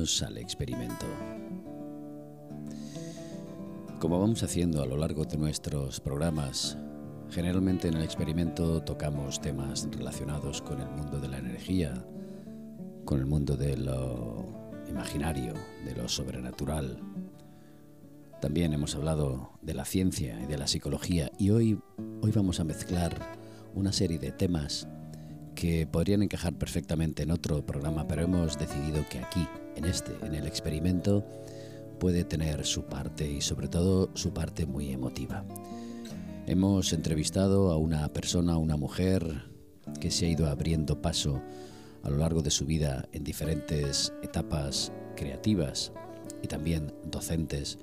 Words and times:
Al 0.00 0.38
experimento. 0.38 1.04
Como 3.98 4.18
vamos 4.18 4.42
haciendo 4.42 4.82
a 4.82 4.86
lo 4.86 4.96
largo 4.96 5.26
de 5.26 5.36
nuestros 5.36 6.00
programas, 6.00 6.78
generalmente 7.28 7.88
en 7.88 7.98
el 7.98 8.02
experimento 8.02 8.82
tocamos 8.82 9.42
temas 9.42 9.86
relacionados 9.90 10.62
con 10.62 10.80
el 10.80 10.88
mundo 10.88 11.20
de 11.20 11.28
la 11.28 11.36
energía, 11.36 11.92
con 13.04 13.18
el 13.18 13.26
mundo 13.26 13.58
de 13.58 13.76
lo 13.76 14.46
imaginario, 14.88 15.52
de 15.84 15.94
lo 15.94 16.08
sobrenatural. 16.08 16.98
También 18.40 18.72
hemos 18.72 18.94
hablado 18.94 19.50
de 19.60 19.74
la 19.74 19.84
ciencia 19.84 20.40
y 20.42 20.46
de 20.46 20.56
la 20.56 20.66
psicología 20.66 21.30
y 21.38 21.50
hoy, 21.50 21.78
hoy 22.22 22.30
vamos 22.30 22.58
a 22.58 22.64
mezclar 22.64 23.36
una 23.74 23.92
serie 23.92 24.18
de 24.18 24.32
temas 24.32 24.88
que 25.54 25.86
podrían 25.86 26.22
encajar 26.22 26.54
perfectamente 26.54 27.22
en 27.22 27.30
otro 27.30 27.64
programa, 27.64 28.06
pero 28.06 28.22
hemos 28.22 28.58
decidido 28.58 29.04
que 29.08 29.18
aquí, 29.18 29.46
en 29.76 29.84
este, 29.84 30.12
en 30.24 30.34
el 30.34 30.46
experimento, 30.46 31.24
puede 31.98 32.24
tener 32.24 32.64
su 32.64 32.84
parte 32.84 33.30
y 33.30 33.40
sobre 33.40 33.68
todo 33.68 34.10
su 34.14 34.32
parte 34.32 34.66
muy 34.66 34.90
emotiva. 34.90 35.44
Hemos 36.46 36.92
entrevistado 36.92 37.70
a 37.70 37.76
una 37.76 38.08
persona, 38.12 38.56
una 38.56 38.76
mujer 38.76 39.44
que 40.00 40.10
se 40.10 40.26
ha 40.26 40.28
ido 40.28 40.48
abriendo 40.48 41.00
paso 41.00 41.42
a 42.02 42.10
lo 42.10 42.16
largo 42.16 42.42
de 42.42 42.50
su 42.50 42.64
vida 42.64 43.08
en 43.12 43.24
diferentes 43.24 44.12
etapas 44.22 44.92
creativas 45.16 45.92
y 46.42 46.48
también 46.48 46.92
docentes 47.04 47.78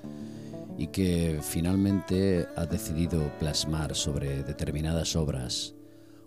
y 0.77 0.87
que 0.87 1.39
finalmente 1.41 2.47
ha 2.55 2.65
decidido 2.65 3.31
plasmar 3.39 3.95
sobre 3.95 4.43
determinadas 4.43 5.15
obras 5.15 5.76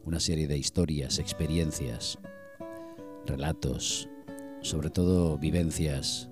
una 0.04 0.20
serie 0.20 0.46
de 0.46 0.58
historias, 0.58 1.18
experiencias, 1.18 2.18
relatos, 3.26 4.08
sobre 4.62 4.90
todo 4.90 5.38
vivencias 5.38 6.28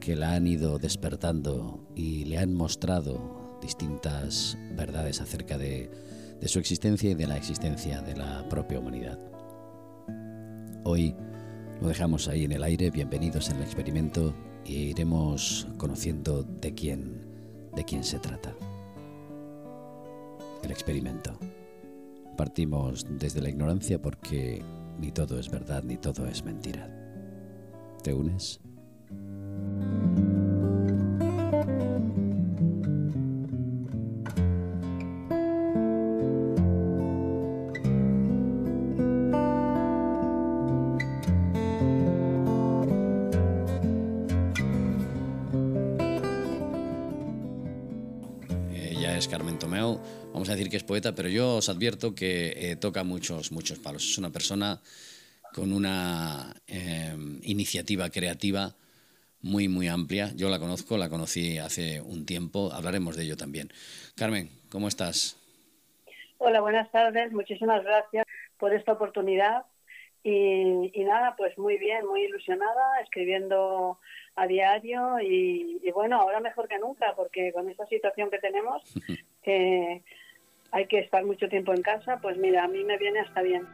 que 0.00 0.16
la 0.16 0.34
han 0.34 0.46
ido 0.46 0.78
despertando 0.78 1.86
y 1.94 2.24
le 2.24 2.38
han 2.38 2.54
mostrado 2.54 3.58
distintas 3.60 4.56
verdades 4.74 5.20
acerca 5.20 5.58
de, 5.58 5.90
su 6.46 6.58
existencia 6.58 7.10
y 7.10 7.14
de 7.14 7.26
la 7.26 7.36
existencia 7.36 8.00
de 8.00 8.16
la 8.16 8.48
propia 8.48 8.80
humanidad. 8.80 9.18
Hoy 10.84 11.14
lo 11.80 11.88
dejamos 11.88 12.28
ahí 12.28 12.44
en 12.44 12.52
el 12.52 12.62
aire, 12.62 12.90
bienvenidos 12.90 13.50
en 13.50 13.56
el 13.56 13.62
experimento 13.62 14.34
e 14.64 14.72
iremos 14.72 15.66
conociendo 15.76 16.42
de 16.42 16.74
quién 16.74 18.04
se 18.04 18.18
trata. 18.18 18.54
El 20.62 20.70
experimento. 20.70 21.38
Partimos 22.40 23.04
desde 23.06 23.42
la 23.42 23.50
ignorancia 23.50 24.00
porque 24.00 24.62
ni 24.98 25.12
todo 25.12 25.38
es 25.38 25.50
verdad 25.50 25.82
ni 25.84 25.98
todo 25.98 26.26
es 26.26 26.42
mentira. 26.42 26.88
¿Te 28.02 28.14
unes? 28.14 28.62
Decir 50.50 50.70
que 50.70 50.76
es 50.76 50.84
poeta, 50.84 51.14
pero 51.14 51.28
yo 51.28 51.56
os 51.56 51.68
advierto 51.68 52.14
que 52.14 52.52
eh, 52.56 52.76
toca 52.76 53.04
muchos, 53.04 53.52
muchos 53.52 53.78
palos. 53.78 54.04
Es 54.04 54.18
una 54.18 54.30
persona 54.30 54.80
con 55.54 55.72
una 55.72 56.54
eh, 56.66 57.14
iniciativa 57.42 58.10
creativa 58.10 58.74
muy, 59.42 59.68
muy 59.68 59.88
amplia. 59.88 60.30
Yo 60.36 60.48
la 60.48 60.58
conozco, 60.58 60.98
la 60.98 61.08
conocí 61.08 61.58
hace 61.58 62.00
un 62.00 62.26
tiempo, 62.26 62.70
hablaremos 62.72 63.16
de 63.16 63.24
ello 63.24 63.36
también. 63.36 63.68
Carmen, 64.16 64.50
¿cómo 64.70 64.88
estás? 64.88 65.36
Hola, 66.38 66.60
buenas 66.60 66.90
tardes, 66.90 67.32
muchísimas 67.32 67.82
gracias 67.84 68.26
por 68.58 68.74
esta 68.74 68.92
oportunidad. 68.92 69.64
Y, 70.22 70.92
nada, 71.04 71.34
pues 71.36 71.56
muy 71.56 71.78
bien, 71.78 72.06
muy 72.06 72.24
ilusionada, 72.24 73.00
escribiendo 73.02 73.98
a 74.36 74.46
diario 74.46 75.18
y, 75.18 75.80
y, 75.82 75.90
bueno, 75.92 76.20
ahora 76.20 76.40
mejor 76.40 76.68
que 76.68 76.78
nunca, 76.78 77.14
porque 77.16 77.52
con 77.54 77.70
esta 77.70 77.86
situación 77.86 78.30
que 78.30 78.38
tenemos, 78.38 78.82
que 79.42 80.02
hay 80.72 80.86
que 80.86 81.00
estar 81.00 81.24
mucho 81.24 81.48
tiempo 81.48 81.72
en 81.74 81.82
casa, 81.82 82.18
pues 82.20 82.36
mira, 82.36 82.64
a 82.64 82.68
mí 82.68 82.84
me 82.84 82.98
viene 82.98 83.20
hasta 83.20 83.42
bien. 83.42 83.66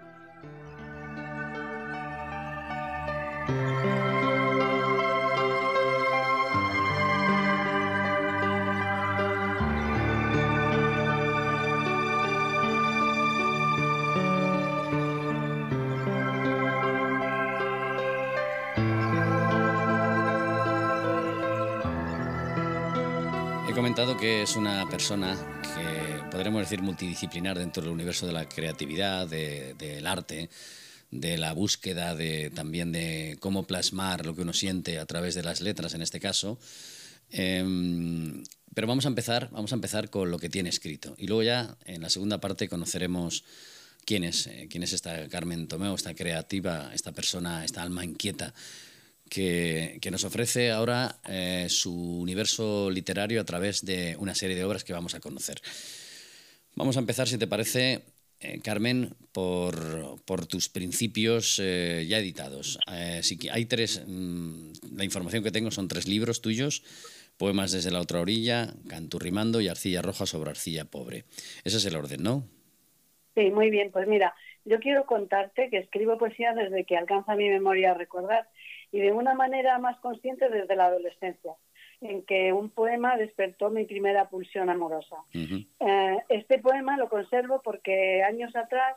Es 24.46 24.54
una 24.54 24.88
persona 24.88 25.36
podremos 26.30 26.60
decir, 26.60 26.80
multidisciplinar 26.82 27.58
dentro 27.58 27.82
del 27.82 27.90
universo 27.90 28.28
de 28.28 28.32
la 28.32 28.48
creatividad, 28.48 29.26
del 29.26 30.06
arte, 30.06 30.48
de 31.10 31.36
la 31.36 31.52
búsqueda 31.52 32.14
de, 32.14 32.50
también 32.50 32.92
de 32.92 33.38
cómo 33.40 33.66
plasmar 33.66 34.24
lo 34.24 34.36
que 34.36 34.42
uno 34.42 34.52
siente 34.52 35.00
a 35.00 35.06
través 35.06 35.34
de 35.34 35.42
las 35.42 35.62
letras, 35.62 35.94
en 35.94 36.02
este 36.02 36.20
caso. 36.20 36.60
Em, 37.30 38.44
pero 38.72 38.86
vamos 38.86 39.04
a 39.06 39.08
empezar, 39.08 39.48
vamos 39.50 39.72
a 39.72 39.74
empezar 39.74 40.10
con 40.10 40.30
lo 40.30 40.38
que 40.38 40.48
tiene 40.48 40.68
escrito. 40.68 41.16
Y 41.18 41.26
luego 41.26 41.42
ya 41.42 41.76
en 41.84 42.02
la 42.02 42.10
segunda 42.10 42.38
parte 42.38 42.68
conoceremos 42.68 43.42
quién 44.04 44.22
es, 44.22 44.46
eh, 44.46 44.68
quién 44.70 44.84
es 44.84 44.92
esta 44.92 45.28
Carmen 45.28 45.66
Tomeo, 45.66 45.96
esta 45.96 46.14
creativa, 46.14 46.92
esta 46.94 47.10
persona, 47.10 47.64
esta 47.64 47.82
alma 47.82 48.04
inquieta 48.04 48.54
que, 49.28 49.98
nos 50.10 50.24
ofrece 50.24 50.70
ahora 50.70 51.16
eh, 51.28 51.66
su 51.68 52.20
universo 52.20 52.90
literario 52.90 53.40
a 53.40 53.44
través 53.44 53.84
de 53.84 54.16
una 54.18 54.34
serie 54.34 54.56
de 54.56 54.64
obras 54.64 54.84
que 54.84 54.92
vamos 54.92 55.14
a 55.14 55.20
conocer. 55.20 55.60
Vamos 56.74 56.96
a 56.96 57.00
empezar, 57.00 57.26
si 57.26 57.38
te 57.38 57.46
parece, 57.46 58.02
eh, 58.38 58.60
Carmen, 58.62 59.14
por, 59.32 60.22
por, 60.26 60.46
tus 60.46 60.68
principios 60.68 61.58
eh, 61.62 62.04
ya 62.06 62.18
editados. 62.18 62.78
Eh, 62.92 63.22
hay 63.50 63.64
tres, 63.64 64.04
mm, 64.06 64.72
la 64.94 65.04
información 65.04 65.42
que 65.42 65.50
tengo 65.50 65.70
son 65.70 65.88
tres 65.88 66.06
libros 66.06 66.42
tuyos, 66.42 66.82
Poemas 67.38 67.72
desde 67.72 67.90
la 67.90 68.00
otra 68.00 68.20
orilla, 68.20 68.74
Canturrimando 68.88 69.60
y 69.60 69.68
Arcilla 69.68 70.02
Roja 70.02 70.26
sobre 70.26 70.50
Arcilla 70.50 70.84
Pobre. 70.84 71.24
Ese 71.64 71.78
es 71.78 71.84
el 71.86 71.96
orden, 71.96 72.22
¿no? 72.22 72.44
Sí, 73.34 73.50
muy 73.50 73.70
bien. 73.70 73.90
Pues 73.90 74.06
mira, 74.06 74.34
yo 74.64 74.80
quiero 74.80 75.06
contarte 75.06 75.68
que 75.70 75.78
escribo 75.78 76.18
poesía 76.18 76.54
desde 76.54 76.84
que 76.84 76.96
alcanza 76.96 77.36
mi 77.36 77.48
memoria 77.48 77.92
a 77.92 77.94
recordar 77.94 78.48
y 78.92 79.00
de 79.00 79.12
una 79.12 79.34
manera 79.34 79.78
más 79.78 79.98
consciente 80.00 80.48
desde 80.48 80.76
la 80.76 80.86
adolescencia 80.86 81.52
en 82.00 82.22
que 82.24 82.52
un 82.52 82.70
poema 82.70 83.16
despertó 83.16 83.70
mi 83.70 83.84
primera 83.84 84.28
pulsión 84.28 84.68
amorosa. 84.68 85.16
Eh, 85.32 86.16
este 86.28 86.58
poema 86.58 86.96
lo 86.96 87.08
conservo 87.08 87.62
porque 87.62 88.22
años 88.22 88.54
atrás, 88.54 88.96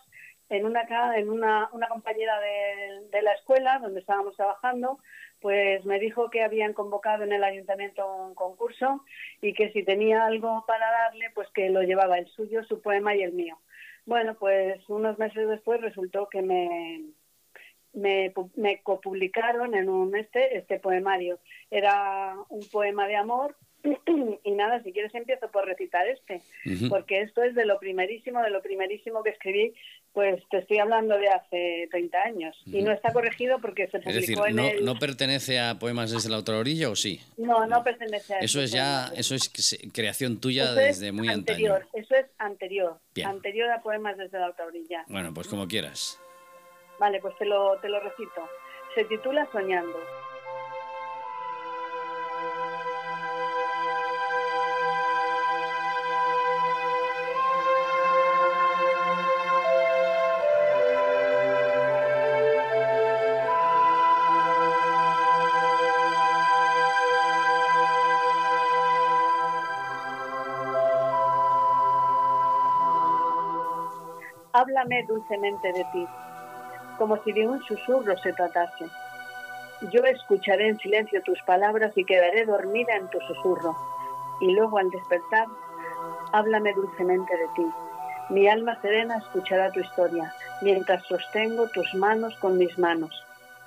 en 0.50 0.66
una, 0.66 0.82
en 1.16 1.30
una, 1.30 1.70
una 1.72 1.88
compañera 1.88 2.40
de, 2.40 3.22
la 3.22 3.34
escuela 3.34 3.80
donde 3.80 4.00
estábamos 4.00 4.36
trabajando, 4.36 5.00
pues 5.42 5.86
me 5.86 6.00
dijo 6.00 6.30
que 6.30 6.44
habían 6.44 6.74
convocado 6.74 7.24
en 7.24 7.32
el 7.32 7.44
ayuntamiento 7.44 8.06
un 8.06 8.36
concurso 8.36 9.06
y 9.42 9.54
que 9.54 9.72
si 9.72 9.84
tenía 9.84 10.26
algo 10.26 10.66
para 10.68 10.90
darle, 10.92 11.30
pues 11.34 11.48
que 11.54 11.70
lo 11.70 11.82
llevaba 11.84 12.18
el 12.18 12.28
suyo, 12.28 12.64
su 12.64 12.82
poema 12.82 13.16
y 13.16 13.24
el 13.24 13.34
mío. 13.34 13.58
Bueno, 14.06 14.36
pues 14.40 14.82
unos 14.90 15.20
meses 15.20 15.48
después 15.48 15.82
resultó 15.82 16.28
que 16.30 16.42
me, 16.42 17.04
me, 17.94 18.34
me 18.56 18.82
copublicaron 18.82 19.76
en 19.76 19.90
un 19.90 20.16
este, 20.16 20.58
este 20.58 20.80
poemario. 20.80 21.40
Era 21.72 22.36
un 22.50 22.68
poema 22.70 23.08
de 23.08 23.16
amor 23.16 23.56
y 24.44 24.52
nada, 24.52 24.84
si 24.84 24.92
quieres 24.92 25.14
empiezo 25.16 25.50
por 25.52 25.66
recitar 25.66 26.06
este, 26.08 26.42
porque 26.90 27.22
esto 27.22 27.44
es 27.44 27.56
de 27.56 27.66
lo 27.66 27.80
primerísimo, 27.80 28.42
de 28.42 28.50
lo 28.50 28.62
primerísimo 28.62 29.24
que 29.24 29.30
escribí, 29.30 29.74
pues 30.12 30.44
te 30.50 30.58
estoy 30.58 30.80
hablando 30.80 31.18
de 31.18 31.30
hace 31.30 31.88
30 31.92 32.18
años 32.22 32.58
y 32.66 32.82
no 32.82 32.92
está 32.92 33.14
corregido 33.14 33.60
porque 33.62 33.88
se 33.88 34.00
publicó 34.00 34.10
es 34.10 34.16
decir, 34.16 34.40
en 34.48 34.56
no, 34.56 34.68
el... 34.68 34.84
¿no 34.84 35.00
pertenece 35.00 35.60
a 35.60 35.80
Poemas 35.80 36.12
desde 36.12 36.30
la 36.30 36.38
otra 36.38 36.58
orilla 36.58 36.90
o 36.90 36.96
sí? 36.96 37.22
No, 37.38 37.66
no, 37.68 37.84
pertenece 37.84 38.36
a 38.36 38.40
Eso 38.40 38.62
es 38.62 38.72
ya, 38.72 39.12
eso 39.16 39.34
es 39.34 39.50
creación 39.94 40.42
tuya 40.42 40.66
eso 40.66 40.76
desde 40.76 41.12
muy 41.12 41.30
anterior, 41.30 41.84
antaño. 41.84 42.04
Eso 42.04 42.16
es 42.16 42.26
anterior, 42.38 43.00
anterior 43.24 43.70
a 43.72 43.82
Poemas 43.82 44.18
desde 44.18 44.40
la 44.40 44.50
otra 44.50 44.66
orilla. 44.66 45.06
Bueno, 45.08 45.34
pues 45.34 45.48
como 45.48 45.68
quieras. 45.68 46.20
Vale, 47.00 47.22
pues 47.22 47.36
te 47.38 47.46
lo, 47.46 47.78
te 47.78 47.90
lo 47.90 48.00
recito. 48.00 48.48
Se 48.94 49.06
titula 49.06 49.48
Soñando. 49.52 50.00
háblame 74.60 75.04
dulcemente 75.08 75.72
de 75.72 75.86
ti, 75.94 76.08
como 77.00 77.18
si 77.24 77.32
de 77.32 77.48
un 77.48 77.64
susurro 77.64 78.16
se 78.18 78.34
tratase. 78.34 78.86
Yo 79.92 80.04
escucharé 80.04 80.68
en 80.68 80.78
silencio 80.78 81.24
tus 81.24 81.42
palabras 81.44 81.98
y 81.98 82.04
quedaré 82.04 82.46
dormida 82.46 82.96
en 82.96 83.10
tu 83.10 83.20
susurro. 83.22 83.76
Y 84.42 84.52
luego 84.52 84.78
al 84.78 84.90
despertar, 84.90 85.48
háblame 86.34 86.74
dulcemente 86.74 87.36
de 87.36 87.48
ti. 87.56 87.66
Mi 88.30 88.48
alma 88.48 88.80
serena 88.82 89.18
escuchará 89.18 89.72
tu 89.72 89.80
historia, 89.80 90.34
mientras 90.62 91.04
sostengo 91.04 91.68
tus 91.70 91.96
manos 91.96 92.36
con 92.40 92.58
mis 92.58 92.78
manos. 92.78 93.26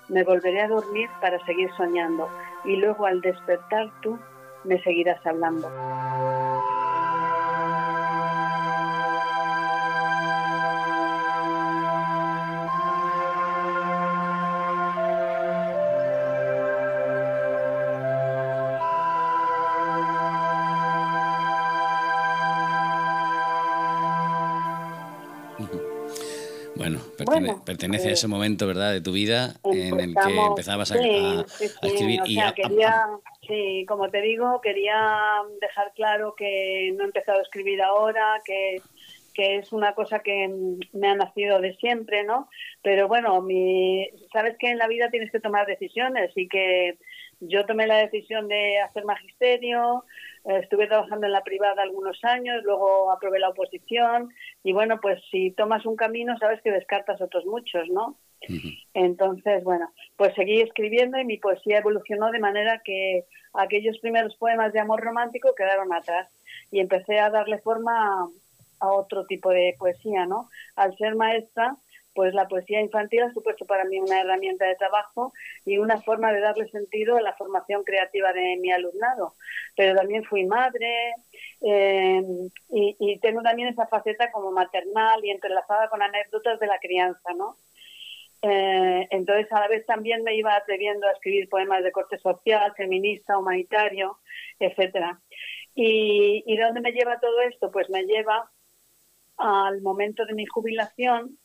Me 0.09 0.23
volveré 0.23 0.61
a 0.61 0.69
dormir 0.69 1.09
para 1.21 1.45
seguir 1.47 1.71
soñando 1.77 2.29
y 2.65 2.77
luego 2.77 3.07
al 3.07 3.21
despertar 3.23 3.91
tú 4.03 4.19
me 4.65 4.81
seguirás 4.83 5.25
hablando. 5.27 5.69
Pertenece 27.65 28.09
a 28.09 28.13
ese 28.13 28.29
momento, 28.29 28.67
¿verdad?, 28.67 28.93
de 28.93 29.01
tu 29.01 29.13
vida 29.13 29.55
en 29.65 30.01
el 30.01 30.15
que 30.15 30.37
empezabas 30.47 30.93
a, 30.93 30.97
escribir. 30.97 32.21
y 32.25 32.39
quería, 32.53 33.07
sí, 33.47 33.85
como 33.87 34.11
te 34.11 34.21
digo, 34.21 34.61
quería 34.61 35.19
dejar 35.61 35.93
claro 35.95 36.35
que 36.37 36.93
no 36.97 37.05
he 37.05 37.07
empezado 37.07 37.39
a 37.39 37.43
escribir 37.43 37.83
ahora, 37.83 38.41
que, 38.45 38.81
que 39.35 39.57
es 39.57 39.73
una 39.73 39.95
cosa 39.95 40.21
que 40.21 40.51
me 40.93 41.09
ha 41.09 41.15
nacido 41.15 41.61
de 41.61 41.75
siempre, 41.77 42.25
¿no? 42.25 42.49
Pero 42.83 43.09
bueno, 43.09 43.41
mi, 43.43 44.09
sabes 44.33 44.57
que 44.59 44.71
en 44.71 44.79
la 44.79 44.89
vida 44.89 45.11
tienes 45.11 45.31
que 45.31 45.41
tomar 45.41 45.67
decisiones 45.67 46.31
y 46.37 46.49
que 46.49 46.99
yo 47.49 47.67
tomé 47.67 47.87
la 47.87 47.99
decisión 47.99 48.49
de 48.49 48.79
hacer 48.81 49.05
magisterio, 49.05 50.05
estuve 50.45 50.87
trabajando 50.87 51.27
en 51.27 51.33
la 51.33 51.43
privada 51.43 51.83
algunos 51.83 52.23
años, 52.25 52.63
luego 52.65 53.11
aprobé 53.11 53.39
la 53.39 53.51
oposición 53.51 54.33
y 54.63 54.73
bueno, 54.73 55.01
pues 55.01 55.23
si 55.31 55.51
tomas 55.51 55.85
un 55.87 55.97
camino 55.97 56.37
sabes 56.39 56.61
que 56.63 56.71
descartas 56.71 57.21
otros 57.21 57.45
muchos, 57.47 57.89
¿no? 57.89 58.17
Entonces, 58.95 59.63
bueno, 59.63 59.93
pues 60.17 60.35
seguí 60.35 60.61
escribiendo 60.61 61.19
y 61.19 61.25
mi 61.25 61.39
poesía 61.39 61.79
evolucionó 61.79 62.31
de 62.31 62.41
manera 62.41 62.81
que 62.85 63.25
aquellos 63.55 63.99
primeros 63.99 64.35
poemas 64.37 64.73
de 64.73 64.81
amor 64.81 65.01
romántico 65.01 65.55
quedaron 65.57 65.93
atrás 65.93 66.29
y 66.71 66.81
empecé 66.81 67.19
a 67.21 67.31
darle 67.31 67.59
forma 67.59 67.93
a, 67.93 68.29
a 68.81 68.93
otro 68.93 69.27
tipo 69.27 69.51
de 69.51 69.77
poesía, 69.79 70.27
¿no? 70.27 70.49
Al 70.75 70.97
ser 70.97 71.15
maestra, 71.15 71.77
pues 72.15 72.35
la 72.35 72.49
poesía 72.49 72.81
infantil 72.81 73.23
ha 73.23 73.33
supuesto 73.33 73.65
para 73.65 73.85
mí 73.85 73.99
una 73.99 74.21
herramienta 74.21 74.67
de 74.67 74.77
trabajo 74.77 75.33
y 75.65 75.79
una 75.79 76.01
forma 76.03 76.33
de 76.33 76.41
darle 76.41 76.69
sentido 76.69 77.17
a 77.17 77.23
la 77.23 77.35
formación 77.35 77.85
creativa 77.85 78.33
de 78.33 78.57
mi 78.61 78.71
alumnado. 78.73 79.35
Pero 79.77 79.95
también 79.95 80.25
fui 80.25 80.45
madre 80.45 81.15
eh, 81.61 82.23
y, 82.71 83.19
tengo 83.21 83.43
también 83.43 83.69
esa 83.69 83.87
faceta 83.87 84.31
como 84.33 84.51
maternal 84.51 85.25
y 85.25 85.31
entrelazada 85.31 85.89
con 85.89 86.03
anécdotas 86.03 86.59
de 86.61 86.67
la 86.67 86.79
crianza, 86.79 87.33
¿no? 87.37 87.57
Eh, 88.43 89.07
entonces 89.11 89.51
a 89.53 89.61
la 89.61 89.69
vez 89.69 89.87
también 89.87 90.25
me 90.25 90.35
iba 90.35 90.57
atreviendo 90.57 91.07
a 91.07 91.13
escribir 91.13 91.49
poemas 91.49 91.85
de 91.85 91.93
corte 91.93 92.19
social, 92.19 92.75
feminista, 92.77 93.39
humanitario, 93.39 94.19
etcétera. 94.59 95.21
¿Y, 95.75 96.43
¿Y 96.47 96.57
dónde 96.57 96.81
me 96.81 96.93
lleva 96.93 97.21
todo 97.21 97.41
esto? 97.43 97.71
Pues 97.71 97.89
me 97.89 98.05
lleva 98.05 98.51
al 99.37 99.81
momento 99.81 100.27
de 100.27 100.35
mi 100.35 100.47
jubilación 100.47 101.39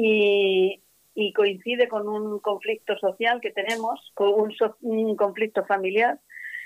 y, 0.00 1.32
coincide 1.34 1.88
con 1.88 2.08
un 2.08 2.38
conflicto 2.38 2.96
social 2.98 3.40
que 3.40 3.50
tenemos, 3.50 4.12
con 4.14 4.32
un, 4.80 5.16
conflicto 5.16 5.64
familiar 5.64 6.18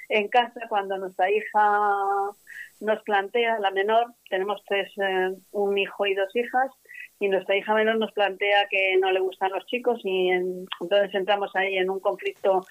en 0.08 0.28
casa 0.28 0.60
cuando 0.68 0.98
nuestra 0.98 1.30
hija 1.30 1.88
nos 2.80 3.02
plantea, 3.02 3.58
la 3.60 3.70
menor, 3.70 4.12
tenemos 4.28 4.62
tres, 4.66 4.92
eh, 4.98 5.30
un 5.52 5.78
hijo 5.78 6.04
y 6.04 6.14
dos 6.14 6.34
hijas, 6.36 6.70
y 7.18 7.28
nuestra 7.28 7.56
hija 7.56 7.74
menor 7.74 7.96
nos 7.96 8.12
plantea 8.12 8.66
que 8.68 8.96
no 8.98 9.10
le 9.10 9.20
gustan 9.20 9.52
los 9.52 9.64
chicos 9.66 10.00
y 10.04 10.30
entonces 10.30 11.14
entramos 11.14 11.50
ahí 11.54 11.78
en 11.78 11.88
un 11.88 12.00
conflicto 12.00 12.66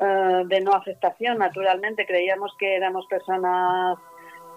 eh, 0.00 0.42
de 0.46 0.60
no 0.60 0.72
aceptación. 0.72 1.38
Naturalmente 1.38 2.04
creíamos 2.04 2.52
que 2.58 2.76
éramos 2.76 3.06
personas 3.06 3.96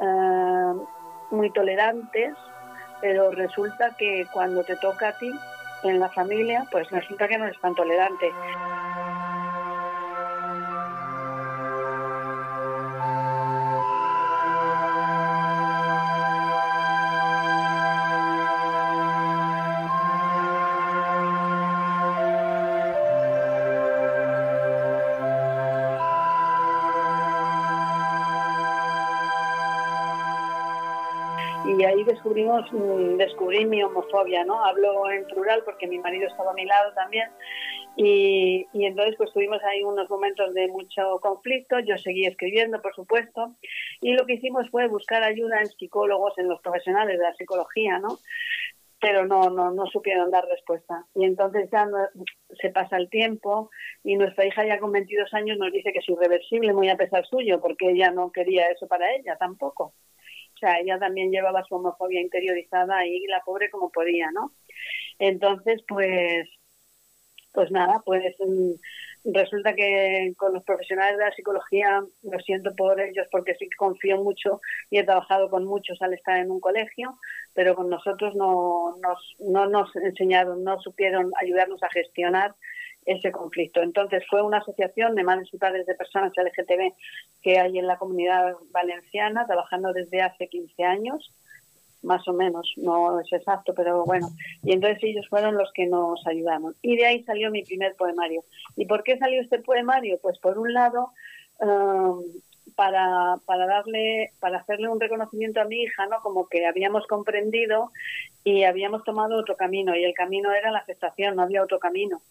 eh, 0.02 0.74
muy 1.32 1.52
tolerantes 1.54 2.34
pero 3.02 3.32
resulta 3.32 3.92
que 3.98 4.28
cuando 4.32 4.64
te 4.64 4.76
toca 4.76 5.10
a 5.10 5.14
ti 5.14 5.32
en 5.84 6.00
la 6.00 6.10
familia, 6.10 6.66
pues 6.72 6.90
resulta 6.92 7.28
que 7.28 7.38
no 7.38 7.46
eres 7.46 7.60
tan 7.60 7.76
tolerante. 7.76 8.32
Descubrimos, 32.58 32.72
mm, 32.72 33.18
descubrí 33.18 33.66
mi 33.66 33.84
homofobia, 33.84 34.44
¿no? 34.44 34.64
Hablo 34.64 35.10
en 35.12 35.26
plural 35.26 35.62
porque 35.64 35.88
mi 35.88 36.00
marido 36.00 36.28
estaba 36.28 36.52
a 36.52 36.54
mi 36.54 36.66
lado 36.66 36.94
también 36.94 37.30
y, 37.96 38.66
y, 38.74 38.86
entonces 38.86 39.16
pues 39.18 39.32
tuvimos 39.34 39.62
ahí 39.64 39.84
unos 39.84 40.10
momentos 40.10 40.54
de 40.54 40.68
mucho 40.68 41.20
conflicto, 41.22 41.80
yo 41.80 41.98
seguí 41.98 42.26
escribiendo 42.26 42.82
por 42.82 42.94
supuesto 42.96 43.56
y 44.02 44.14
lo 44.14 44.26
que 44.26 44.34
hicimos 44.34 44.70
fue 44.70 44.88
buscar 44.88 45.24
ayuda 45.24 45.60
en 45.60 45.68
psicólogos, 45.68 46.38
en 46.38 46.48
los 46.48 46.62
profesionales 46.62 47.18
de 47.18 47.24
la 47.24 47.34
psicología, 47.34 48.00
¿no? 48.00 48.18
Pero 49.02 49.26
no, 49.26 49.50
no, 49.50 49.72
no 49.72 49.86
supieron 49.86 50.30
dar 50.30 50.46
respuesta. 50.46 51.06
Y 51.16 51.24
entonces 51.24 51.70
ya 51.72 51.88
se 52.60 52.70
pasa 52.70 52.98
el 52.98 53.10
tiempo 53.10 53.70
y 54.04 54.18
nuestra 54.18 54.46
hija 54.46 54.66
ya 54.66 54.78
con 54.78 54.92
22 54.92 55.34
años 55.34 55.58
nos 55.58 55.72
dice 55.72 55.94
que 55.94 56.00
es 56.00 56.10
irreversible, 56.10 56.74
muy 56.74 56.90
a 56.90 56.98
pesar 56.98 57.26
suyo, 57.26 57.62
porque 57.62 57.92
ella 57.92 58.12
no 58.12 58.32
quería 58.32 58.68
eso 58.70 58.88
para 58.88 59.16
ella 59.16 59.38
tampoco. 59.38 59.94
O 60.60 60.66
sea, 60.66 60.80
ella 60.80 61.00
también 61.00 61.32
llevaba 61.32 61.64
su 61.64 61.76
homofobia 61.76 62.20
interiorizada 62.20 63.06
y 63.06 63.26
la 63.28 63.42
pobre 63.46 63.70
como 63.70 63.90
podía, 63.92 64.30
¿no? 64.32 64.52
Entonces, 65.18 65.82
pues, 65.88 66.50
pues 67.54 67.72
nada, 67.72 68.02
pues 68.06 68.36
mm, 68.40 69.32
resulta 69.34 69.74
que 69.74 70.34
con 70.38 70.54
los 70.54 70.64
profesionales 70.66 71.18
de 71.18 71.24
la 71.24 71.32
psicología 71.32 72.04
lo 72.24 72.40
siento 72.40 72.76
por 72.76 73.00
ellos 73.00 73.26
porque 73.32 73.56
sí 73.56 73.70
que 73.70 73.78
confío 73.78 74.18
mucho 74.22 74.60
y 74.90 74.98
he 74.98 75.06
trabajado 75.06 75.50
con 75.50 75.64
muchos 75.64 76.02
al 76.02 76.14
estar 76.14 76.38
en 76.38 76.52
un 76.52 76.60
colegio, 76.60 77.18
pero 77.54 77.74
con 77.76 77.90
nosotros 77.90 78.36
no 78.36 78.98
nos, 79.02 79.36
no 79.40 79.66
nos 79.68 79.96
enseñaron, 79.96 80.66
no 80.66 80.82
supieron 80.82 81.32
ayudarnos 81.42 81.82
a 81.84 81.90
gestionar 81.90 82.54
ese 83.06 83.32
conflicto. 83.32 83.82
Entonces 83.82 84.24
fue 84.30 84.42
una 84.42 84.58
asociación 84.58 85.16
de 85.16 85.24
madres 85.24 85.50
y 85.52 85.58
padres 85.58 85.86
de 85.86 85.96
personas 85.96 86.34
LGTB 86.36 86.94
que 87.42 87.60
hay 87.60 87.78
en 87.80 87.88
la 87.88 87.98
comunidad 87.98 88.54
valenciana, 88.72 89.46
trabajando 89.46 89.94
desde 89.94 90.22
hace 90.22 90.48
15 90.48 90.84
años, 90.84 91.32
más 92.02 92.26
o 92.28 92.34
menos, 92.34 92.72
no 92.78 93.20
es 93.20 93.32
exacto, 93.34 93.74
pero 93.74 94.06
bueno. 94.06 94.30
Y 94.64 94.72
entonces 94.74 95.00
ellos 95.04 95.28
fueron 95.30 95.58
los 95.58 95.72
que 95.74 95.86
nos 95.86 96.26
ayudaron. 96.28 96.76
Y 96.82 96.96
de 96.96 97.06
ahí 97.06 97.24
salió 97.24 97.52
mi 97.52 97.64
primer 97.64 97.96
poemario. 97.96 98.44
¿Y 98.76 98.86
por 98.86 99.04
qué 99.04 99.18
salió 99.18 99.42
este 99.42 99.60
poemario? 99.60 100.18
Pues 100.22 100.40
por 100.40 100.58
un 100.58 100.74
lado, 100.74 101.12
um, 101.60 102.24
para, 102.76 103.38
para 103.46 103.66
darle, 103.66 104.32
para 104.40 104.60
hacerle 104.60 104.88
un 104.88 105.02
reconocimiento 105.02 105.60
a 105.60 105.66
mi 105.66 105.82
hija, 105.82 106.06
¿no? 106.06 106.22
Como 106.22 106.48
que 106.48 106.66
habíamos 106.66 107.06
comprendido 107.08 107.92
y 108.46 108.64
habíamos 108.64 109.04
tomado 109.04 109.38
otro 109.38 109.58
camino, 109.58 109.94
y 109.96 110.06
el 110.06 110.14
camino 110.14 110.54
era 110.54 110.72
la 110.72 110.80
aceptación, 110.80 111.36
no 111.36 111.42
había 111.42 111.64
otro 111.64 111.80
camino 111.80 112.22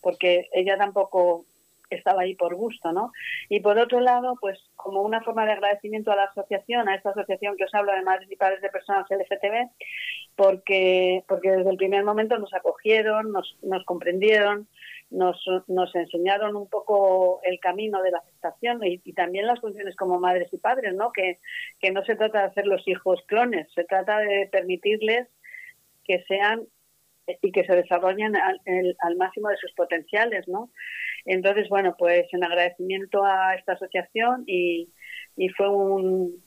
porque 0.00 0.48
ella 0.52 0.76
tampoco 0.76 1.44
estaba 1.90 2.22
ahí 2.22 2.34
por 2.34 2.54
gusto, 2.54 2.92
¿no? 2.92 3.12
Y 3.48 3.60
por 3.60 3.78
otro 3.78 4.00
lado, 4.00 4.36
pues 4.40 4.58
como 4.76 5.02
una 5.02 5.22
forma 5.22 5.46
de 5.46 5.52
agradecimiento 5.52 6.12
a 6.12 6.16
la 6.16 6.24
asociación, 6.24 6.88
a 6.88 6.94
esta 6.94 7.10
asociación 7.10 7.56
que 7.56 7.64
os 7.64 7.74
hablo 7.74 7.92
de 7.92 8.02
madres 8.02 8.30
y 8.30 8.36
padres 8.36 8.60
de 8.60 8.68
personas 8.68 9.06
LGTB, 9.10 9.70
porque, 10.36 11.24
porque 11.26 11.50
desde 11.50 11.70
el 11.70 11.76
primer 11.76 12.04
momento 12.04 12.38
nos 12.38 12.52
acogieron, 12.54 13.32
nos, 13.32 13.56
nos 13.62 13.84
comprendieron, 13.84 14.68
nos, 15.10 15.42
nos 15.66 15.94
enseñaron 15.94 16.54
un 16.56 16.68
poco 16.68 17.40
el 17.42 17.58
camino 17.60 18.02
de 18.02 18.10
la 18.10 18.18
aceptación 18.18 18.84
y, 18.84 19.00
y, 19.04 19.12
también 19.14 19.46
las 19.46 19.60
funciones 19.60 19.96
como 19.96 20.20
madres 20.20 20.52
y 20.52 20.58
padres, 20.58 20.94
¿no? 20.94 21.12
Que, 21.12 21.38
que 21.80 21.90
no 21.90 22.04
se 22.04 22.14
trata 22.14 22.40
de 22.40 22.46
hacer 22.48 22.66
los 22.66 22.86
hijos 22.86 23.22
clones, 23.26 23.68
se 23.74 23.84
trata 23.84 24.18
de 24.18 24.48
permitirles 24.52 25.28
que 26.04 26.22
sean 26.24 26.66
y 27.42 27.52
que 27.52 27.64
se 27.64 27.74
desarrollen 27.74 28.36
al, 28.36 28.60
al, 29.00 29.16
máximo 29.16 29.48
de 29.48 29.56
sus 29.56 29.72
potenciales, 29.72 30.46
¿no? 30.48 30.70
Entonces, 31.24 31.68
bueno, 31.68 31.94
pues 31.98 32.26
en 32.32 32.44
agradecimiento 32.44 33.24
a 33.24 33.54
esta 33.54 33.72
asociación 33.72 34.44
y, 34.46 34.88
y 35.36 35.48
fue 35.50 35.68
un, 35.68 36.42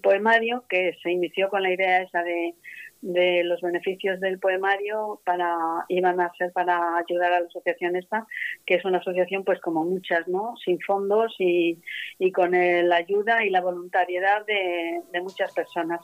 poemario 0.00 0.64
que 0.68 0.96
se 1.02 1.10
inició 1.10 1.48
con 1.48 1.60
la 1.60 1.72
idea 1.72 2.02
esa 2.02 2.22
de, 2.22 2.54
de 3.00 3.42
los 3.42 3.60
beneficios 3.60 4.20
del 4.20 4.38
poemario 4.38 5.20
para 5.24 5.56
iban 5.88 6.20
a 6.20 6.30
ser 6.38 6.52
para 6.52 6.98
ayudar 6.98 7.32
a 7.32 7.40
la 7.40 7.46
asociación 7.46 7.96
esta 7.96 8.28
que 8.64 8.76
es 8.76 8.84
una 8.84 8.98
asociación 8.98 9.42
pues 9.42 9.60
como 9.60 9.84
muchas 9.84 10.28
no 10.28 10.54
sin 10.64 10.78
fondos 10.82 11.34
y, 11.40 11.80
y 12.20 12.30
con 12.30 12.52
la 12.52 12.94
ayuda 12.94 13.44
y 13.44 13.50
la 13.50 13.60
voluntariedad 13.60 14.46
de, 14.46 15.00
de 15.10 15.20
muchas 15.20 15.52
personas 15.52 16.00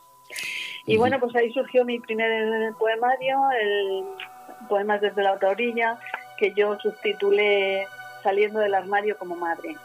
y 0.86 0.96
bueno 0.96 1.18
pues 1.20 1.34
ahí 1.36 1.52
surgió 1.52 1.84
mi 1.84 2.00
primer 2.00 2.74
poemario 2.74 3.38
el 3.60 4.04
poemas 4.68 5.00
desde 5.00 5.22
la 5.22 5.32
otra 5.32 5.50
orilla 5.50 5.98
que 6.38 6.52
yo 6.54 6.78
subtitulé 6.78 7.86
saliendo 8.22 8.60
del 8.60 8.74
armario 8.74 9.16
como 9.18 9.36
madre 9.36 9.76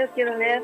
os 0.00 0.10
quiero 0.14 0.36
leer. 0.36 0.62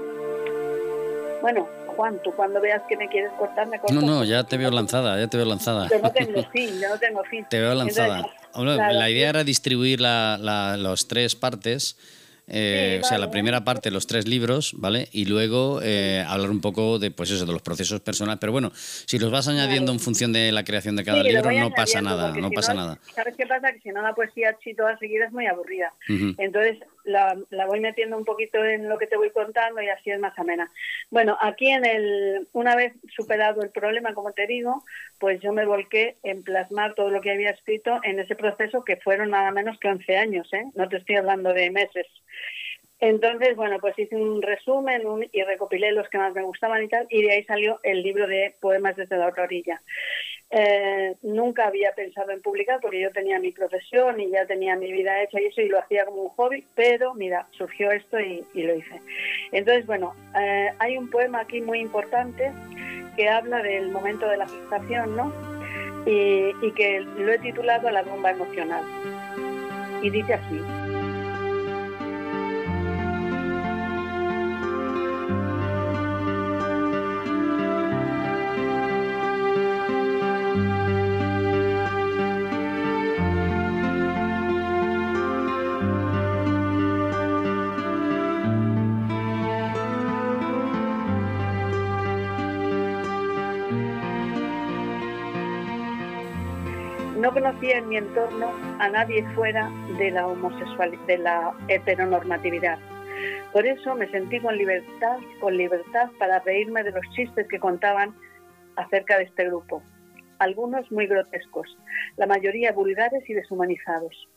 Bueno, 1.42 1.68
Juan, 1.96 2.20
tú 2.22 2.32
cuando 2.32 2.60
veas 2.60 2.82
que 2.88 2.96
me 2.96 3.08
quieres 3.08 3.30
cortar, 3.38 3.66
me 3.68 3.78
cortas. 3.78 3.96
No, 3.96 4.02
no, 4.02 4.24
ya 4.24 4.44
te 4.44 4.56
veo 4.56 4.70
lanzada, 4.70 5.18
ya 5.18 5.28
te 5.28 5.36
veo 5.36 5.46
lanzada. 5.46 5.88
Yo 5.88 5.98
no 5.98 6.10
tengo 6.10 6.42
fin, 6.52 6.80
yo 6.80 6.88
no 6.88 6.98
tengo 6.98 7.24
fin. 7.24 7.46
Te 7.48 7.60
veo 7.60 7.74
lanzada. 7.74 8.26
la 8.54 9.10
idea 9.10 9.30
era 9.30 9.44
distribuir 9.44 10.00
la, 10.00 10.38
la, 10.40 10.76
los 10.76 11.08
tres 11.08 11.34
partes 11.34 11.96
eh, 12.52 13.00
o 13.02 13.06
sea, 13.06 13.18
la 13.18 13.30
primera 13.30 13.64
parte, 13.64 13.92
los 13.92 14.08
tres 14.08 14.26
libros, 14.26 14.74
¿vale? 14.76 15.08
Y 15.12 15.26
luego 15.26 15.80
eh, 15.82 16.24
hablar 16.26 16.50
un 16.50 16.60
poco 16.60 16.98
de, 16.98 17.12
pues 17.12 17.30
eso, 17.30 17.46
de 17.46 17.52
los 17.52 17.62
procesos 17.62 18.00
personales. 18.00 18.40
Pero 18.40 18.50
bueno, 18.50 18.72
si 18.74 19.20
los 19.20 19.30
vas 19.30 19.46
añadiendo 19.46 19.92
en 19.92 20.00
función 20.00 20.32
de 20.32 20.50
la 20.50 20.64
creación 20.64 20.96
de 20.96 21.04
cada 21.04 21.22
libro, 21.22 21.50
no 21.52 21.70
pasa 21.70 22.02
nada, 22.02 22.32
no 22.32 22.50
pasa 22.50 22.74
nada. 22.74 22.98
¿Sabes 23.14 23.36
qué 23.36 23.46
pasa? 23.46 23.72
Que 23.72 23.80
si 23.80 23.90
no 23.90 24.02
la 24.02 24.14
poesía 24.14 24.50
así 24.58 24.74
toda 24.74 24.98
seguida 24.98 25.26
es 25.26 25.32
muy 25.32 25.46
aburrida. 25.46 25.92
Entonces 26.08 26.78
la, 27.04 27.36
voy 27.66 27.80
metiendo 27.80 28.16
un 28.16 28.24
poquito 28.24 28.64
en 28.64 28.88
lo 28.88 28.98
que 28.98 29.06
te 29.06 29.16
voy 29.16 29.30
contando 29.30 29.80
y 29.80 29.88
así 29.88 30.10
es 30.10 30.20
más 30.20 30.38
amena. 30.38 30.70
Bueno, 31.10 31.36
aquí 31.40 31.68
en 31.68 31.84
el, 31.84 32.48
una 32.52 32.76
vez 32.76 32.92
superado 33.14 33.62
el 33.62 33.70
problema, 33.70 34.14
como 34.14 34.32
te 34.32 34.46
digo, 34.46 34.84
pues 35.18 35.40
yo 35.40 35.52
me 35.52 35.66
volqué 35.66 36.16
en 36.22 36.42
plasmar 36.42 36.94
todo 36.94 37.10
lo 37.10 37.20
que 37.20 37.30
había 37.30 37.50
escrito 37.50 38.00
en 38.02 38.20
ese 38.20 38.36
proceso 38.36 38.84
que 38.84 38.96
fueron 38.96 39.30
nada 39.30 39.50
menos 39.50 39.78
que 39.78 39.88
11 39.88 40.16
años, 40.16 40.52
¿eh? 40.52 40.64
No 40.74 40.88
te 40.88 40.98
estoy 40.98 41.16
hablando 41.16 41.52
de 41.52 41.70
meses. 41.70 42.06
Entonces, 43.00 43.56
bueno, 43.56 43.78
pues 43.80 43.98
hice 43.98 44.14
un 44.14 44.42
resumen 44.42 45.02
y 45.32 45.42
recopilé 45.42 45.90
los 45.92 46.08
que 46.10 46.18
más 46.18 46.34
me 46.34 46.42
gustaban 46.42 46.82
y 46.82 46.88
tal, 46.88 47.06
y 47.08 47.22
de 47.22 47.32
ahí 47.32 47.44
salió 47.44 47.80
el 47.82 48.02
libro 48.02 48.26
de 48.26 48.54
Poemas 48.60 48.94
desde 48.94 49.16
la 49.16 49.28
otra 49.28 49.44
orilla. 49.44 49.80
Eh, 50.52 51.14
nunca 51.22 51.68
había 51.68 51.92
pensado 51.92 52.32
en 52.32 52.42
publicar 52.42 52.80
porque 52.80 53.00
yo 53.00 53.12
tenía 53.12 53.38
mi 53.38 53.52
profesión 53.52 54.20
y 54.20 54.30
ya 54.30 54.46
tenía 54.46 54.74
mi 54.74 54.90
vida 54.90 55.22
hecha 55.22 55.40
y 55.40 55.46
eso 55.46 55.60
y 55.60 55.68
lo 55.68 55.78
hacía 55.78 56.04
como 56.04 56.22
un 56.22 56.28
hobby, 56.30 56.66
pero 56.74 57.14
mira, 57.14 57.46
surgió 57.52 57.92
esto 57.92 58.18
y, 58.18 58.44
lo 58.54 58.74
hice. 58.74 59.00
Entonces, 59.52 59.86
bueno, 59.86 60.14
eh, 60.36 60.70
hay 60.78 60.98
un 60.98 61.08
poema 61.08 61.40
aquí 61.40 61.60
muy 61.60 61.78
importante 61.78 62.50
que 63.16 63.28
habla 63.28 63.62
del 63.62 63.90
momento 63.90 64.28
de 64.28 64.38
la 64.38 64.48
gestación, 64.48 65.16
¿no? 65.16 65.32
Y, 66.04 66.52
y 66.62 66.72
que 66.72 67.00
lo 67.00 67.32
he 67.32 67.38
titulado 67.38 67.88
La 67.90 68.02
bomba 68.02 68.30
emocional. 68.30 68.84
Y 70.02 70.10
dice 70.10 70.34
así. 70.34 70.89
No 97.30 97.34
conocía 97.34 97.78
en 97.78 97.88
mi 97.88 97.96
entorno 97.96 98.50
a 98.80 98.88
nadie 98.88 99.24
fuera 99.36 99.70
de 99.98 100.10
la 100.10 100.26
homosexualidad, 100.26 101.06
de 101.06 101.18
la 101.18 101.54
heteronormatividad. 101.68 102.76
Por 103.52 103.64
eso 103.64 103.94
me 103.94 104.10
sentí 104.10 104.40
con 104.40 104.58
libertad, 104.58 105.16
con 105.38 105.56
libertad 105.56 106.10
para 106.18 106.40
reírme 106.40 106.82
de 106.82 106.90
los 106.90 107.08
chistes 107.14 107.46
que 107.46 107.60
contaban 107.60 108.16
acerca 108.74 109.16
de 109.18 109.24
este 109.26 109.44
grupo. 109.44 109.80
Algunos 110.40 110.90
muy 110.90 111.06
grotescos, 111.06 111.68
la 112.16 112.26
mayoría 112.26 112.72
vulgares 112.72 113.22
y 113.30 113.34
deshumanizados. 113.34 114.28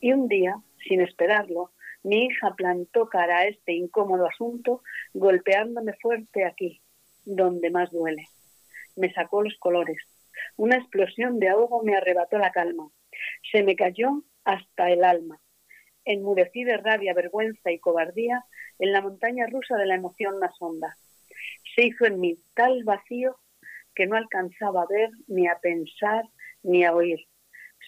Y 0.00 0.12
un 0.12 0.26
día, 0.26 0.56
sin 0.88 1.02
esperarlo, 1.02 1.70
mi 2.02 2.24
hija 2.24 2.52
plantó 2.56 3.08
cara 3.08 3.38
a 3.38 3.46
este 3.46 3.74
incómodo 3.74 4.26
asunto, 4.26 4.82
golpeándome 5.12 5.92
fuerte 6.02 6.44
aquí, 6.44 6.80
donde 7.24 7.70
más 7.70 7.92
duele. 7.92 8.24
Me 8.96 9.12
sacó 9.12 9.40
los 9.44 9.56
colores, 9.60 9.98
una 10.56 10.76
explosión 10.76 11.38
de 11.38 11.48
ahogo 11.48 11.82
me 11.82 11.96
arrebató 11.96 12.38
la 12.38 12.52
calma. 12.52 12.90
Se 13.50 13.62
me 13.62 13.76
cayó 13.76 14.22
hasta 14.44 14.90
el 14.90 15.04
alma. 15.04 15.40
Enmudecí 16.04 16.64
de 16.64 16.76
rabia, 16.76 17.14
vergüenza 17.14 17.70
y 17.70 17.78
cobardía 17.78 18.44
en 18.78 18.92
la 18.92 19.00
montaña 19.00 19.46
rusa 19.46 19.76
de 19.76 19.86
la 19.86 19.94
emoción 19.94 20.38
más 20.38 20.54
honda. 20.60 20.96
Se 21.74 21.86
hizo 21.86 22.04
en 22.04 22.20
mí 22.20 22.38
tal 22.54 22.84
vacío 22.84 23.36
que 23.94 24.06
no 24.06 24.16
alcanzaba 24.16 24.82
a 24.82 24.86
ver, 24.86 25.10
ni 25.28 25.46
a 25.46 25.58
pensar, 25.60 26.24
ni 26.62 26.84
a 26.84 26.92
oír. 26.94 27.26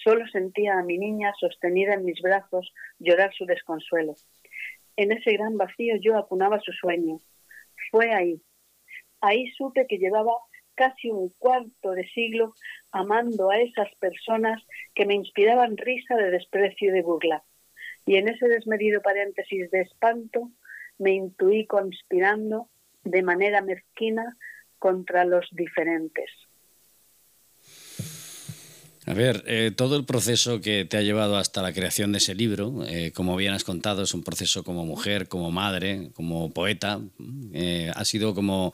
Solo 0.05 0.27
sentía 0.29 0.79
a 0.79 0.83
mi 0.83 0.99
niña 0.99 1.33
sostenida 1.39 1.95
en 1.95 2.05
mis 2.05 2.21
brazos 2.21 2.73
llorar 2.99 3.33
su 3.35 3.45
desconsuelo. 3.45 4.15
En 4.97 5.13
ese 5.13 5.33
gran 5.33 5.57
vacío 5.57 5.97
yo 6.01 6.17
apunaba 6.17 6.61
su 6.61 6.73
sueño. 6.73 7.21
Fue 7.91 8.13
ahí. 8.15 8.41
Ahí 9.21 9.51
supe 9.53 9.87
que 9.87 9.99
llevaba 9.99 10.33
casi 10.77 11.11
un 11.11 11.31
cuarto 11.39 11.91
de 11.91 12.07
siglo 12.09 12.55
amando 12.93 13.51
a 13.51 13.59
esas 13.59 13.93
personas 13.97 14.63
que 14.95 15.07
me 15.07 15.15
inspiraban 15.15 15.77
risa 15.77 16.15
de 16.15 16.31
desprecio 16.31 16.91
y 16.91 16.93
de 16.93 17.03
burla. 17.03 17.43
Y 18.07 18.17
en 18.17 18.29
ese 18.29 18.47
desmedido 18.47 19.03
paréntesis 19.03 19.69
de 19.73 19.81
espanto 19.81 20.53
me 20.99 21.13
intuí 21.13 21.67
conspirando 21.67 22.69
de 23.03 23.23
manera 23.23 23.61
mezquina 23.61 24.37
contra 24.79 25.25
los 25.25 25.49
diferentes. 25.51 26.31
A 29.09 29.15
ver, 29.15 29.45
eh, 29.47 29.71
todo 29.71 29.97
el 29.97 30.05
proceso 30.05 30.61
que 30.61 30.85
te 30.85 30.97
ha 30.97 31.01
llevado 31.01 31.37
hasta 31.37 31.63
la 31.63 31.73
creación 31.73 32.11
de 32.11 32.19
ese 32.19 32.35
libro, 32.35 32.85
eh, 32.89 33.13
como 33.15 33.37
bien 33.37 33.53
has 33.53 33.63
contado, 33.63 34.03
es 34.03 34.15
un 34.15 34.25
proceso 34.25 34.65
como 34.65 34.85
mujer, 34.85 35.29
como 35.29 35.53
madre, 35.53 36.09
como 36.13 36.53
poeta, 36.53 36.99
eh, 37.55 37.93
ha 37.95 38.05
sido 38.05 38.35
como, 38.35 38.73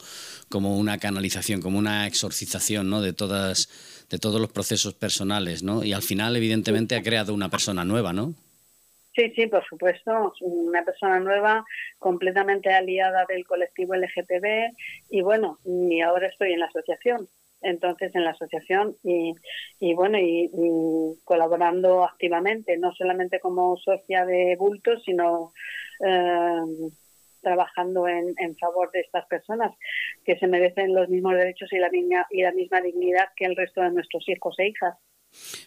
como 0.49 0.79
una 0.79 0.97
canalización, 0.97 1.61
como 1.61 1.79
una 1.79 2.07
exorcización 2.07 2.89
¿no? 2.89 3.03
de, 3.03 3.13
todas, 3.13 4.07
de 4.09 4.19
todos 4.19 4.41
los 4.41 4.51
procesos 4.51 4.95
personales, 4.95 5.63
¿no? 5.63 5.85
Y 5.85 5.93
al 5.93 6.01
final, 6.01 6.35
evidentemente, 6.35 6.97
ha 6.97 7.03
creado 7.03 7.35
una 7.35 7.51
persona 7.51 7.85
nueva, 7.85 8.15
¿no? 8.15 8.33
Sí, 9.15 9.31
sí, 9.37 9.49
por 9.49 9.63
supuesto, 9.67 10.33
una 10.41 10.83
persona 10.83 11.21
nueva, 11.21 11.63
completamente 11.99 12.73
aliada 12.73 13.27
del 13.29 13.45
colectivo 13.45 13.95
LGTB 13.95 14.73
y 15.11 15.21
bueno, 15.21 15.59
y 15.67 16.01
ahora 16.01 16.29
estoy 16.29 16.55
en 16.55 16.61
la 16.61 16.67
asociación 16.67 17.29
entonces 17.63 18.15
en 18.15 18.25
la 18.25 18.31
asociación 18.31 18.97
y, 19.03 19.35
y 19.81 19.95
bueno 19.95 20.19
y, 20.19 20.51
colaborando 21.25 22.05
activamente 22.05 22.77
no 22.79 22.93
solamente 22.93 23.41
como 23.41 23.77
socia 23.77 24.25
de 24.25 24.57
bultos 24.57 25.03
sino 25.05 25.53
eh, 26.05 26.91
trabajando 27.41 28.07
en, 28.07 28.35
en, 28.39 28.57
favor 28.57 28.91
de 28.93 29.01
estas 29.01 29.27
personas 29.27 29.73
que 30.25 30.39
se 30.39 30.47
merecen 30.47 30.95
los 30.95 31.09
mismos 31.09 31.35
derechos 31.35 31.73
y 31.73 31.79
la 31.79 31.91
y 32.31 32.43
la 32.43 32.53
misma 32.53 32.81
dignidad 32.81 33.29
que 33.37 33.47
el 33.47 33.57
resto 33.57 33.81
de 33.83 33.91
nuestros 33.91 34.29
hijos 34.29 34.59
e 34.59 34.69
hijas 34.69 34.97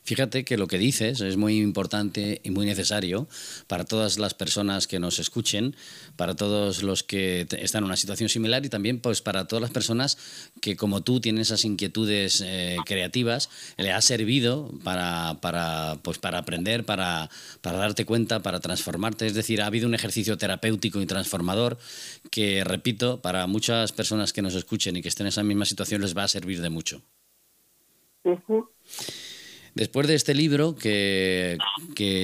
Fíjate 0.03 0.45
que 0.45 0.57
lo 0.57 0.67
que 0.67 0.77
dices 0.77 1.21
es 1.21 1.37
muy 1.37 1.59
importante 1.59 2.41
y 2.43 2.51
muy 2.51 2.65
necesario 2.65 3.27
para 3.67 3.85
todas 3.85 4.17
las 4.19 4.33
personas 4.33 4.87
que 4.87 4.99
nos 4.99 5.19
escuchen, 5.19 5.75
para 6.15 6.35
todos 6.35 6.83
los 6.83 7.03
que 7.03 7.47
están 7.59 7.83
en 7.83 7.85
una 7.85 7.95
situación 7.95 8.29
similar 8.29 8.65
y 8.65 8.69
también 8.69 8.99
pues 8.99 9.21
para 9.21 9.47
todas 9.47 9.61
las 9.61 9.71
personas 9.71 10.17
que 10.61 10.75
como 10.75 11.01
tú 11.01 11.19
tienen 11.19 11.41
esas 11.41 11.65
inquietudes 11.65 12.41
eh, 12.45 12.77
creativas, 12.85 13.49
le 13.77 13.91
ha 13.91 14.01
servido 14.01 14.71
para, 14.83 15.37
para, 15.41 15.97
pues 16.01 16.17
para 16.17 16.39
aprender, 16.39 16.85
para, 16.85 17.29
para 17.61 17.77
darte 17.77 18.05
cuenta, 18.05 18.41
para 18.41 18.59
transformarte. 18.59 19.25
Es 19.25 19.33
decir, 19.33 19.61
ha 19.61 19.67
habido 19.67 19.87
un 19.87 19.95
ejercicio 19.95 20.37
terapéutico 20.37 21.01
y 21.01 21.05
transformador 21.05 21.77
que, 22.31 22.63
repito, 22.63 23.21
para 23.21 23.47
muchas 23.47 23.91
personas 23.91 24.33
que 24.33 24.41
nos 24.41 24.55
escuchen 24.55 24.95
y 24.95 25.01
que 25.01 25.09
estén 25.09 25.25
en 25.25 25.29
esa 25.29 25.43
misma 25.43 25.65
situación 25.65 26.01
les 26.01 26.15
va 26.15 26.23
a 26.23 26.27
servir 26.27 26.61
de 26.61 26.69
mucho. 26.69 27.01
Después 29.75 30.07
de 30.07 30.15
este 30.15 30.33
libro, 30.33 30.73
que, 30.73 31.57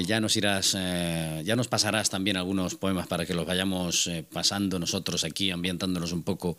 ya 0.08 0.22
nos 0.22 0.38
irás, 0.38 0.74
eh, 0.80 1.42
ya 1.44 1.58
nos 1.58 1.68
pasarás 1.68 2.10
también 2.10 2.38
algunos 2.38 2.76
poemas 2.76 3.08
para 3.08 3.26
que 3.26 3.34
los 3.34 3.46
vayamos 3.46 4.08
eh, 4.08 4.24
pasando 4.24 4.80
nosotros 4.80 5.26
aquí, 5.26 5.52
ambientándonos 5.52 6.14
un 6.14 6.24
poco 6.24 6.58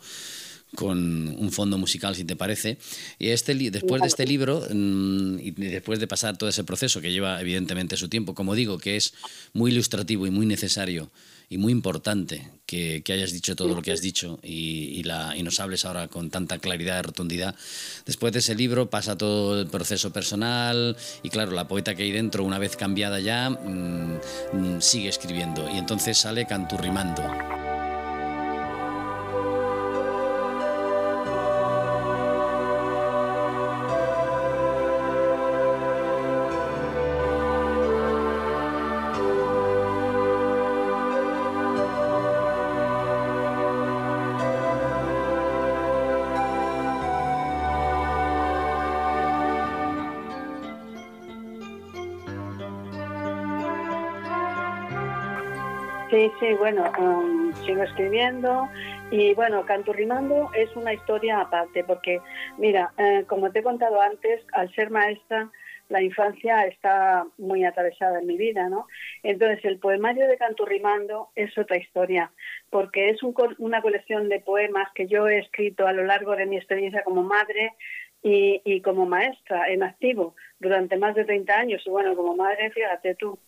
con 0.75 1.29
un 1.29 1.51
fondo 1.51 1.79
musical, 1.79 2.15
si 2.15 2.25
te 2.25 2.35
parece. 2.35 2.77
Y 3.17 3.29
este, 3.29 3.55
después 3.55 4.03
de 4.03 4.07
este 4.07 4.27
libro, 4.27 4.67
mm, 4.69 5.39
y 5.39 5.51
después 5.51 5.99
de 5.99 6.05
pasar 6.05 6.37
todo 6.37 6.47
ese 6.47 6.63
proceso 6.63 7.01
que 7.01 7.11
lleva 7.11 7.41
evidentemente 7.41 7.97
su 7.97 8.07
tiempo, 8.07 8.35
como 8.35 8.53
digo, 8.53 8.77
que 8.77 8.95
es 8.95 9.15
muy 9.51 9.71
ilustrativo 9.71 10.27
y 10.27 10.29
muy 10.29 10.45
necesario 10.45 11.11
y 11.53 11.57
muy 11.59 11.71
importante 11.71 12.49
que, 12.65 13.03
hayas 13.13 13.31
dicho 13.31 13.55
todo 13.55 13.75
lo 13.75 13.83
que 13.83 13.91
has 13.91 14.01
dicho 14.01 14.39
y, 14.41 15.03
nos 15.43 15.59
hables 15.59 15.85
ahora 15.85 16.07
con 16.07 16.31
tanta 16.31 16.57
claridad 16.57 16.97
y 16.97 17.01
rotundidad. 17.03 17.55
Después 18.07 18.33
de 18.33 18.39
ese 18.39 18.55
libro 18.55 18.89
pasa 18.89 19.17
todo 19.17 19.59
el 19.59 19.67
proceso 19.67 20.11
personal 20.11 20.97
y 21.21 21.29
claro, 21.29 21.51
la 21.51 21.67
poeta 21.67 21.93
que 21.93 22.03
hay 22.03 22.11
dentro, 22.11 22.43
una 22.43 22.57
vez 22.57 22.75
cambiada 22.75 23.19
ya, 23.19 23.51
mm, 23.51 24.19
mm, 24.53 24.81
sigue 24.81 25.09
escribiendo 25.09 25.69
y 25.69 25.77
entonces 25.77 26.17
sale 26.17 26.47
canturrimando. 26.47 27.21
Sí, 56.13 56.31
sí, 56.39 56.53
bueno, 56.53 56.91
um, 56.99 57.51
sigo 57.65 57.81
escribiendo 57.81 58.69
y 59.09 59.33
bueno, 59.33 59.65
Canturrimando 59.65 60.51
es 60.53 60.69
una 60.75 60.93
historia 60.93 61.39
aparte 61.39 61.83
porque, 61.83 62.21
mira, 62.59 62.93
eh, 62.99 63.25
como 63.27 63.51
te 63.51 63.59
he 63.59 63.63
contado 63.63 63.99
antes, 63.99 64.45
al 64.53 64.71
ser 64.75 64.91
maestra, 64.91 65.49
la 65.89 66.03
infancia 66.03 66.67
está 66.67 67.25
muy 67.39 67.65
atravesada 67.65 68.19
en 68.19 68.27
mi 68.27 68.37
vida, 68.37 68.69
¿no? 68.69 68.85
Entonces, 69.23 69.65
el 69.65 69.79
poemario 69.79 70.27
de 70.27 70.37
Canturrimando 70.37 71.29
es 71.33 71.57
otra 71.57 71.77
historia, 71.77 72.31
porque 72.69 73.09
es 73.09 73.23
una 73.23 73.81
colección 73.81 74.29
de 74.29 74.39
poemas 74.39 74.89
que 74.93 75.07
yo 75.07 75.27
he 75.27 75.39
escrito 75.39 75.87
a 75.87 75.93
lo 75.93 76.03
largo 76.03 76.35
de 76.35 76.45
mi 76.45 76.57
experiencia 76.57 77.03
como 77.03 77.23
madre 77.23 77.73
y, 78.21 78.61
y 78.63 78.81
como 78.81 79.07
maestra 79.07 79.67
en 79.67 79.81
activo 79.81 80.35
durante 80.59 80.95
más 80.95 81.15
de 81.15 81.25
30 81.25 81.57
años. 81.57 81.81
Y 81.87 81.89
bueno, 81.89 82.15
como 82.15 82.35
madre, 82.35 82.69
fíjate 82.69 83.15
tú, 83.15 83.39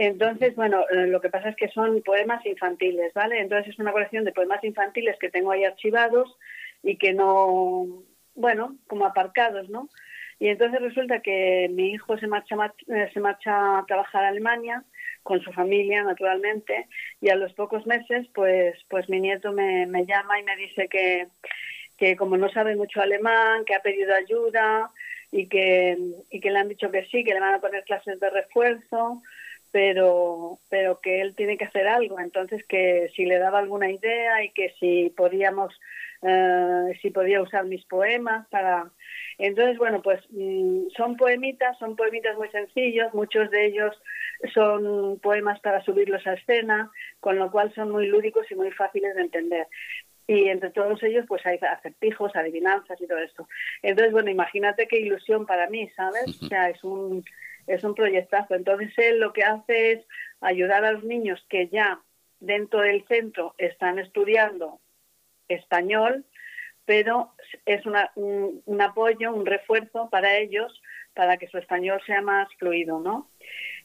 entonces, 0.00 0.54
bueno, 0.54 0.84
eh, 0.90 1.08
lo 1.08 1.20
que 1.20 1.28
pasa 1.28 1.48
es 1.48 1.56
que 1.56 1.68
son 1.70 2.02
poemas 2.02 2.46
infantiles, 2.46 3.12
¿vale? 3.14 3.40
Entonces 3.40 3.74
es 3.74 3.80
una 3.80 3.90
colección 3.90 4.24
de 4.24 4.30
poemas 4.30 4.62
infantiles 4.62 5.18
que 5.18 5.28
tengo 5.28 5.50
ahí 5.50 5.64
archivados 5.64 6.38
y 6.84 6.96
que 6.98 7.12
no, 7.12 8.04
bueno, 8.36 8.76
como 8.86 9.06
aparcados, 9.06 9.68
¿no? 9.68 9.88
Y 10.38 10.50
entonces 10.50 10.80
resulta 10.80 11.20
que 11.20 11.68
mi 11.72 11.90
hijo 11.90 12.16
se 12.16 12.28
marcha, 12.28 12.54
eh, 12.86 13.10
se 13.12 13.18
marcha 13.18 13.78
a 13.78 13.86
trabajar 13.86 14.24
a 14.24 14.28
Alemania 14.28 14.84
con 15.24 15.40
su 15.40 15.52
familia, 15.52 16.04
naturalmente, 16.04 16.86
y 17.20 17.30
a 17.30 17.34
los 17.34 17.52
pocos 17.54 17.84
meses, 17.84 18.28
pues, 18.34 18.76
pues 18.88 19.08
mi 19.08 19.18
nieto 19.18 19.50
me, 19.50 19.84
me 19.86 20.06
llama 20.06 20.38
y 20.38 20.44
me 20.44 20.54
dice 20.54 20.86
que, 20.88 21.26
que 21.96 22.14
como 22.14 22.36
no 22.36 22.48
sabe 22.50 22.76
mucho 22.76 23.00
alemán, 23.00 23.64
que 23.64 23.74
ha 23.74 23.82
pedido 23.82 24.14
ayuda 24.14 24.92
y 25.32 25.48
que, 25.48 25.98
y 26.30 26.38
que 26.38 26.50
le 26.52 26.58
han 26.60 26.68
dicho 26.68 26.88
que 26.92 27.04
sí, 27.06 27.24
que 27.24 27.34
le 27.34 27.40
van 27.40 27.54
a 27.54 27.60
poner 27.60 27.82
clases 27.82 28.20
de 28.20 28.30
refuerzo, 28.30 29.22
pero, 29.70 30.58
pero 30.70 31.00
que 31.00 31.20
él 31.20 31.34
tiene 31.34 31.56
que 31.58 31.66
hacer 31.66 31.86
algo. 31.86 32.18
Entonces, 32.20 32.64
que 32.68 33.10
si 33.14 33.24
le 33.24 33.38
daba 33.38 33.58
alguna 33.58 33.90
idea 33.90 34.42
y 34.44 34.50
que 34.50 34.74
si 34.80 35.12
podíamos, 35.16 35.74
eh, 36.22 36.98
si 37.02 37.10
podía 37.10 37.42
usar 37.42 37.64
mis 37.64 37.84
poemas 37.84 38.46
para. 38.48 38.90
Entonces, 39.38 39.78
bueno, 39.78 40.02
pues 40.02 40.20
mm, 40.30 40.88
son 40.96 41.16
poemitas, 41.16 41.78
son 41.78 41.96
poemitas 41.96 42.36
muy 42.36 42.48
sencillos, 42.48 43.14
muchos 43.14 43.50
de 43.50 43.66
ellos 43.66 43.94
son 44.52 45.18
poemas 45.20 45.60
para 45.60 45.82
subirlos 45.84 46.26
a 46.26 46.34
escena, 46.34 46.90
con 47.20 47.38
lo 47.38 47.50
cual 47.50 47.72
son 47.74 47.90
muy 47.90 48.06
lúdicos 48.06 48.50
y 48.50 48.54
muy 48.54 48.70
fáciles 48.72 49.14
de 49.14 49.22
entender. 49.22 49.66
Y 50.26 50.48
entre 50.48 50.70
todos 50.70 51.02
ellos, 51.02 51.24
pues 51.26 51.44
hay 51.46 51.58
acertijos, 51.58 52.36
adivinanzas 52.36 53.00
y 53.00 53.06
todo 53.06 53.18
esto. 53.18 53.48
Entonces, 53.82 54.12
bueno, 54.12 54.30
imagínate 54.30 54.86
qué 54.86 54.98
ilusión 54.98 55.46
para 55.46 55.70
mí, 55.70 55.88
¿sabes? 55.96 56.42
O 56.42 56.46
sea, 56.48 56.68
es 56.68 56.84
un, 56.84 57.24
es 57.68 57.84
un 57.84 57.94
proyectazo. 57.94 58.54
Entonces 58.54 58.92
él 58.96 59.20
lo 59.20 59.32
que 59.32 59.44
hace 59.44 59.92
es 59.92 60.06
ayudar 60.40 60.84
a 60.84 60.92
los 60.92 61.04
niños 61.04 61.44
que 61.48 61.68
ya 61.68 62.00
dentro 62.40 62.80
del 62.80 63.04
centro 63.06 63.54
están 63.58 63.98
estudiando 63.98 64.80
español, 65.48 66.24
pero 66.84 67.32
es 67.66 67.84
un, 67.86 68.62
un, 68.64 68.80
apoyo, 68.80 69.32
un 69.32 69.46
refuerzo 69.46 70.08
para 70.10 70.36
ellos 70.38 70.80
para 71.14 71.36
que 71.36 71.48
su 71.48 71.58
español 71.58 72.00
sea 72.06 72.22
más 72.22 72.48
fluido, 72.58 73.00
¿no? 73.00 73.28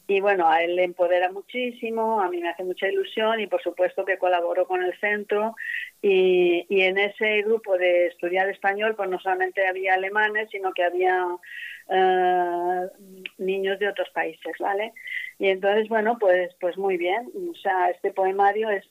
Y 0.06 0.20
bueno, 0.20 0.48
a 0.48 0.62
él 0.62 0.76
le 0.76 0.84
empodera 0.84 1.32
muchísimo, 1.32 2.20
a 2.20 2.28
mí 2.28 2.38
me 2.38 2.50
hace 2.50 2.62
mucha 2.62 2.88
ilusión 2.88 3.40
y 3.40 3.46
por 3.46 3.62
supuesto 3.62 4.04
que 4.04 4.18
colaboro 4.18 4.66
con 4.66 4.82
el 4.82 4.98
centro 5.00 5.56
y, 6.02 6.66
y 6.68 6.82
en 6.82 6.98
ese 6.98 7.42
grupo 7.42 7.76
de 7.78 8.08
estudiar 8.08 8.48
español 8.50 8.94
pues 8.94 9.08
no 9.08 9.18
solamente 9.18 9.66
había 9.66 9.94
alemanes, 9.94 10.50
sino 10.50 10.72
que 10.72 10.84
había 10.84 11.26
eh, 11.88 12.86
niños 13.38 13.78
de 13.78 13.88
otros 13.88 14.08
países, 14.10 14.54
¿vale? 14.58 14.92
Y 15.38 15.48
entonces, 15.48 15.88
bueno, 15.88 16.16
pues, 16.18 16.54
pues 16.60 16.76
muy 16.78 16.96
bien. 16.96 17.30
O 17.50 17.54
sea, 17.56 17.90
este 17.90 18.12
poemario 18.12 18.70
es, 18.70 18.84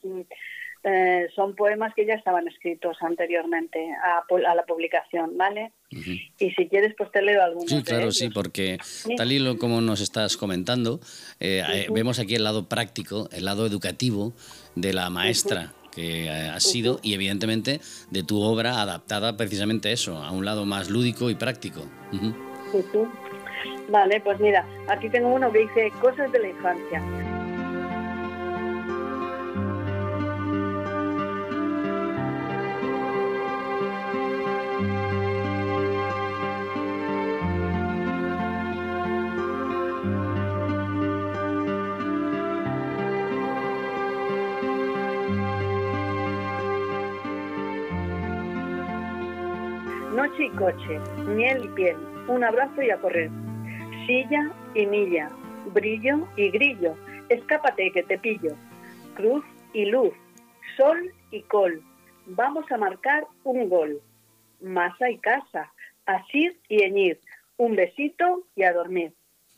eh, 0.83 1.27
son 1.35 1.55
poemas 1.55 1.93
que 1.95 2.05
ya 2.05 2.13
estaban 2.13 2.47
escritos 2.47 2.97
anteriormente 3.01 3.79
a, 4.03 4.55
la 4.55 4.65
publicación, 4.65 5.37
¿vale? 5.37 5.71
Y 5.89 6.51
si 6.51 6.67
quieres, 6.67 6.93
pues 6.97 7.11
te 7.11 7.21
leo 7.21 7.41
algunos. 7.41 7.69
Sí, 7.69 7.81
claro, 7.83 8.11
sí, 8.11 8.29
porque 8.29 8.77
tal 9.15 9.31
y 9.31 9.57
como 9.57 9.81
nos 9.81 10.01
estás 10.01 10.37
comentando, 10.37 10.99
eh, 11.39 11.87
vemos 11.91 12.19
aquí 12.19 12.35
el 12.35 12.43
lado 12.43 12.67
práctico, 12.67 13.29
el 13.31 13.45
lado 13.45 13.65
educativo 13.65 14.33
de 14.75 14.93
la 14.93 15.09
maestra. 15.09 15.73
que 15.93 16.27
ha 16.27 16.59
sido 16.59 16.99
y 17.03 17.13
evidentemente 17.13 17.79
de 18.09 18.23
tu 18.23 18.41
obra 18.41 18.81
adaptada 18.81 19.37
precisamente 19.37 19.89
a 19.89 19.91
eso, 19.91 20.17
a 20.17 20.31
un 20.31 20.43
lado 20.43 20.65
más 20.65 20.89
lúdico 20.89 21.29
y 21.29 21.35
práctico. 21.35 21.87
Vale, 23.89 24.21
pues 24.21 24.39
mira, 24.39 24.65
aquí 24.87 25.09
tengo 25.09 25.29
uno 25.29 25.51
que 25.51 25.59
dice 25.59 25.91
cosas 26.01 26.31
de 26.31 26.39
la 26.39 26.47
infancia. 26.49 27.01
Coche, 50.63 50.97
miel 51.17 51.65
y 51.65 51.67
piel, 51.75 51.97
un 52.29 52.41
abrazo 52.41 52.81
y 52.81 52.89
a 52.89 52.97
correr. 52.97 53.29
Silla 54.07 54.49
y 54.73 54.85
milla, 54.85 55.27
brillo 55.73 56.25
y 56.37 56.51
grillo, 56.51 56.95
escápate 57.27 57.91
que 57.91 58.03
te 58.03 58.17
pillo. 58.17 58.55
Cruz 59.13 59.43
y 59.73 59.83
luz, 59.85 60.13
sol 60.77 61.11
y 61.31 61.41
col, 61.41 61.83
vamos 62.27 62.63
a 62.71 62.77
marcar 62.77 63.27
un 63.43 63.67
gol. 63.67 63.99
Masa 64.61 65.09
y 65.09 65.17
casa, 65.17 65.73
asir 66.05 66.57
y 66.69 66.83
eñir, 66.83 67.19
un 67.57 67.75
besito 67.75 68.43
y 68.55 68.63
a 68.63 68.71
dormir. 68.71 69.11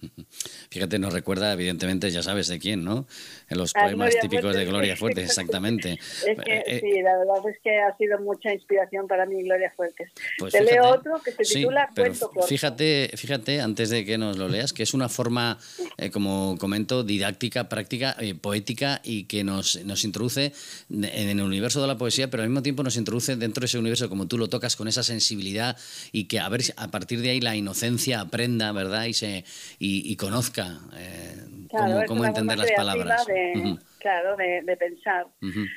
Fíjate, 0.70 1.00
nos 1.00 1.14
recuerda, 1.14 1.54
evidentemente, 1.54 2.10
ya 2.12 2.24
sabes 2.24 2.48
de 2.48 2.60
quién, 2.60 2.84
¿no? 2.84 3.08
En 3.50 3.58
los 3.58 3.74
poemas 3.74 4.14
típicos 4.20 4.56
de 4.56 4.66
Gloria 4.66 4.96
Fuertes, 4.96 5.26
exactamente. 5.26 6.00
Es 6.26 6.40
que, 6.40 6.64
eh, 6.66 6.80
sí, 6.82 7.02
la 7.02 7.18
verdad 7.18 7.38
es 7.50 7.60
que 7.64 7.80
ha 7.80 7.96
sido 7.98 8.20
mucha 8.20 8.52
inspiración 8.54 9.08
para 9.08 9.26
mí 9.26 9.44
Gloria 9.44 9.72
Fuertes. 9.76 10.10
Pues 10.40 10.54
Te 10.54 10.64
leo 10.64 10.86
otro 10.86 11.22
que 11.24 11.32
se 11.32 11.44
titula 11.44 11.90
Cuento 11.96 12.30
corto. 12.30 12.48
Fíjate, 12.48 13.12
fíjate, 13.16 13.62
antes 13.62 13.90
de 13.90 14.06
que 14.06 14.18
nos 14.18 14.38
lo 14.38 14.48
leas, 14.48 14.74
que 14.74 14.84
es 14.84 14.94
una 14.94 15.10
forma, 15.10 15.58
eh, 15.98 16.10
como 16.10 16.58
comento, 16.60 17.04
didáctica, 17.04 17.70
práctica, 17.70 18.16
eh, 18.20 18.36
poética 18.36 19.02
y 19.04 19.26
que 19.26 19.44
nos, 19.44 19.84
nos 19.86 20.04
introduce 20.04 20.54
en 20.90 21.30
el 21.30 21.42
universo 21.42 21.82
de 21.82 21.88
la 21.88 21.98
poesía, 21.98 22.30
pero 22.30 22.44
al 22.44 22.50
mismo 22.50 22.64
tiempo 22.64 22.84
nos 22.84 22.98
introduce 22.98 23.36
dentro 23.36 23.62
de 23.62 23.66
ese 23.66 23.78
universo, 23.78 24.10
como 24.10 24.28
tú 24.28 24.38
lo 24.38 24.48
tocas, 24.48 24.76
con 24.76 24.88
esa 24.88 25.04
sensibilidad 25.04 25.78
y 26.12 26.26
que 26.26 26.40
a 26.40 26.50
ver 26.50 26.62
a 26.78 26.90
partir 26.90 27.22
de 27.22 27.32
ahí 27.32 27.42
la 27.42 27.56
inocencia 27.56 28.22
aprenda, 28.22 28.72
¿verdad? 28.72 29.06
Y, 29.06 29.14
se, 29.14 29.46
y, 29.80 29.95
conozca 30.18 30.68
eh, 30.96 31.36
cómo, 32.08 32.26
entender 32.26 32.58
las 32.58 32.72
palabras. 32.72 33.26
Claro, 34.00 34.38
de, 34.38 34.78
pensar. 34.78 35.28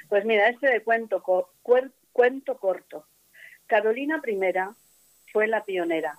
Pues 0.08 0.24
mira, 0.24 0.48
este 0.48 0.68
de 0.68 0.82
cuento, 0.82 1.22
cuento 2.12 2.58
corto. 2.58 3.06
Carolina 3.66 4.20
I 4.26 4.40
fue 5.32 5.46
la 5.46 5.64
pionera. 5.64 6.18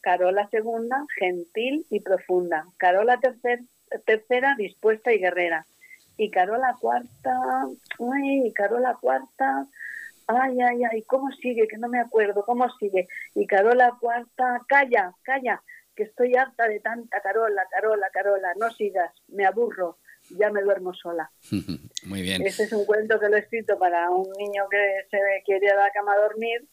Carola 0.00 0.48
II, 0.52 0.88
gentil 1.18 1.86
y 1.90 2.00
profunda. 2.00 2.66
Carola 2.78 3.18
tercer, 3.18 3.60
tercera, 4.06 4.54
dispuesta 4.56 5.12
y 5.12 5.18
guerrera. 5.18 5.66
Y 6.16 6.30
Carola 6.30 6.76
cuarta, 6.80 7.66
ay, 7.98 8.52
Carola 8.52 8.96
cuarta, 9.00 9.66
ay, 10.26 10.60
ay, 10.60 10.84
ay, 10.90 11.02
¿cómo 11.02 11.30
sigue? 11.32 11.66
Que 11.66 11.78
no 11.78 11.88
me 11.88 12.00
acuerdo, 12.00 12.44
¿cómo 12.44 12.68
sigue? 12.78 13.08
Y 13.34 13.46
Carola 13.46 13.96
cuarta, 14.00 14.60
calla, 14.68 15.12
calla, 15.22 15.62
que 16.00 16.04
estoy 16.04 16.34
harta 16.34 16.66
de 16.66 16.80
tanta 16.80 17.20
Carola, 17.20 17.62
Carola, 17.70 18.08
Carola, 18.10 18.48
no 18.58 18.70
sigas, 18.70 19.12
me 19.28 19.44
aburro, 19.44 19.98
ya 20.30 20.50
me 20.50 20.62
duermo 20.62 20.94
sola. 20.94 21.30
Muy 22.06 22.22
bien. 22.22 22.40
Ese 22.46 22.62
es 22.62 22.72
un 22.72 22.86
cuento 22.86 23.20
que 23.20 23.28
lo 23.28 23.36
he 23.36 23.40
escrito 23.40 23.78
para 23.78 24.10
un 24.10 24.26
niño 24.38 24.66
que 24.70 25.06
se 25.10 25.18
quiere 25.44 25.68
a 25.68 25.76
la 25.76 25.90
cama 25.90 26.14
a 26.14 26.22
dormir 26.22 26.66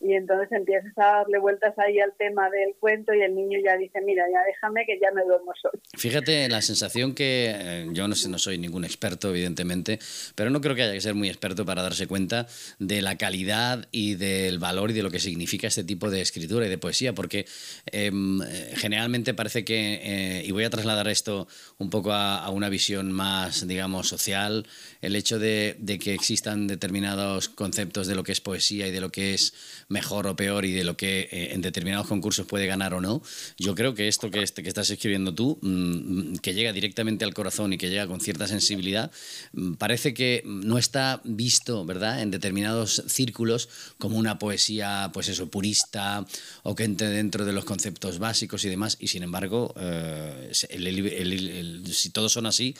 y 0.00 0.14
entonces 0.14 0.50
empiezas 0.52 0.96
a 0.96 1.18
darle 1.18 1.38
vueltas 1.38 1.76
ahí 1.78 1.98
al 1.98 2.12
tema 2.16 2.48
del 2.50 2.74
cuento 2.78 3.12
y 3.14 3.22
el 3.22 3.34
niño 3.34 3.58
ya 3.64 3.76
dice, 3.76 4.00
mira, 4.00 4.24
ya 4.32 4.38
déjame 4.46 4.86
que 4.86 4.98
ya 5.00 5.10
me 5.12 5.24
duermo 5.24 5.52
solo. 5.60 5.74
Fíjate 5.96 6.48
la 6.48 6.62
sensación 6.62 7.14
que 7.14 7.52
eh, 7.54 7.86
yo 7.92 8.06
no 8.06 8.14
sé, 8.14 8.28
no 8.28 8.38
soy 8.38 8.58
ningún 8.58 8.84
experto, 8.84 9.30
evidentemente, 9.30 9.98
pero 10.36 10.50
no 10.50 10.60
creo 10.60 10.76
que 10.76 10.82
haya 10.82 10.92
que 10.92 11.00
ser 11.00 11.14
muy 11.14 11.28
experto 11.28 11.64
para 11.64 11.82
darse 11.82 12.06
cuenta 12.06 12.46
de 12.78 13.02
la 13.02 13.16
calidad 13.16 13.88
y 13.90 14.14
del 14.14 14.58
valor 14.58 14.90
y 14.90 14.94
de 14.94 15.02
lo 15.02 15.10
que 15.10 15.18
significa 15.18 15.66
este 15.66 15.82
tipo 15.82 16.10
de 16.10 16.20
escritura 16.20 16.66
y 16.66 16.68
de 16.68 16.78
poesía, 16.78 17.12
porque 17.12 17.46
em, 17.86 18.40
generalmente 18.76 19.34
parece 19.34 19.64
que, 19.64 20.00
eh, 20.02 20.42
y 20.44 20.52
voy 20.52 20.64
a 20.64 20.70
trasladar 20.70 21.08
esto 21.08 21.48
un 21.78 21.90
poco 21.90 22.12
a, 22.12 22.48
una 22.50 22.68
visión 22.68 23.12
más, 23.12 23.66
digamos, 23.66 24.08
social, 24.08 24.66
el 25.02 25.16
hecho 25.16 25.38
de, 25.38 25.76
de 25.78 25.98
que 25.98 26.14
existan 26.14 26.66
determinados 26.66 27.48
conceptos 27.48 28.06
de 28.06 28.14
lo 28.14 28.22
que 28.22 28.32
es 28.32 28.40
poesía 28.40 28.86
y 28.86 28.90
de 28.90 29.00
lo 29.00 29.10
que 29.10 29.34
es 29.34 29.52
mejor 29.88 30.26
o 30.26 30.36
peor 30.36 30.64
y 30.64 30.72
de 30.72 30.84
lo 30.84 30.96
que 30.96 31.28
eh, 31.30 31.54
en 31.54 31.62
determinados 31.62 32.06
concursos 32.06 32.46
puede 32.46 32.66
ganar 32.66 32.94
o 32.94 33.00
no, 33.00 33.22
yo 33.56 33.74
creo 33.74 33.94
que 33.94 34.08
esto 34.08 34.30
que, 34.30 34.42
este, 34.42 34.62
que 34.62 34.68
estás 34.68 34.90
escribiendo 34.90 35.34
tú, 35.34 35.58
mm, 35.62 36.36
que 36.36 36.54
llega 36.54 36.72
directamente 36.72 37.24
al 37.24 37.34
corazón 37.34 37.72
y 37.72 37.78
que 37.78 37.88
llega 37.88 38.06
con 38.06 38.20
cierta 38.20 38.46
sensibilidad, 38.46 39.10
mm, 39.52 39.74
parece 39.74 40.12
que 40.12 40.42
no 40.44 40.78
está 40.78 41.20
visto, 41.24 41.84
¿verdad?, 41.84 42.20
en 42.20 42.30
determinados 42.30 43.02
círculos 43.06 43.68
como 43.98 44.18
una 44.18 44.38
poesía, 44.38 45.10
pues 45.12 45.28
eso, 45.28 45.50
purista 45.50 46.26
o 46.62 46.74
que 46.74 46.84
entre 46.84 47.08
dentro 47.08 47.44
de 47.44 47.52
los 47.52 47.64
conceptos 47.64 48.18
básicos 48.18 48.64
y 48.64 48.68
demás, 48.68 48.96
y 49.00 49.08
sin 49.08 49.22
embargo, 49.22 49.74
eh, 49.78 50.50
si 50.52 52.10
todos 52.10 52.32
son 52.32 52.46
así, 52.46 52.74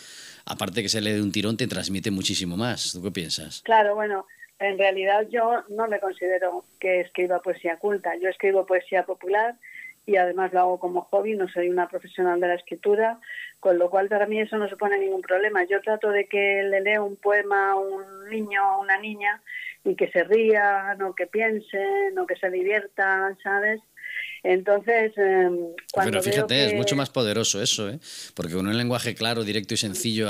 aparte 0.45 0.83
que 0.83 0.89
se 0.89 1.01
lee 1.01 1.13
de 1.13 1.23
un 1.23 1.33
tirón, 1.33 1.57
te 1.57 1.67
transmite 1.67 2.11
muchísimo 2.11 2.57
más. 2.57 2.93
¿Tú 2.93 3.03
qué 3.03 3.11
piensas? 3.11 3.63
Claro, 3.63 3.95
bueno, 3.95 4.27
en 4.59 4.79
realidad 4.79 5.27
yo 5.29 5.65
no 5.69 5.87
me 5.89 6.01
considero 6.01 6.65
que 6.81 7.01
escriba 7.01 7.41
poesía 7.41 7.77
culta, 7.77 8.17
yo 8.17 8.29
escribo 8.29 8.67
poesía 8.67 9.05
popular 9.05 9.55
y 10.09 10.17
además 10.17 10.53
lo 10.55 10.61
hago 10.61 10.81
como 10.81 11.03
hobby, 11.03 11.37
no 11.37 11.49
soy 11.49 11.69
una 11.69 11.87
profesional 11.87 12.41
de 12.41 12.49
la 12.49 12.55
escritura, 12.55 13.21
con 13.61 13.79
lo 13.79 13.91
cual 13.91 14.09
para 14.09 14.27
mí 14.27 14.41
eso 14.41 14.57
no 14.57 14.67
supone 14.69 14.99
ningún 14.99 15.21
problema. 15.21 15.65
Yo 15.65 15.83
trato 15.83 16.09
de 16.09 16.27
que 16.27 16.63
le 16.63 16.81
lea 16.81 17.03
un 17.03 17.17
poema 17.17 17.73
a 17.73 17.77
un 17.77 18.29
niño 18.31 18.77
o 18.77 18.81
una 18.81 18.99
niña 18.99 19.43
y 19.85 19.97
que 19.97 20.11
se 20.11 20.25
rían 20.25 21.03
o 21.03 21.15
que 21.15 21.27
piensen 21.27 22.19
o 22.19 22.27
que 22.27 22.37
se 22.37 22.49
diviertan, 22.51 23.37
¿sabes? 23.43 23.83
Entonces, 24.43 25.13
em, 25.17 25.59
Pero 25.95 26.23
fíjate, 26.23 26.67
es 26.67 26.75
mucho 26.75 26.97
más 26.97 27.11
poderoso 27.11 27.61
eso, 27.63 27.89
¿eh? 27.89 27.99
porque 28.35 28.55
con 28.55 28.67
un 28.67 28.77
lenguaje 28.77 29.15
claro, 29.15 29.45
directo 29.45 29.75
y 29.75 29.77
sencillo 29.77 30.29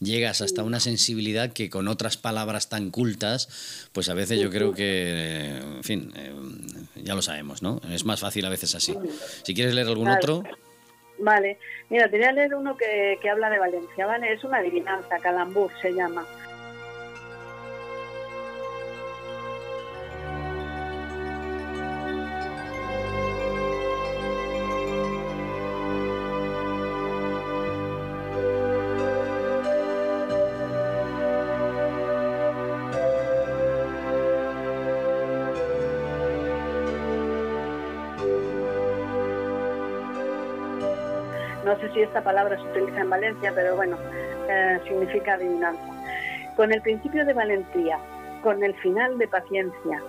llegas 0.00 0.40
hasta 0.40 0.62
una 0.62 0.80
sensibilidad 0.80 1.52
que 1.52 1.68
con 1.68 1.88
otras 1.88 2.16
palabras 2.16 2.68
tan 2.68 2.90
cultas, 2.90 3.88
pues 3.92 4.08
a 4.08 4.14
veces 4.14 4.40
yo 4.40 4.50
creo 4.50 4.72
que, 4.72 5.56
en 5.58 5.84
fin, 5.84 6.12
em, 6.16 6.86
ya 6.96 7.14
lo 7.14 7.22
sabemos, 7.22 7.62
¿no? 7.62 7.80
Es 7.90 8.04
más 8.04 8.20
fácil 8.20 8.44
a 8.46 8.50
veces 8.50 8.74
así. 8.74 8.96
Si 9.42 9.54
quieres 9.54 9.74
leer 9.74 9.88
algún 9.88 10.08
otro... 10.08 10.42
Vale, 11.18 11.58
mira, 11.88 12.10
te 12.10 12.18
voy 12.18 12.26
a 12.26 12.32
leer 12.32 12.54
uno 12.54 12.76
que, 12.76 13.18
que 13.22 13.30
habla 13.30 13.48
de 13.48 13.58
Valencia, 13.58 14.04
¿vale? 14.04 14.34
Es 14.34 14.44
una 14.44 14.58
adivinanza, 14.58 15.18
Calambur 15.18 15.70
se 15.80 15.92
llama. 15.94 16.26
Si 41.96 42.02
esta 42.02 42.22
palabra 42.22 42.58
se 42.58 42.62
utiliza 42.62 43.00
en 43.00 43.08
Valencia, 43.08 43.52
pero 43.54 43.74
bueno, 43.74 43.96
eh, 44.50 44.78
significa 44.86 45.32
adivinanza. 45.32 45.82
Con 46.54 46.70
el 46.70 46.82
principio 46.82 47.24
de 47.24 47.32
valentía, 47.32 47.98
con 48.42 48.62
el 48.62 48.74
final 48.74 49.16
de 49.16 49.26
paciencia, 49.26 50.02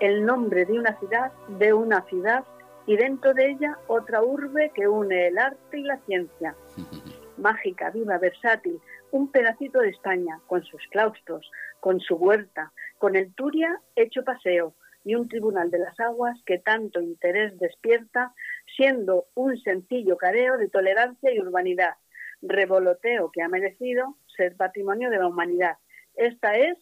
el 0.00 0.26
nombre 0.26 0.66
de 0.66 0.78
una 0.78 0.98
ciudad, 0.98 1.32
de 1.48 1.72
una 1.72 2.02
ciudad, 2.02 2.44
y 2.86 2.96
dentro 2.96 3.32
de 3.32 3.52
ella 3.52 3.78
otra 3.86 4.22
urbe 4.22 4.70
que 4.74 4.86
une 4.86 5.28
el 5.28 5.38
arte 5.38 5.78
y 5.78 5.84
la 5.84 5.96
ciencia. 6.00 6.54
Mágica, 7.38 7.88
viva, 7.88 8.18
versátil, 8.18 8.78
un 9.10 9.30
pedacito 9.30 9.80
de 9.80 9.88
España, 9.88 10.40
con 10.46 10.62
sus 10.62 10.82
claustros, 10.90 11.50
con 11.80 12.00
su 12.00 12.16
huerta, 12.16 12.70
con 12.98 13.16
el 13.16 13.32
Turia 13.32 13.80
hecho 13.96 14.24
paseo, 14.24 14.74
y 15.04 15.14
un 15.14 15.28
tribunal 15.28 15.70
de 15.70 15.78
las 15.78 15.98
aguas 16.00 16.36
que 16.44 16.58
tanto 16.58 17.00
interés 17.00 17.58
despierta, 17.58 18.34
siendo 18.76 19.26
un 19.34 19.60
sencillo 19.60 20.16
careo 20.16 20.56
de 20.58 20.68
tolerancia 20.68 21.32
y 21.32 21.38
urbanidad, 21.38 21.94
revoloteo 22.42 23.30
que 23.32 23.42
ha 23.42 23.48
merecido 23.48 24.18
ser 24.36 24.56
patrimonio 24.56 25.10
de 25.10 25.18
la 25.18 25.28
humanidad. 25.28 25.76
Esta 26.14 26.56
es 26.56 26.76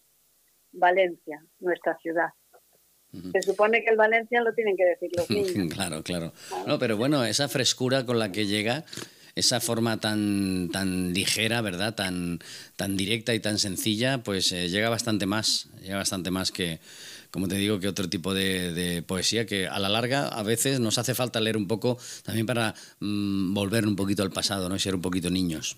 Valencia, 0.72 1.44
nuestra 1.60 1.96
ciudad. 1.98 2.30
Se 3.32 3.42
supone 3.42 3.84
que 3.84 3.90
el 3.90 3.96
Valencia 3.96 4.40
lo 4.40 4.54
tienen 4.54 4.74
que 4.74 4.84
decir 4.84 5.10
los 5.14 5.28
niños. 5.30 5.74
claro, 5.74 6.02
claro. 6.02 6.32
No, 6.66 6.78
pero 6.78 6.96
bueno, 6.96 7.24
esa 7.24 7.48
frescura 7.48 8.06
con 8.06 8.18
la 8.18 8.32
que 8.32 8.46
llega, 8.46 8.84
esa 9.34 9.60
forma 9.60 10.00
tan, 10.00 10.70
tan 10.72 11.12
ligera, 11.12 11.60
¿verdad? 11.60 11.94
Tan, 11.94 12.38
tan 12.76 12.96
directa 12.96 13.34
y 13.34 13.40
tan 13.40 13.58
sencilla, 13.58 14.22
pues 14.22 14.50
eh, 14.52 14.70
llega 14.70 14.88
bastante 14.88 15.26
más, 15.26 15.68
llega 15.82 15.98
bastante 15.98 16.30
más 16.30 16.52
que, 16.52 16.80
como 17.32 17.48
te 17.48 17.56
digo, 17.56 17.80
que 17.80 17.88
otro 17.88 18.08
tipo 18.08 18.34
de, 18.34 19.02
poesía 19.06 19.46
que 19.46 19.66
a 19.66 19.78
la 19.78 19.88
larga 19.88 20.28
a 20.28 20.42
veces 20.42 20.80
nos 20.80 20.98
hace 20.98 21.14
falta 21.14 21.40
leer 21.40 21.56
un 21.56 21.66
poco 21.66 21.96
también 22.24 22.46
para 22.46 22.74
mm, 23.00 23.54
volver 23.54 23.86
un 23.86 23.96
poquito 23.96 24.22
al 24.22 24.30
pasado, 24.30 24.68
¿no? 24.68 24.76
Y 24.76 24.78
ser 24.78 24.94
un 24.94 25.00
poquito 25.00 25.30
niños. 25.30 25.76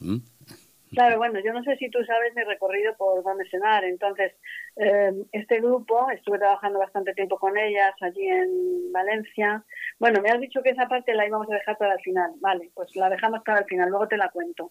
Claro, 0.95 1.19
bueno, 1.19 1.41
yo 1.45 1.53
no 1.53 1.63
sé 1.65 1.77
si 1.77 1.91
tú 1.91 1.99
sabes 2.05 2.35
mi 2.35 2.43
recorrido 2.45 2.95
por 2.97 3.23
Donde 3.25 3.49
Cenar. 3.51 3.85
Entonces, 3.85 4.33
eh, 4.77 5.13
este 5.33 5.61
grupo, 5.61 6.09
estuve 6.11 6.39
trabajando 6.39 6.79
bastante 6.79 7.15
tiempo 7.15 7.39
con 7.39 7.57
ellas 7.59 7.95
allí 8.01 8.27
en 8.27 8.93
Valencia. 8.93 9.65
Bueno, 9.99 10.21
me 10.23 10.31
has 10.31 10.41
dicho 10.41 10.63
que 10.63 10.71
esa 10.71 10.87
parte 10.87 11.15
la 11.15 11.27
íbamos 11.27 11.51
a 11.51 11.55
dejar 11.55 11.79
para 11.79 11.95
el 11.95 12.01
final. 12.01 12.33
Vale, 12.41 12.71
pues 12.75 12.95
la 12.97 13.11
dejamos 13.11 13.43
para 13.45 13.61
el 13.61 13.65
final, 13.67 13.91
luego 13.91 14.09
te 14.09 14.17
la 14.17 14.29
cuento. 14.29 14.71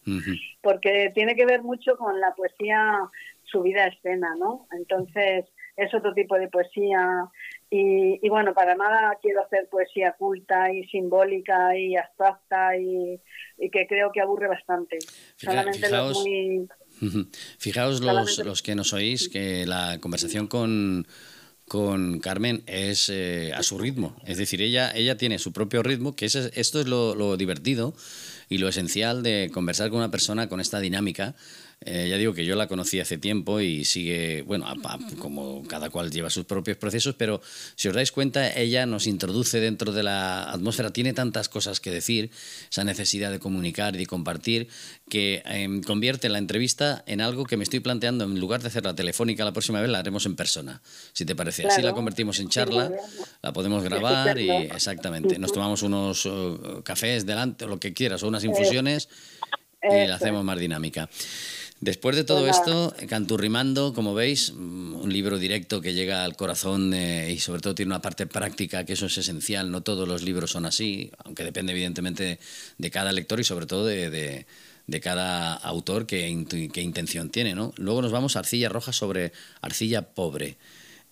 Porque 0.62 1.12
tiene 1.14 1.36
que 1.36 1.46
ver 1.46 1.62
mucho 1.62 1.98
con 1.98 2.20
la 2.20 2.34
poesía 2.34 3.00
subida 3.44 3.84
a 3.84 3.88
escena, 3.88 4.34
¿no? 4.38 4.68
Entonces, 4.72 5.46
es 5.76 5.94
otro 5.94 6.14
tipo 6.14 6.38
de 6.38 6.48
poesía. 6.48 7.26
Y, 7.70 8.30
bueno, 8.30 8.54
para 8.54 8.76
nada 8.76 9.18
quiero 9.20 9.44
hacer 9.44 9.68
poesía 9.70 10.12
culta 10.12 10.72
y 10.72 10.84
simbólica 10.90 11.76
y 11.76 11.96
abstracta 11.96 12.78
y, 12.78 13.20
que 13.72 13.88
creo 13.88 14.12
que 14.12 14.22
aburre 14.22 14.48
bastante. 14.48 15.00
Solamente 15.38 15.88
fijaos, 15.88 16.24
muy... 16.24 16.68
Fijaos 17.58 18.02
los, 18.02 18.38
los 18.46 18.62
que 18.62 18.76
nos 18.76 18.94
oís 18.94 19.28
que 19.28 19.66
la 19.66 19.98
conversación 20.00 20.48
con 20.48 21.08
con 21.68 22.20
Carmen 22.20 22.62
es 22.68 23.10
eh, 23.10 23.52
a 23.56 23.64
su 23.64 23.80
ritmo. 23.80 24.16
Es 24.26 24.38
decir, 24.38 24.62
ella, 24.62 24.92
ella 24.94 25.18
tiene 25.18 25.40
su 25.40 25.54
propio 25.54 25.82
ritmo, 25.82 26.16
que 26.16 26.26
es, 26.26 26.36
esto 26.36 26.82
es 26.82 26.88
lo, 26.88 27.16
lo 27.16 27.38
divertido 27.38 27.96
y 28.50 28.58
lo 28.58 28.68
esencial 28.68 29.24
de 29.24 29.50
conversar 29.54 29.90
con 29.90 30.00
una 30.00 30.12
persona 30.12 30.50
con 30.50 30.60
esta 30.60 30.80
dinámica 30.80 31.36
eh, 31.86 32.08
ya 32.10 32.18
digo 32.18 32.34
que 32.34 32.46
yo 32.46 32.56
la 32.56 32.68
conocí 32.68 33.00
hace 33.00 33.18
tiempo 33.18 33.60
y 33.60 33.86
sigue, 33.86 34.42
bueno, 34.44 34.66
como 35.20 35.64
cada 35.68 35.90
cual 35.90 36.12
lleva 36.12 36.30
sus 36.30 36.46
propios 36.46 36.78
procesos, 36.78 37.16
pero 37.16 37.42
si 37.76 37.88
os 37.88 37.94
dais 37.94 38.12
cuenta, 38.12 38.54
ella 38.56 38.86
nos 38.86 39.08
introduce 39.08 39.60
dentro 39.60 39.92
de 39.92 40.04
la 40.04 40.52
atmósfera, 40.52 40.92
tiene 40.92 41.14
tantas 41.14 41.50
cosas 41.50 41.80
que 41.80 41.92
decir, 41.92 42.32
esa 42.70 42.84
necesidad 42.84 43.32
de 43.32 43.40
comunicar 43.40 43.96
y 43.96 44.00
de 44.00 44.06
compartir, 44.06 44.68
que 45.10 45.42
em, 45.46 45.82
convierte 45.82 46.30
la 46.30 46.38
entrevista 46.38 47.04
en 47.06 47.22
algo 47.22 47.46
que 47.46 47.58
me 47.58 47.64
estoy 47.64 47.80
planteando, 47.80 48.24
en 48.24 48.40
lugar 48.40 48.62
de 48.62 48.68
hacerla 48.68 48.96
telefónica 48.96 49.44
la 49.44 49.52
próxima 49.52 49.82
vez, 49.82 49.90
la 49.90 50.00
haremos 50.00 50.26
en 50.26 50.36
persona, 50.36 50.82
si 51.12 51.26
te 51.26 51.36
parece. 51.36 51.68
Así 51.68 51.82
la 51.82 51.94
convertimos 51.94 52.40
en 52.40 52.50
charla, 52.50 52.92
la 53.42 53.54
podemos 53.54 53.84
grabar 53.84 54.40
y 54.40 54.50
exactamente, 54.50 55.38
nos 55.38 55.52
tomamos 55.52 55.84
unos 55.84 56.26
uh, 56.26 56.82
cafés 56.84 57.26
delante, 57.26 57.66
o 57.66 57.68
lo 57.68 57.80
que 57.80 57.94
quieras, 57.94 58.24
o 58.24 58.28
unas 58.28 58.44
infusiones 58.44 59.10
y 59.84 60.08
la 60.08 60.16
hacemos 60.16 60.44
más 60.44 60.58
dinámica. 60.60 61.10
Después 61.84 62.16
de 62.16 62.24
todo 62.24 62.48
esto, 62.48 62.96
Canturrimando, 63.10 63.94
como 63.94 64.14
veis, 64.14 64.54
mm, 64.56 64.96
un 64.96 65.12
libro 65.12 65.38
directo 65.38 65.82
que 65.82 65.94
llega 65.94 66.24
al 66.24 66.38
corazón 66.38 66.94
eh, 66.94 67.34
y 67.34 67.40
sobre 67.40 67.60
todo 67.60 67.76
tiene 67.76 67.90
una 67.90 68.02
parte 68.02 68.26
práctica, 68.26 68.86
que 68.86 68.94
eso 68.94 69.08
es 69.08 69.18
esencial. 69.18 69.70
No 69.70 69.84
todos 69.84 70.08
los 70.08 70.22
libros 70.22 70.52
son 70.52 70.66
así, 70.66 71.12
aunque 71.26 71.44
depende 71.44 71.74
evidentemente 71.74 72.40
de 72.78 72.90
cada 72.90 73.12
lector 73.12 73.42
y 73.42 73.44
sobre 73.44 73.66
todo 73.66 73.86
de, 73.86 74.46
cada 75.02 75.56
autor 75.56 76.06
qué, 76.06 76.30
intención 76.30 77.30
tiene. 77.30 77.54
¿no? 77.54 77.74
Luego 77.76 78.02
nos 78.02 78.14
vamos 78.14 78.38
a 78.38 78.40
Arcilla 78.40 78.70
Roja 78.70 78.94
sobre 78.94 79.34
Arcilla 79.60 80.04
Pobre. 80.04 80.56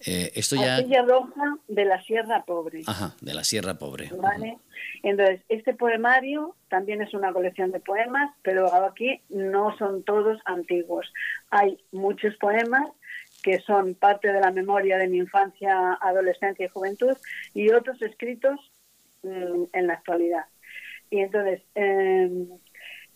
Eh, 0.05 0.31
esto 0.35 0.55
ya... 0.55 0.81
Roja 1.03 1.57
de 1.67 1.85
la 1.85 2.01
Sierra 2.01 2.43
Pobre. 2.43 2.81
Ajá, 2.87 3.15
de 3.21 3.33
la 3.33 3.43
Sierra 3.43 3.75
Pobre. 3.75 4.09
Vale. 4.15 4.57
Entonces, 5.03 5.41
este 5.49 5.73
poemario 5.73 6.55
también 6.69 7.01
es 7.01 7.13
una 7.13 7.33
colección 7.33 7.71
de 7.71 7.79
poemas, 7.79 8.31
pero 8.41 8.73
aquí 8.85 9.21
no 9.29 9.77
son 9.77 10.03
todos 10.03 10.39
antiguos. 10.45 11.11
Hay 11.49 11.79
muchos 11.91 12.35
poemas 12.37 12.87
que 13.43 13.59
son 13.61 13.95
parte 13.95 14.31
de 14.31 14.39
la 14.39 14.51
memoria 14.51 14.97
de 14.97 15.07
mi 15.07 15.17
infancia, 15.17 15.93
adolescencia 16.01 16.65
y 16.65 16.69
juventud, 16.69 17.17
y 17.53 17.71
otros 17.71 18.01
escritos 18.01 18.59
mm, 19.23 19.63
en 19.73 19.87
la 19.87 19.93
actualidad. 19.93 20.45
Y 21.09 21.19
entonces, 21.19 21.61
em, 21.75 22.47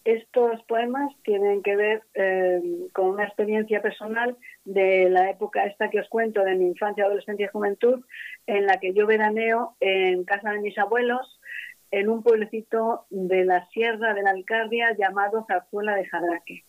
estos 0.05 0.63
poemas 0.63 1.11
tienen 1.23 1.63
que 1.63 1.75
ver 1.75 2.03
em, 2.13 2.87
con 2.93 3.07
una 3.07 3.25
experiencia 3.25 3.81
personal 3.81 4.37
de 4.63 5.09
la 5.09 5.31
época 5.31 5.65
esta 5.65 5.89
que 5.89 5.99
os 5.99 6.07
cuento, 6.09 6.43
de 6.43 6.55
mi 6.55 6.67
infancia, 6.67 7.05
adolescencia 7.05 7.47
y 7.47 7.49
juventud, 7.49 8.05
en 8.45 8.67
la 8.67 8.79
que 8.79 8.93
yo 8.93 9.07
veraneo 9.07 9.75
en 9.79 10.23
casa 10.23 10.51
de 10.51 10.61
mis 10.61 10.77
abuelos, 10.77 11.39
en 11.91 12.09
un 12.09 12.21
pueblecito 12.21 13.05
de 13.09 13.45
la 13.45 13.65
Sierra 13.69 14.13
de 14.13 14.21
la 14.21 14.31
Alcarria 14.31 14.95
llamado 14.95 15.45
Zarzuela 15.47 15.95
de 15.95 16.05
Jadraque. 16.05 16.63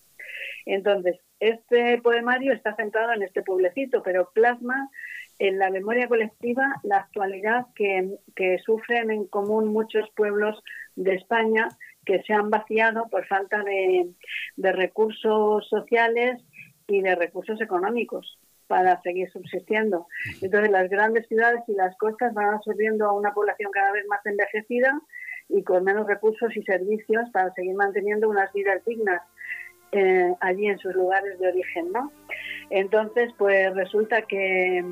Entonces, 0.65 1.21
este 1.39 2.01
poemario 2.01 2.53
está 2.53 2.75
centrado 2.75 3.13
en 3.13 3.23
este 3.23 3.43
pueblecito, 3.43 4.03
pero 4.03 4.31
plasma 4.33 4.91
en 5.39 5.59
la 5.59 5.71
memoria 5.71 6.09
colectiva 6.09 6.81
la 6.83 6.99
actualidad 6.99 7.67
que, 7.75 8.19
sufren 8.65 9.11
en 9.11 9.27
común 9.27 9.69
muchos 9.69 10.09
pueblos 10.17 10.63
de 10.95 11.15
España 11.15 11.69
que 12.07 12.23
se 12.23 12.33
han 12.33 12.49
vaciado 12.49 13.09
por 13.11 13.27
falta 13.27 13.63
de, 13.63 14.09
de 14.57 14.73
recursos 14.73 15.69
sociales 15.69 16.41
y 16.87 17.03
de 17.03 17.15
recursos 17.17 17.61
económicos 17.61 18.39
para 18.67 19.01
seguir 19.03 19.31
subsistiendo. 19.31 20.07
Entonces 20.41 20.71
las 20.71 20.89
grandes 20.89 21.27
ciudades 21.29 21.61
y 21.69 21.75
las 21.75 21.97
costas 21.99 22.33
van 22.35 22.55
absorbiendo 22.55 23.07
a 23.07 23.13
una 23.13 23.35
población 23.35 23.71
cada 23.73 23.93
vez 23.93 24.07
más 24.09 24.25
envejecida 24.25 24.99
y 25.49 25.63
con 25.63 25.85
menos 25.85 26.07
recursos 26.07 26.57
y 26.57 26.63
servicios 26.63 27.29
para 27.33 27.53
seguir 27.55 27.75
manteniendo 27.75 28.29
unas 28.29 28.53
vidas 28.53 28.85
dignas 28.85 29.23
eh, 29.93 30.35
allí 30.41 30.67
en 30.67 30.79
sus 30.79 30.95
lugares 30.95 31.39
de 31.39 31.49
origen, 31.49 31.93
¿no? 31.93 32.11
Entonces, 32.71 33.33
pues 33.39 33.73
resulta 33.75 34.23
que 34.23 34.85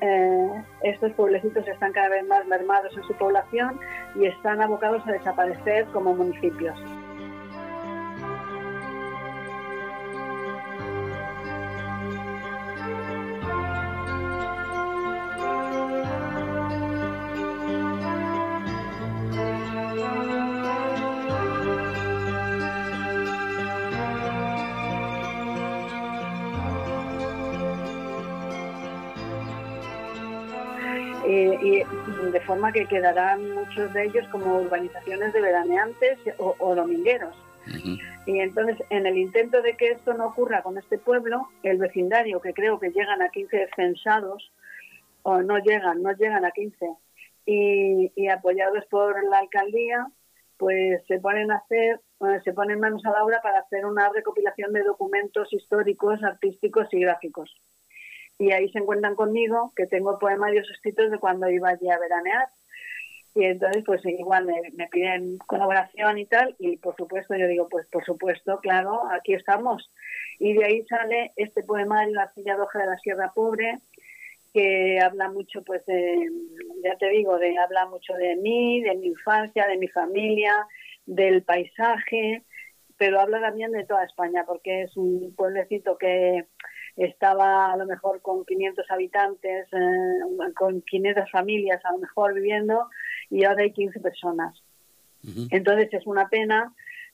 eh, 0.00 0.64
estos 0.82 1.12
pueblecitos 1.12 1.66
están 1.66 1.92
cada 1.92 2.08
vez 2.08 2.26
más 2.26 2.46
mermados 2.46 2.96
en 2.96 3.02
su 3.04 3.14
población 3.14 3.78
y 4.14 4.26
están 4.26 4.60
abocados 4.60 5.02
a 5.06 5.12
desaparecer 5.12 5.86
como 5.86 6.14
municipios. 6.14 6.78
Forma 32.58 32.72
que 32.72 32.86
quedarán 32.86 33.54
muchos 33.54 33.92
de 33.92 34.06
ellos 34.06 34.26
como 34.32 34.58
urbanizaciones 34.58 35.32
de 35.32 35.40
veraneantes 35.40 36.18
o, 36.38 36.74
domingueros. 36.74 37.36
Y 38.26 38.40
entonces, 38.40 38.76
en 38.90 39.06
el 39.06 39.16
intento 39.16 39.62
de 39.62 39.76
que 39.76 39.92
esto 39.92 40.12
no 40.14 40.26
ocurra 40.26 40.62
con 40.62 40.76
este 40.76 40.98
pueblo, 40.98 41.48
el 41.62 41.78
vecindario, 41.78 42.40
que 42.40 42.52
creo 42.52 42.80
que 42.80 42.90
llegan 42.90 43.22
a 43.22 43.28
15 43.28 43.68
censados, 43.76 44.52
o 45.22 45.40
no 45.40 45.58
llegan, 45.58 46.02
no 46.02 46.10
llegan 46.16 46.44
a 46.44 46.50
15, 46.50 46.88
y, 47.46 48.28
apoyados 48.28 48.84
por 48.86 49.22
la 49.30 49.38
alcaldía, 49.38 50.08
pues 50.56 51.06
se 51.06 51.20
ponen 51.20 51.52
a 51.52 51.58
hacer, 51.58 52.00
se 52.42 52.52
ponen 52.54 52.80
manos 52.80 53.06
a 53.06 53.12
la 53.12 53.24
obra 53.24 53.40
para 53.40 53.60
hacer 53.60 53.86
una 53.86 54.08
recopilación 54.08 54.72
de 54.72 54.82
documentos 54.82 55.52
históricos, 55.52 56.24
artísticos 56.24 56.88
y 56.90 57.02
gráficos 57.02 57.54
y 58.38 58.52
ahí 58.52 58.70
se 58.70 58.78
encuentran 58.78 59.16
conmigo 59.16 59.72
que 59.74 59.86
tengo 59.86 60.18
poemarios 60.18 60.70
escritos 60.70 61.10
de 61.10 61.18
cuando 61.18 61.50
iba 61.50 61.70
allí 61.70 61.90
a 61.90 61.98
veranear. 61.98 62.48
Y 63.34 63.44
entonces 63.44 63.82
pues 63.84 64.04
igual 64.04 64.46
me, 64.46 64.88
piden 64.88 65.38
colaboración 65.38 66.18
y 66.18 66.26
tal 66.26 66.56
y 66.58 66.76
por 66.78 66.96
supuesto 66.96 67.36
yo 67.36 67.46
digo 67.46 67.68
pues 67.68 67.86
por 67.88 68.04
supuesto 68.04 68.58
claro 68.60 69.02
aquí 69.10 69.34
estamos. 69.34 69.90
Y 70.38 70.54
de 70.54 70.64
ahí 70.64 70.84
sale 70.86 71.32
este 71.36 71.62
poemario 71.62 72.14
La 72.14 72.32
silla 72.32 72.56
roja 72.56 72.78
de 72.78 72.86
la 72.86 72.98
Sierra 72.98 73.32
Pobre 73.34 73.78
que 74.54 74.98
habla 75.00 75.28
mucho 75.28 75.62
pues 75.62 75.84
de, 75.86 76.30
ya 76.82 76.96
te 76.96 77.10
digo 77.10 77.38
de 77.38 77.58
habla 77.58 77.86
mucho 77.86 78.14
de 78.14 78.36
mí 78.36 78.80
de 78.82 78.96
mi 78.96 79.08
infancia 79.08 79.66
de 79.66 79.76
mi 79.76 79.88
familia 79.88 80.66
del 81.06 81.42
paisaje 81.42 82.42
pero 82.96 83.20
habla 83.20 83.40
también 83.40 83.72
de 83.72 83.84
toda 83.84 84.04
España 84.04 84.44
porque 84.46 84.82
es 84.82 84.96
un 84.96 85.34
pueblecito 85.36 85.98
que 85.98 86.46
estaba 86.98 87.72
a 87.72 87.76
lo 87.76 87.86
mejor 87.86 88.20
con 88.20 88.44
500 88.44 88.90
habitantes, 88.90 89.68
eh, 89.72 90.52
con 90.54 90.82
500 90.82 91.30
familias 91.30 91.84
a 91.84 91.92
lo 91.92 91.98
mejor 91.98 92.34
viviendo 92.34 92.88
y 93.30 93.44
ahora 93.44 93.62
hay 93.62 93.72
15 93.72 94.00
personas. 94.00 94.60
Entonces 95.50 95.92
es 95.92 96.06
una 96.06 96.28
pena 96.28 96.72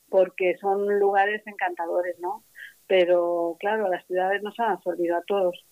porque 0.08 0.56
son 0.58 0.98
lugares 0.98 1.42
encantadores, 1.46 2.18
¿no? 2.20 2.44
Pero 2.86 3.56
claro, 3.58 3.88
las 3.88 4.06
ciudades 4.06 4.42
nos 4.42 4.58
han 4.60 4.72
absorbido 4.72 5.16
a 5.16 5.22
todos. 5.22 5.64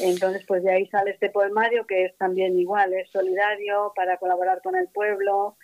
Entonces, 0.00 0.44
pues 0.46 0.62
de 0.64 0.72
ahí 0.72 0.86
sale 0.88 1.12
este 1.12 1.30
poemario 1.30 1.86
que 1.86 2.06
es 2.06 2.16
también 2.16 2.58
igual, 2.58 2.92
es 2.94 3.10
solidario 3.10 3.92
para 3.94 4.16
colaborar 4.16 4.60
con 4.62 4.74
el 4.76 4.88
pueblo 4.88 5.56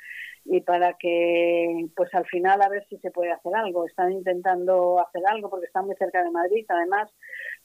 y 0.44 0.60
para 0.60 0.94
que, 0.94 1.86
pues 1.96 2.12
al 2.14 2.26
final 2.26 2.60
a 2.62 2.68
ver 2.68 2.84
si 2.88 2.98
se 2.98 3.10
puede 3.10 3.32
hacer 3.32 3.54
algo. 3.54 3.86
Están 3.86 4.12
intentando 4.12 5.00
hacer 5.00 5.22
algo 5.26 5.48
porque 5.50 5.66
están 5.66 5.86
muy 5.86 5.96
cerca 5.96 6.22
de 6.22 6.30
Madrid, 6.30 6.64
además 6.68 7.10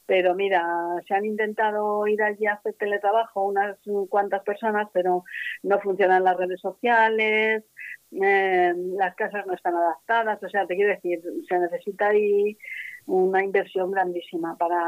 pero 0.08 0.34
mira, 0.34 0.64
se 1.06 1.12
han 1.12 1.26
intentado 1.26 2.06
ir 2.06 2.22
allí 2.22 2.46
a 2.46 2.54
hacer 2.54 2.74
teletrabajo 2.78 3.42
unas 3.42 3.76
cuantas 4.08 4.42
personas, 4.42 4.88
pero 4.90 5.22
no 5.62 5.78
funcionan 5.80 6.24
las 6.24 6.34
redes 6.38 6.58
sociales, 6.62 7.62
eh, 8.12 8.72
las 8.96 9.14
casas 9.16 9.46
no 9.46 9.52
están 9.52 9.74
adaptadas, 9.74 10.42
o 10.42 10.48
sea, 10.48 10.66
te 10.66 10.76
quiero 10.76 10.94
decir, 10.94 11.20
se 11.46 11.58
necesita 11.58 12.08
ahí 12.08 12.56
una 13.04 13.44
inversión 13.44 13.90
grandísima 13.90 14.56
para, 14.56 14.80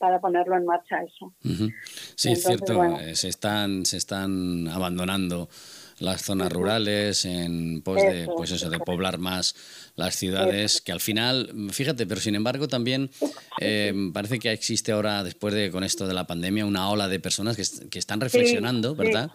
para 0.00 0.18
ponerlo 0.18 0.56
en 0.56 0.64
marcha 0.64 1.04
eso. 1.04 1.32
Sí, 2.16 2.32
es 2.32 2.42
cierto, 2.42 2.82
eh, 2.82 3.14
se, 3.14 3.28
están, 3.28 3.86
se 3.86 3.96
están 3.96 4.66
abandonando 4.66 5.48
las 5.98 6.22
zonas 6.22 6.52
rurales, 6.52 7.24
en 7.24 7.82
pos 7.82 7.96
de, 7.96 8.28
pues 8.36 8.50
eso, 8.50 8.68
de 8.68 8.78
poblar 8.78 9.18
más 9.18 9.54
las 9.96 10.14
ciudades, 10.14 10.80
que 10.80 10.92
al 10.92 11.00
final, 11.00 11.50
fíjate, 11.70 12.06
pero 12.06 12.20
sin 12.20 12.34
embargo 12.34 12.68
también 12.68 13.10
eh, 13.60 13.94
parece 14.12 14.38
que 14.38 14.52
existe 14.52 14.92
ahora, 14.92 15.24
después 15.24 15.54
de 15.54 15.70
con 15.70 15.84
esto 15.84 16.06
de 16.06 16.14
la 16.14 16.26
pandemia, 16.26 16.66
una 16.66 16.90
ola 16.90 17.08
de 17.08 17.18
personas 17.18 17.56
que, 17.56 17.88
que 17.88 17.98
están 17.98 18.20
reflexionando, 18.20 18.94
¿verdad? 18.94 19.30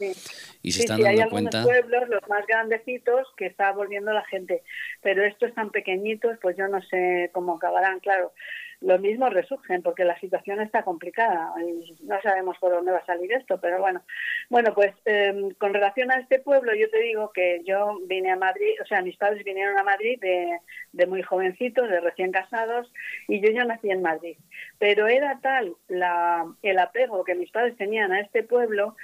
y 0.62 0.72
se 0.72 0.82
están 0.82 1.02
dando 1.02 1.24
hay 1.24 1.30
cuenta. 1.30 1.64
pueblos, 1.64 2.08
los 2.10 2.22
más 2.30 2.46
grandecitos, 2.46 3.28
que 3.38 3.48
está 3.48 3.72
volviendo 3.72 4.14
la 4.14 4.26
gente, 4.26 4.62
pero 5.02 5.26
estos 5.26 5.54
tan 5.56 5.72
pequeñitos, 5.72 6.38
pues 6.42 6.56
yo 6.58 6.68
no 6.68 6.82
sé 6.84 7.32
cómo 7.34 7.56
acabarán, 7.56 8.00
claro 8.00 8.34
lo 8.82 9.00
mismo 9.00 9.30
resurgen 9.30 9.82
porque 9.82 10.06
la 10.06 10.20
situación 10.20 10.60
está 10.62 10.84
complicada 10.84 11.54
no 12.02 12.22
sabemos 12.22 12.58
por 12.60 12.72
dónde 12.72 12.92
va 12.92 13.00
a 13.00 13.06
salir 13.06 13.32
esto, 13.32 13.60
pero 13.60 13.80
bueno. 13.80 14.04
Bueno, 14.50 14.74
pues 14.74 14.94
em, 15.06 15.52
con 15.52 15.74
relación 15.74 16.12
a 16.12 16.20
este 16.20 16.40
pueblo, 16.40 16.74
yo 16.76 16.90
te 16.90 17.00
digo 17.00 17.32
que 17.32 17.62
yo 17.64 18.00
vine 18.08 18.32
a 18.32 18.36
Madrid, 18.36 18.74
o 18.82 18.86
sea, 18.86 19.02
mis 19.02 19.18
padres 19.18 19.44
vinieron 19.44 19.78
a 19.78 19.84
Madrid 19.84 20.20
de, 20.20 20.60
de 20.92 21.06
muy 21.08 21.22
jovencitos, 21.22 21.90
de 21.90 22.00
recién 22.00 22.32
casados, 22.32 22.92
y 23.28 23.40
yo 23.42 23.52
ya 23.52 23.66
nací 23.66 23.90
en 23.90 24.02
Madrid. 24.02 24.38
Pero 24.80 25.08
era 25.08 25.40
tal 25.42 25.76
la, 25.88 26.46
el 26.62 26.80
apego 26.80 27.24
que 27.24 27.36
mis 27.36 27.52
padres 27.52 27.78
tenían 27.78 28.12
a 28.12 28.20
este 28.20 28.44
pueblo 28.44 28.96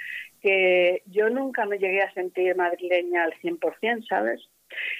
que 0.42 1.02
yo 1.06 1.30
nunca 1.30 1.66
me 1.66 1.78
llegué 1.78 2.02
a 2.02 2.12
sentir 2.12 2.56
madrileña 2.56 3.24
al 3.24 3.32
100%, 3.40 4.06
¿sabes? 4.08 4.48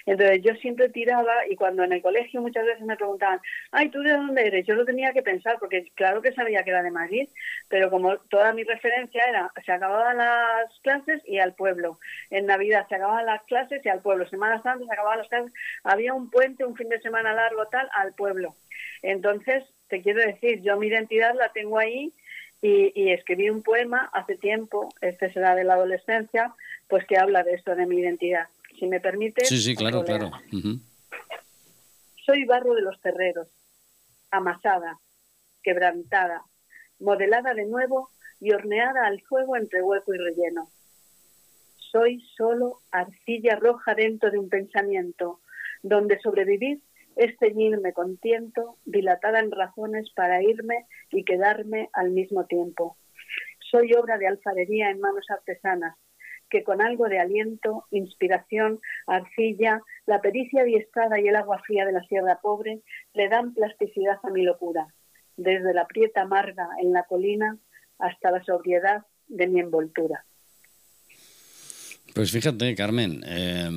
Entonces 0.06 0.40
yo 0.42 0.54
siempre 0.56 0.88
tiraba 0.88 1.46
y 1.48 1.56
cuando 1.56 1.84
en 1.84 1.92
el 1.92 2.02
colegio 2.02 2.40
muchas 2.40 2.64
veces 2.64 2.82
me 2.82 2.96
preguntaban, 2.96 3.40
ay, 3.72 3.90
¿tú 3.90 4.00
de 4.00 4.12
dónde 4.12 4.46
eres? 4.46 4.66
Yo 4.66 4.74
lo 4.74 4.84
tenía 4.84 5.12
que 5.12 5.22
pensar 5.22 5.56
porque 5.58 5.90
claro 5.94 6.22
que 6.22 6.32
sabía 6.32 6.62
que 6.62 6.70
era 6.70 6.82
de 6.82 6.90
Madrid, 6.90 7.28
pero 7.68 7.90
como 7.90 8.16
toda 8.18 8.52
mi 8.52 8.64
referencia 8.64 9.24
era, 9.28 9.52
se 9.64 9.72
acababan 9.72 10.18
las 10.18 10.78
clases 10.80 11.22
y 11.26 11.38
al 11.38 11.54
pueblo. 11.54 11.98
En 12.30 12.46
Navidad 12.46 12.86
se 12.88 12.96
acababan 12.96 13.26
las 13.26 13.42
clases 13.44 13.84
y 13.84 13.88
al 13.88 14.00
pueblo. 14.00 14.28
Semanas 14.28 14.62
Santa 14.62 14.84
se 14.84 14.92
acababan 14.92 15.18
las 15.18 15.28
clases. 15.28 15.52
Había 15.84 16.14
un 16.14 16.30
puente, 16.30 16.64
un 16.64 16.76
fin 16.76 16.88
de 16.88 17.00
semana 17.00 17.32
largo 17.32 17.66
tal, 17.66 17.88
al 17.94 18.14
pueblo. 18.14 18.54
Entonces, 19.02 19.64
te 19.88 20.02
quiero 20.02 20.20
decir, 20.20 20.62
yo 20.62 20.76
mi 20.76 20.88
identidad 20.88 21.34
la 21.34 21.50
tengo 21.52 21.78
ahí 21.78 22.12
y, 22.60 22.92
y, 22.94 23.12
escribí 23.12 23.50
un 23.50 23.62
poema 23.62 24.10
hace 24.12 24.36
tiempo, 24.36 24.88
este 25.00 25.32
será 25.32 25.54
de 25.54 25.62
la 25.64 25.74
adolescencia, 25.74 26.52
pues 26.88 27.06
que 27.06 27.16
habla 27.16 27.44
de 27.44 27.54
esto, 27.54 27.76
de 27.76 27.86
mi 27.86 28.00
identidad 28.00 28.48
si 28.78 28.86
me 28.86 29.00
permite. 29.00 29.44
Sí, 29.44 29.58
sí, 29.58 29.74
claro, 29.74 30.04
claro. 30.04 30.30
Soy 32.24 32.44
barro 32.44 32.74
de 32.74 32.82
los 32.82 33.00
terreros, 33.00 33.48
amasada, 34.30 34.98
quebrantada, 35.62 36.42
modelada 37.00 37.54
de 37.54 37.64
nuevo 37.64 38.10
y 38.40 38.52
horneada 38.52 39.06
al 39.06 39.20
fuego 39.22 39.56
entre 39.56 39.82
hueco 39.82 40.14
y 40.14 40.18
relleno. 40.18 40.70
Soy 41.90 42.20
solo 42.36 42.80
arcilla 42.90 43.56
roja 43.56 43.94
dentro 43.94 44.30
de 44.30 44.38
un 44.38 44.48
pensamiento, 44.48 45.40
donde 45.82 46.18
sobrevivir 46.20 46.82
es 47.16 47.36
ceñirme 47.38 47.92
con 47.92 48.16
tiento, 48.18 48.76
dilatada 48.84 49.40
en 49.40 49.50
razones 49.50 50.10
para 50.14 50.42
irme 50.42 50.86
y 51.10 51.24
quedarme 51.24 51.88
al 51.92 52.10
mismo 52.10 52.44
tiempo. 52.44 52.96
Soy 53.70 53.92
obra 53.94 54.18
de 54.18 54.28
alfarería 54.28 54.90
en 54.90 55.00
manos 55.00 55.26
artesanas, 55.30 55.96
que 56.50 56.64
con 56.64 56.80
algo 56.80 57.08
de 57.08 57.18
aliento, 57.18 57.84
inspiración, 57.90 58.80
arcilla, 59.06 59.82
la 60.06 60.20
pericia 60.20 60.64
diestrada 60.64 61.20
y 61.20 61.28
el 61.28 61.36
agua 61.36 61.60
fría 61.66 61.84
de 61.84 61.92
la 61.92 62.02
sierra 62.04 62.40
pobre 62.40 62.80
le 63.14 63.28
dan 63.28 63.54
plasticidad 63.54 64.18
a 64.22 64.30
mi 64.30 64.42
locura, 64.42 64.86
desde 65.36 65.74
la 65.74 65.86
prieta 65.86 66.22
amarga 66.22 66.68
en 66.80 66.92
la 66.92 67.04
colina 67.04 67.58
hasta 67.98 68.30
la 68.30 68.42
sobriedad 68.44 69.02
de 69.26 69.46
mi 69.46 69.60
envoltura. 69.60 70.24
Pues 72.14 72.32
fíjate, 72.32 72.74
Carmen, 72.74 73.22
eh, 73.26 73.68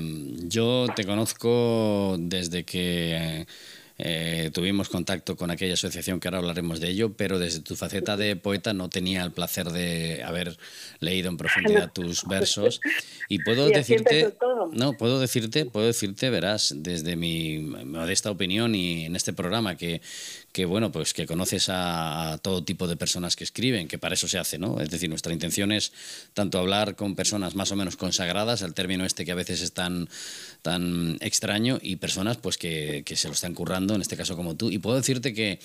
yo 0.48 0.88
te 0.96 1.06
conozco 1.06 2.16
desde 2.18 2.64
que 2.64 3.46
eh, 4.04 4.52
tuvimos 4.54 4.90
contacto 4.90 5.36
con 5.36 5.52
aquella 5.52 5.76
asociación 5.76 6.20
que 6.20 6.28
ahora 6.28 6.40
hablaremos 6.40 6.80
de 6.80 6.90
ello, 6.90 7.14
pero 7.14 7.40
desde 7.40 7.60
tu 7.60 7.76
faceta 7.76 8.18
de 8.18 8.36
poeta 8.36 8.74
no 8.74 8.90
tenía 8.90 9.24
el 9.24 9.32
placer 9.32 9.70
de 9.72 10.24
haber 10.24 10.58
leído 11.00 11.30
en 11.30 11.38
profundidad 11.38 11.92
tus 11.94 12.26
versos 12.26 12.82
y 13.30 13.44
puedo 13.44 13.68
decirte 13.68 14.34
no 14.74 14.94
puedo 14.94 15.20
decirte 15.20 15.66
puedo 15.66 15.88
decirte 15.88 16.30
verás 16.30 16.74
desde 16.78 17.16
mi 17.16 17.60
modesta 17.60 18.32
opinión 18.32 18.76
y 18.76 19.06
en 19.06 19.16
este 19.16 19.34
programa 19.34 19.78
que 19.78 20.02
que 20.52 20.66
bueno, 20.66 20.92
pues 20.92 21.14
que 21.14 21.26
conoces 21.26 21.68
a, 21.70 22.40
todo 22.42 22.64
tipo 22.64 22.88
de 22.88 22.98
personas 22.98 23.36
que 23.36 23.44
escriben, 23.44 23.88
que 23.88 23.98
para 23.98 24.16
eso 24.16 24.28
se 24.28 24.38
hace, 24.38 24.58
¿no? 24.58 24.82
Es 24.82 24.90
decir, 24.90 25.10
nuestra 25.10 25.32
intención 25.32 25.72
es 25.72 25.94
tanto 26.34 26.60
hablar 26.60 26.96
con 26.96 27.16
personas 27.16 27.56
más 27.56 27.72
o 27.72 27.76
menos 27.76 27.96
consagradas, 27.96 28.62
el 28.62 28.74
término 28.74 29.06
este 29.06 29.24
que 29.24 29.32
a 29.32 29.36
veces 29.36 29.62
es 29.62 29.72
tan, 29.72 30.10
tan 30.62 31.18
extraño, 31.22 31.80
y 31.82 31.96
personas 31.98 32.38
pues 32.38 32.58
que, 32.58 33.04
que 33.06 33.16
se 33.16 33.28
lo 33.28 33.34
están 33.34 33.54
currando, 33.54 33.91
en 33.96 34.02
este 34.02 34.18
caso 34.18 34.36
como 34.36 34.56
tú. 34.56 34.72
Y 34.72 34.80
puedo 34.80 34.98
decirte 34.98 35.34
que 35.34 35.60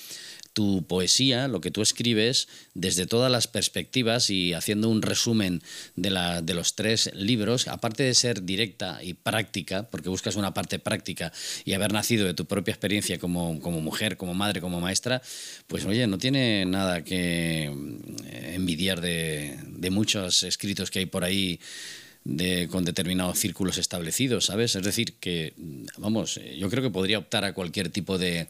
tu 0.57 0.87
poesía, 0.87 1.49
lo 1.49 1.61
que 1.61 1.71
tú 1.71 1.83
escribes, 1.83 2.49
desde 2.73 3.05
todas 3.05 3.31
las 3.31 3.47
perspectivas 3.47 4.31
y 4.31 4.55
haciendo 4.55 4.89
un 4.89 5.03
resumen 5.03 5.63
de, 5.97 6.09
la, 6.09 6.41
de 6.41 6.55
los 6.55 6.75
tres 6.75 7.11
libros, 7.15 7.69
aparte 7.69 8.05
de 8.05 8.15
ser 8.15 8.43
directa 8.43 9.01
y 9.03 9.13
práctica, 9.13 9.83
porque 9.91 10.09
buscas 10.09 10.35
una 10.35 10.55
parte 10.55 10.79
práctica 10.79 11.31
y 11.67 11.75
haber 11.75 11.93
nacido 11.93 12.25
de 12.25 12.33
tu 12.33 12.47
propia 12.47 12.73
experiencia 12.73 13.19
como, 13.19 13.61
como 13.61 13.83
mujer, 13.83 14.17
como 14.17 14.33
madre, 14.33 14.63
como 14.63 14.81
maestra, 14.81 15.21
pues 15.67 15.85
oye, 15.85 16.07
no 16.07 16.17
tiene 16.17 16.65
nada 16.65 17.05
que 17.05 17.65
eh, 17.67 18.53
envidiar 18.55 19.03
de, 19.03 19.59
de 19.63 19.91
muchos 19.91 20.43
escritos 20.43 20.91
que 20.91 21.01
hay 21.01 21.07
por 21.07 21.23
ahí. 21.23 21.61
De, 22.29 22.67
con 22.67 22.85
determinados 22.85 23.39
círculos 23.39 23.79
establecidos, 23.79 24.47
¿sabes? 24.47 24.75
Es 24.75 24.83
decir, 24.83 25.15
que, 25.21 25.55
vamos, 25.97 26.41
yo 26.59 26.69
creo 26.69 26.83
que 26.83 26.91
podría 26.91 27.21
optar 27.21 27.45
a 27.45 27.53
cualquier 27.53 27.89
tipo 27.89 28.19
de, 28.19 28.49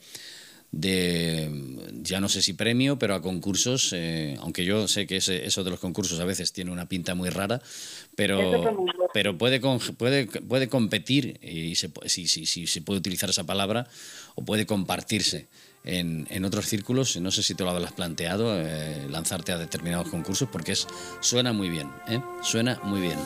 de, 0.73 1.51
ya 2.03 2.21
no 2.21 2.29
sé 2.29 2.43
si 2.43 2.53
premio, 2.53 2.99
pero 2.99 3.15
a 3.15 3.23
concursos, 3.23 3.93
eh, 3.93 4.37
aunque 4.41 4.65
yo 4.65 4.89
sé 4.89 5.07
que 5.07 5.17
eso 5.17 5.65
de 5.65 5.71
los 5.71 5.81
concursos 5.81 6.21
a 6.21 6.25
veces 6.25 6.53
tiene 6.53 6.71
una 6.71 6.89
pinta 6.89 7.15
muy 7.15 7.31
rara, 7.31 7.63
pero, 8.15 8.93
pero 9.13 9.39
puede, 9.39 9.61
puede, 9.61 10.27
puede 10.27 10.69
competir, 10.69 11.39
y 11.43 11.75
se, 11.77 11.91
si, 12.07 12.27
si, 12.29 12.47
si, 12.47 12.67
se 12.67 12.83
puede 12.83 12.99
utilizar 12.99 13.31
esa 13.31 13.45
palabra, 13.45 13.89
o 14.35 14.45
puede 14.45 14.67
compartirse. 14.67 15.47
En, 15.85 16.27
en, 16.31 16.45
otros 16.45 16.67
círculos, 16.67 17.17
no 17.19 17.31
sé 17.31 17.45
si 17.45 17.55
te 17.55 17.63
lo 17.63 17.71
habrás 17.71 17.93
planteado, 17.93 18.61
eh, 18.61 19.07
lanzarte 19.09 19.53
a 19.53 19.59
determinados 19.59 20.09
concursos, 20.09 20.49
porque 20.51 20.73
es, 20.73 20.89
suena 21.21 21.53
muy 21.53 21.69
bien, 21.69 21.89
¿eh? 22.09 22.21
suena 22.43 22.81
muy 22.83 23.01
bien. 23.01 23.19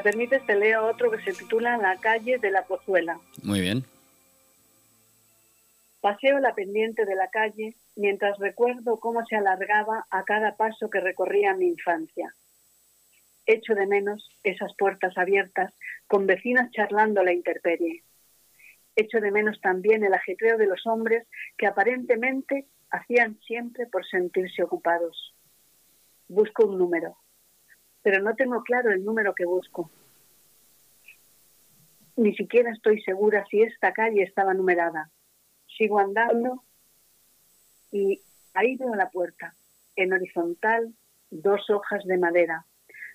Me 0.00 0.04
permites, 0.12 0.46
te 0.46 0.54
leo 0.54 0.86
otro 0.86 1.10
que 1.10 1.20
se 1.22 1.34
titula 1.34 1.76
La 1.76 1.94
calle 1.96 2.38
de 2.38 2.50
la 2.50 2.64
Pozuela. 2.64 3.20
Muy 3.42 3.60
bien. 3.60 3.84
Paseo 6.00 6.38
la 6.38 6.54
pendiente 6.54 7.04
de 7.04 7.14
la 7.14 7.28
calle 7.28 7.76
mientras 7.96 8.38
recuerdo 8.38 8.98
cómo 8.98 9.26
se 9.26 9.36
alargaba 9.36 10.06
a 10.10 10.24
cada 10.24 10.56
paso 10.56 10.88
que 10.88 11.00
recorría 11.00 11.52
mi 11.52 11.66
infancia. 11.66 12.34
Echo 13.44 13.74
de 13.74 13.86
menos 13.86 14.26
esas 14.42 14.74
puertas 14.74 15.18
abiertas 15.18 15.74
con 16.06 16.26
vecinas 16.26 16.70
charlando 16.70 17.22
la 17.22 17.34
intemperie. 17.34 18.02
Echo 18.96 19.20
de 19.20 19.30
menos 19.30 19.60
también 19.60 20.02
el 20.02 20.14
ajetreo 20.14 20.56
de 20.56 20.66
los 20.66 20.86
hombres 20.86 21.26
que 21.58 21.66
aparentemente 21.66 22.64
hacían 22.90 23.38
siempre 23.46 23.86
por 23.86 24.06
sentirse 24.06 24.62
ocupados. 24.62 25.34
Busco 26.26 26.64
un 26.64 26.78
número, 26.78 27.18
pero 28.02 28.22
no 28.22 28.34
tengo 28.34 28.62
claro 28.62 28.90
el 28.90 29.04
número 29.04 29.34
que 29.34 29.44
busco. 29.44 29.90
Ni 32.16 32.34
siquiera 32.34 32.70
estoy 32.70 33.00
segura 33.02 33.44
si 33.50 33.62
esta 33.62 33.92
calle 33.92 34.22
estaba 34.22 34.54
numerada. 34.54 35.10
Sigo 35.66 35.98
andando 35.98 36.62
y 37.90 38.22
ahí 38.54 38.76
veo 38.76 38.94
la 38.94 39.10
puerta, 39.10 39.54
en 39.96 40.12
horizontal, 40.12 40.94
dos 41.30 41.70
hojas 41.70 42.04
de 42.04 42.18
madera, 42.18 42.66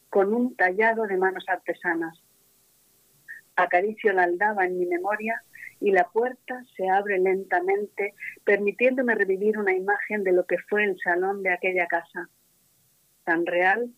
con 0.10 0.34
un 0.34 0.56
tallado 0.56 1.04
de 1.04 1.18
manos 1.18 1.46
artesanas. 1.48 2.20
Acaricio 3.56 4.12
la 4.14 4.24
aldaba 4.24 4.66
en 4.66 4.78
mi 4.78 4.86
memoria 4.86 5.42
y 5.80 5.92
la 5.92 6.08
puerta 6.10 6.64
se 6.76 6.90
abre 6.90 7.20
lentamente, 7.20 8.16
permitiéndome 8.44 9.16
revivir 9.16 9.58
una 9.58 9.74
imagen 9.74 10.24
de 10.24 10.32
lo 10.32 10.46
que 10.46 10.58
fue 10.58 10.84
el 10.84 11.00
salón 11.00 11.44
de 11.44 11.52
aquella 11.52 11.88
casa, 11.88 12.30
tan 13.24 13.46
real 13.46 13.94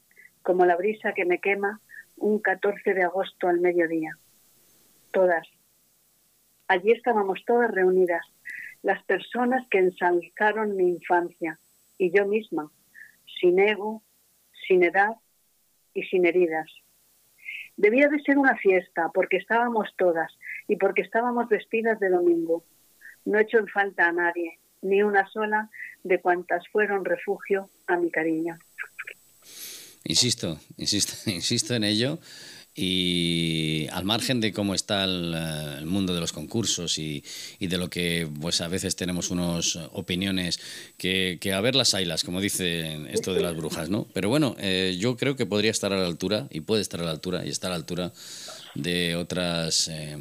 como 0.47 0.65
la 0.65 0.77
brisa 0.77 1.11
que 1.11 1.25
me 1.25 1.39
quema 1.39 1.81
un 2.15 2.39
14 2.39 2.93
de 2.93 3.03
agosto 3.03 3.49
al 3.49 3.59
mediodía. 3.59 4.17
Todas. 5.11 5.45
Allí 6.69 6.93
estábamos 6.93 7.43
todas 7.45 7.69
reunidas, 7.69 8.25
las 8.81 9.03
personas 9.03 9.67
que 9.69 9.79
ensalzaron 9.79 10.77
mi 10.77 10.87
infancia 10.87 11.59
y 11.97 12.17
yo 12.17 12.25
misma, 12.25 12.71
sin 13.41 13.59
ego, 13.59 14.03
sin 14.65 14.83
edad 14.83 15.17
y 15.93 16.03
sin 16.03 16.25
heridas. 16.25 16.71
Debía 17.75 18.07
de 18.07 18.21
ser 18.21 18.37
una 18.37 18.55
fiesta 18.55 19.11
porque 19.13 19.35
estábamos 19.35 19.93
todas 19.97 20.31
y 20.69 20.77
porque 20.77 21.01
estábamos 21.01 21.49
vestidas 21.49 21.99
de 21.99 22.07
domingo. 22.07 22.63
No 23.25 23.37
he 23.37 23.41
hecho 23.41 23.57
en 23.57 23.67
falta 23.67 24.07
a 24.07 24.13
nadie, 24.13 24.59
ni 24.81 25.03
una 25.03 25.27
sola 25.27 25.69
de 26.05 26.21
cuantas 26.21 26.65
fueron 26.69 27.03
refugio 27.03 27.69
a 27.87 27.97
mi 27.97 28.09
cariño. 28.11 28.57
Insisto, 30.07 30.57
insisto, 30.77 31.13
insisto 31.29 31.75
en 31.75 31.83
ello. 31.83 32.19
Y 32.79 33.87
al 33.91 34.05
margen 34.05 34.39
de 34.39 34.53
cómo 34.53 34.75
está 34.75 35.03
el, 35.03 35.85
mundo 35.87 36.13
de 36.13 36.19
los 36.19 36.31
concursos 36.31 36.99
y, 36.99 37.23
de 37.59 37.77
lo 37.79 37.89
que 37.89 38.29
pues 38.39 38.61
a 38.61 38.67
veces 38.67 38.95
tenemos 38.95 39.31
unas 39.31 39.77
opiniones 39.93 40.59
que, 40.95 41.39
a 41.51 41.59
ver 41.59 41.73
las 41.73 41.95
haylas, 41.95 42.23
como 42.23 42.39
dice 42.39 42.99
esto 43.11 43.33
de 43.33 43.41
las 43.41 43.55
brujas, 43.55 43.89
¿no? 43.89 44.07
Pero 44.13 44.29
bueno, 44.29 44.55
eh, 44.59 44.95
yo 44.99 45.17
creo 45.17 45.35
que 45.35 45.47
podría 45.47 45.71
estar 45.71 45.91
a 45.91 45.97
la 45.97 46.05
altura 46.05 46.47
y 46.51 46.61
puede 46.61 46.83
estar 46.83 47.01
a 47.01 47.05
la 47.05 47.11
altura 47.11 47.43
y 47.43 47.49
está 47.49 47.65
a 47.65 47.71
la 47.71 47.77
altura 47.77 48.13
de 48.75 49.15
otros 49.15 49.87
eh, 49.87 50.15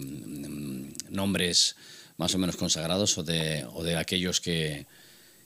nombres 1.11 1.76
más 2.16 2.34
o 2.34 2.39
menos 2.39 2.57
consagrados 2.57 3.18
o 3.18 3.22
de, 3.22 3.66
o 3.74 3.84
de 3.84 3.97
aquellos 3.97 4.41
que, 4.41 4.87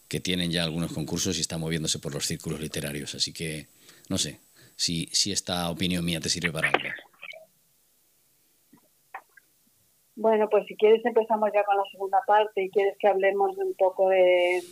que 0.06 0.20
tienen 0.20 0.52
ya 0.52 0.62
algunos 0.62 0.92
concursos 0.92 1.38
y 1.38 1.40
están 1.40 1.60
moviéndose 1.60 1.98
por 1.98 2.14
los 2.14 2.26
círculos 2.26 2.60
literarios. 2.60 3.14
Así 3.14 3.32
que, 3.32 3.66
no 4.10 4.18
sé, 4.18 4.40
si, 4.76 5.06
si 5.12 5.32
esta 5.32 5.70
opinión 5.70 6.04
mía 6.04 6.20
te 6.20 6.28
sirve 6.28 6.50
para 6.52 6.68
algo. 6.68 6.88
Bueno, 10.16 10.48
pues 10.50 10.66
si 10.66 10.76
quieres 10.76 11.02
empezamos 11.06 11.48
ya 11.54 11.64
con 11.64 11.76
la 11.76 11.84
segunda 11.90 12.18
parte 12.26 12.64
y 12.64 12.70
quieres 12.70 12.96
que 12.98 13.08
hablemos 13.08 13.56
un 13.56 13.72
poco 13.74 14.10
de... 14.10 14.62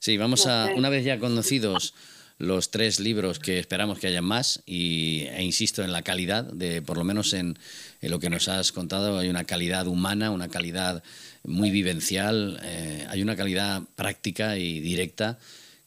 Sí, 0.00 0.18
vamos 0.18 0.46
a, 0.46 0.72
una 0.76 0.90
vez 0.90 1.04
ya 1.04 1.18
conocidos 1.18 1.94
los 2.38 2.72
tres 2.72 2.98
libros 2.98 3.38
que 3.38 3.60
esperamos 3.60 4.00
que 4.00 4.08
haya 4.08 4.20
más 4.20 4.64
y, 4.66 5.26
e 5.30 5.44
insisto 5.44 5.84
en 5.84 5.92
la 5.92 6.02
calidad, 6.02 6.44
de 6.44 6.82
por 6.82 6.98
lo 6.98 7.04
menos 7.04 7.34
en, 7.34 7.56
lo 8.00 8.18
que 8.18 8.30
nos 8.30 8.48
has 8.48 8.72
contado, 8.72 9.16
hay 9.16 9.28
una 9.28 9.44
calidad 9.44 9.86
humana, 9.86 10.32
una 10.32 10.48
calidad 10.48 11.04
muy 11.44 11.70
vivencial, 11.70 12.58
eh, 12.64 13.06
hay 13.08 13.22
una 13.22 13.36
calidad 13.36 13.82
práctica 13.94 14.58
y 14.58 14.80
directa 14.80 15.38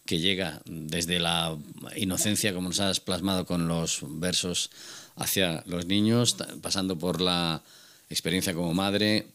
que 0.06 0.20
llega 0.20 0.62
desde 0.66 1.20
la 1.20 1.58
inocencia, 1.96 2.54
como 2.54 2.70
nos 2.70 2.80
has 2.80 3.00
plasmado 3.00 3.46
con 3.46 3.68
los 3.68 4.02
versos, 4.04 4.70
hacia 5.16 5.64
los 5.66 5.86
niños, 5.86 6.38
pasando 6.62 6.98
por 6.98 7.22
la 7.22 7.64
experiencia 8.10 8.54
como 8.54 8.74
madre, 8.74 9.28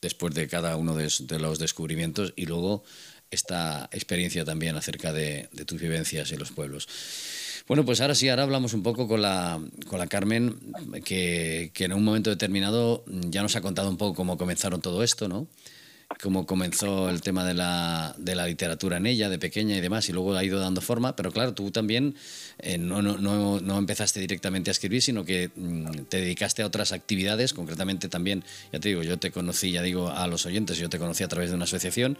después 0.00 0.34
de 0.34 0.46
cada 0.46 0.76
uno 0.76 0.94
de, 0.94 1.10
los 1.38 1.58
descubrimientos, 1.58 2.32
y 2.36 2.46
luego 2.46 2.84
esta 3.30 3.88
experiencia 3.92 4.44
también 4.44 4.76
acerca 4.76 5.12
de, 5.12 5.48
tus 5.66 5.80
vivencias 5.80 6.30
en 6.30 6.38
los 6.38 6.52
pueblos. 6.52 6.88
Bueno, 7.66 7.84
pues 7.84 8.00
ahora 8.00 8.14
sí, 8.14 8.28
ahora 8.28 8.44
hablamos 8.44 8.72
un 8.72 8.82
poco 8.82 9.08
con 9.08 9.20
la, 9.20 9.60
con 9.88 9.98
la 9.98 10.06
Carmen, 10.06 10.58
que, 11.04 11.70
que 11.74 11.84
en 11.84 11.92
un 11.92 12.04
momento 12.04 12.30
determinado 12.30 13.04
ya 13.06 13.42
nos 13.42 13.56
ha 13.56 13.60
contado 13.60 13.90
un 13.90 13.96
poco 13.96 14.14
cómo 14.14 14.38
comenzaron 14.38 14.80
todo 14.80 15.02
esto, 15.02 15.28
¿no? 15.28 15.48
Cómo 16.22 16.46
comenzó 16.46 17.10
el 17.10 17.20
tema 17.20 17.44
de 17.44 17.54
la, 17.54 18.14
de 18.16 18.34
la, 18.34 18.46
literatura 18.46 18.96
en 18.96 19.06
ella, 19.06 19.28
de 19.28 19.38
pequeña 19.38 19.76
y 19.76 19.80
demás, 19.80 20.08
y 20.08 20.12
luego 20.12 20.34
ha 20.34 20.42
ido 20.42 20.58
dando 20.58 20.80
forma, 20.80 21.14
pero 21.14 21.30
claro, 21.30 21.52
tú 21.52 21.70
también 21.70 22.14
eh, 22.58 22.78
no, 22.78 23.02
no, 23.02 23.60
no, 23.60 23.78
empezaste 23.78 24.18
directamente 24.18 24.70
a 24.70 24.72
escribir, 24.72 25.02
sino 25.02 25.24
que 25.24 25.50
mm, 25.54 26.04
te 26.08 26.18
dedicaste 26.18 26.62
a 26.62 26.66
otras 26.66 26.92
actividades, 26.92 27.52
concretamente 27.52 28.08
también, 28.08 28.42
ya 28.72 28.80
te 28.80 28.88
digo, 28.88 29.02
yo 29.02 29.18
te 29.18 29.30
conocí, 29.30 29.70
ya 29.70 29.82
digo 29.82 30.08
a 30.10 30.26
los 30.26 30.46
oyentes, 30.46 30.78
yo 30.78 30.88
te 30.88 30.98
conocí 30.98 31.24
a 31.24 31.28
través 31.28 31.50
de 31.50 31.56
una 31.56 31.64
asociación 31.64 32.16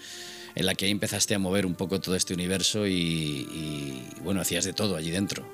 en 0.55 0.67
la 0.67 0.75
que 0.75 0.85
ahí 0.85 0.91
empezaste 0.91 1.35
a 1.35 1.39
mover 1.39 1.65
un 1.65 1.75
poco 1.75 2.01
todo 2.01 2.15
este 2.15 2.35
universo 2.35 2.87
y, 2.87 4.03
bueno, 4.23 4.41
hacías 4.41 4.65
de 4.65 4.75
todo 4.75 4.97
allí 4.97 5.11
dentro. 5.11 5.47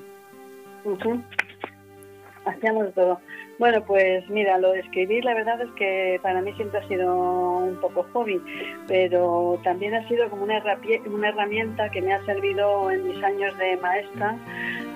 Hacíamos 2.45 2.87
de 2.87 2.93
todo. 2.93 3.21
Bueno, 3.59 3.85
pues 3.87 4.29
mira, 4.29 4.59
lo 4.59 4.73
de 4.73 4.81
escribir 4.81 5.25
la 5.25 5.35
verdad 5.35 5.61
es 5.61 5.71
que 5.73 6.19
para 6.23 6.41
mí 6.43 6.53
siempre 6.55 6.81
ha 6.81 6.89
sido 6.89 7.59
un 7.59 7.77
poco 7.81 8.07
hobby, 8.13 8.41
pero 8.87 9.59
también 9.65 9.95
ha 9.95 10.07
sido 10.09 10.29
como 10.29 10.45
una, 10.45 10.59
herramienta 10.59 11.89
que 11.91 12.03
me 12.03 12.13
ha 12.13 12.25
servido 12.25 12.91
en 12.91 13.07
mis 13.09 13.23
años 13.23 13.57
de 13.59 13.77
maestra 13.79 14.37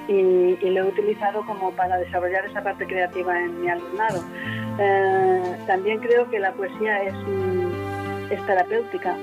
y, 0.09 0.57
lo 0.69 0.81
he 0.81 0.89
utilizado 0.89 1.45
como 1.47 1.71
para 1.73 1.97
desarrollar 1.99 2.45
esa 2.47 2.63
parte 2.63 2.87
creativa 2.87 3.39
en 3.41 3.63
mi 3.63 3.69
alumnado. 3.69 4.23
Eh, 4.79 5.57
también 5.67 5.99
creo 6.01 6.29
que 6.31 6.39
la 6.39 6.53
poesía 6.53 7.03
es, 7.03 7.15
es 8.31 8.47
terapéutica 8.47 9.17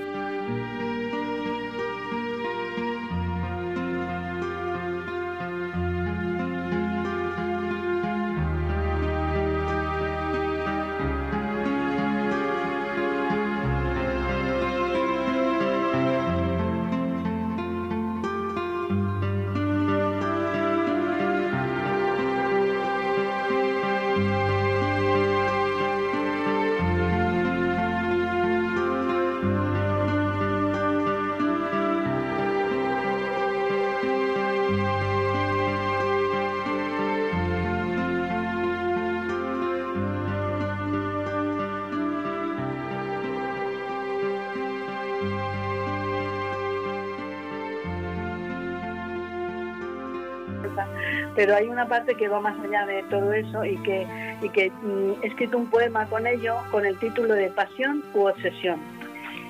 pero 51.36 51.55
hay 51.55 51.67
una 51.67 51.88
parte 51.88 52.15
que 52.15 52.27
va 52.27 52.39
más 52.39 52.57
allá 52.63 52.86
de 52.86 53.03
todo 53.03 53.33
eso 53.33 53.65
y 53.65 53.77
que, 53.83 54.07
y 54.41 54.49
que 54.49 54.69
mm, 54.69 55.23
he 55.23 55.27
escrito 55.27 55.57
un 55.57 55.69
poema 55.69 56.07
con 56.07 56.25
ello 56.25 56.55
con 56.71 56.86
el 56.86 56.97
título 56.99 57.33
de 57.33 57.49
Pasión 57.49 58.03
u 58.13 58.27
Obsesión. 58.27 58.79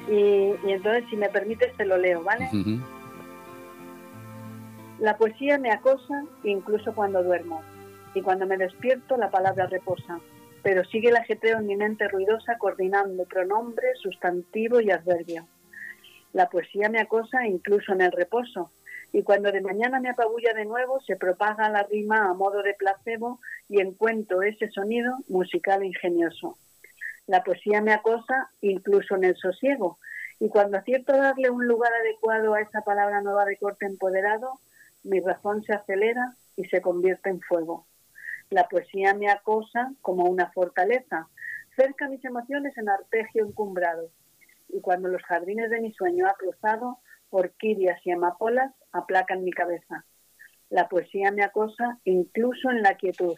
Y, 0.09 0.53
entonces, 0.67 1.03
si 1.09 1.15
me 1.15 1.29
permites, 1.29 1.75
te 1.77 1.85
lo 1.85 1.97
leo, 1.97 2.23
¿vale? 2.23 2.49
La 4.99 5.17
poesía 5.17 5.57
me 5.57 5.71
acosa 5.71 6.23
incluso 6.43 6.93
cuando 6.93 7.23
duermo, 7.23 7.61
y 8.13 8.21
cuando 8.21 8.47
me 8.47 8.57
despierto 8.57 9.17
la 9.17 9.29
palabra 9.29 9.67
reposa, 9.67 10.19
pero 10.63 10.83
sigue 10.85 11.09
el 11.09 11.17
ajetreo 11.17 11.57
en 11.57 11.67
mi 11.67 11.75
mente 11.75 12.07
ruidosa 12.07 12.57
coordinando 12.57 13.25
pronombre, 13.25 13.87
sustantivo 14.01 14.79
y 14.79 14.89
adverbio. 14.89 15.47
La 16.33 16.49
poesía 16.49 16.89
me 16.89 16.99
acosa 16.99 17.45
incluso 17.45 17.93
en 17.93 18.01
el 18.01 18.11
reposo, 18.11 18.71
y 19.11 19.23
cuando 19.23 19.51
de 19.51 19.61
mañana 19.61 19.99
me 19.99 20.09
apabulla 20.09 20.53
de 20.53 20.65
nuevo, 20.65 20.99
se 21.01 21.15
propaga 21.15 21.69
la 21.69 21.83
rima 21.83 22.29
a 22.29 22.33
modo 22.33 22.61
de 22.63 22.73
placebo 22.73 23.39
y 23.69 23.79
encuentro 23.79 24.41
ese 24.41 24.69
sonido 24.69 25.15
musical 25.27 25.83
ingenioso. 25.83 26.57
La 27.27 27.43
poesía 27.43 27.81
me 27.81 27.93
acosa 27.93 28.49
incluso 28.61 29.15
en 29.15 29.23
el 29.23 29.35
sosiego, 29.35 29.99
y 30.39 30.49
cuando 30.49 30.77
acierto 30.77 31.15
darle 31.15 31.49
un 31.49 31.65
lugar 31.65 31.91
adecuado 31.93 32.53
a 32.53 32.61
esa 32.61 32.81
palabra 32.81 33.21
nueva 33.21 33.45
de 33.45 33.57
corte 33.57 33.85
empoderado, 33.85 34.59
mi 35.03 35.19
razón 35.19 35.63
se 35.63 35.73
acelera 35.73 36.35
y 36.57 36.65
se 36.65 36.81
convierte 36.81 37.29
en 37.29 37.41
fuego. 37.41 37.85
La 38.49 38.67
poesía 38.67 39.13
me 39.13 39.29
acosa 39.29 39.91
como 40.01 40.25
una 40.25 40.51
fortaleza, 40.51 41.27
cerca 41.75 42.09
mis 42.09 42.23
emociones 42.25 42.77
en 42.77 42.89
arpegio 42.89 43.45
encumbrado, 43.45 44.09
y 44.69 44.81
cuando 44.81 45.07
los 45.07 45.23
jardines 45.23 45.69
de 45.69 45.81
mi 45.81 45.93
sueño 45.93 46.27
ha 46.27 46.33
cruzado, 46.33 46.99
orquídeas 47.29 47.99
y 48.05 48.11
amapolas 48.11 48.71
aplacan 48.95 49.43
mi 49.43 49.51
cabeza. 49.51 50.05
La 50.69 50.89
poesía 50.89 51.31
me 51.31 51.43
acosa 51.43 51.99
incluso 52.05 52.69
en 52.71 52.81
la 52.81 52.95
quietud. 52.95 53.35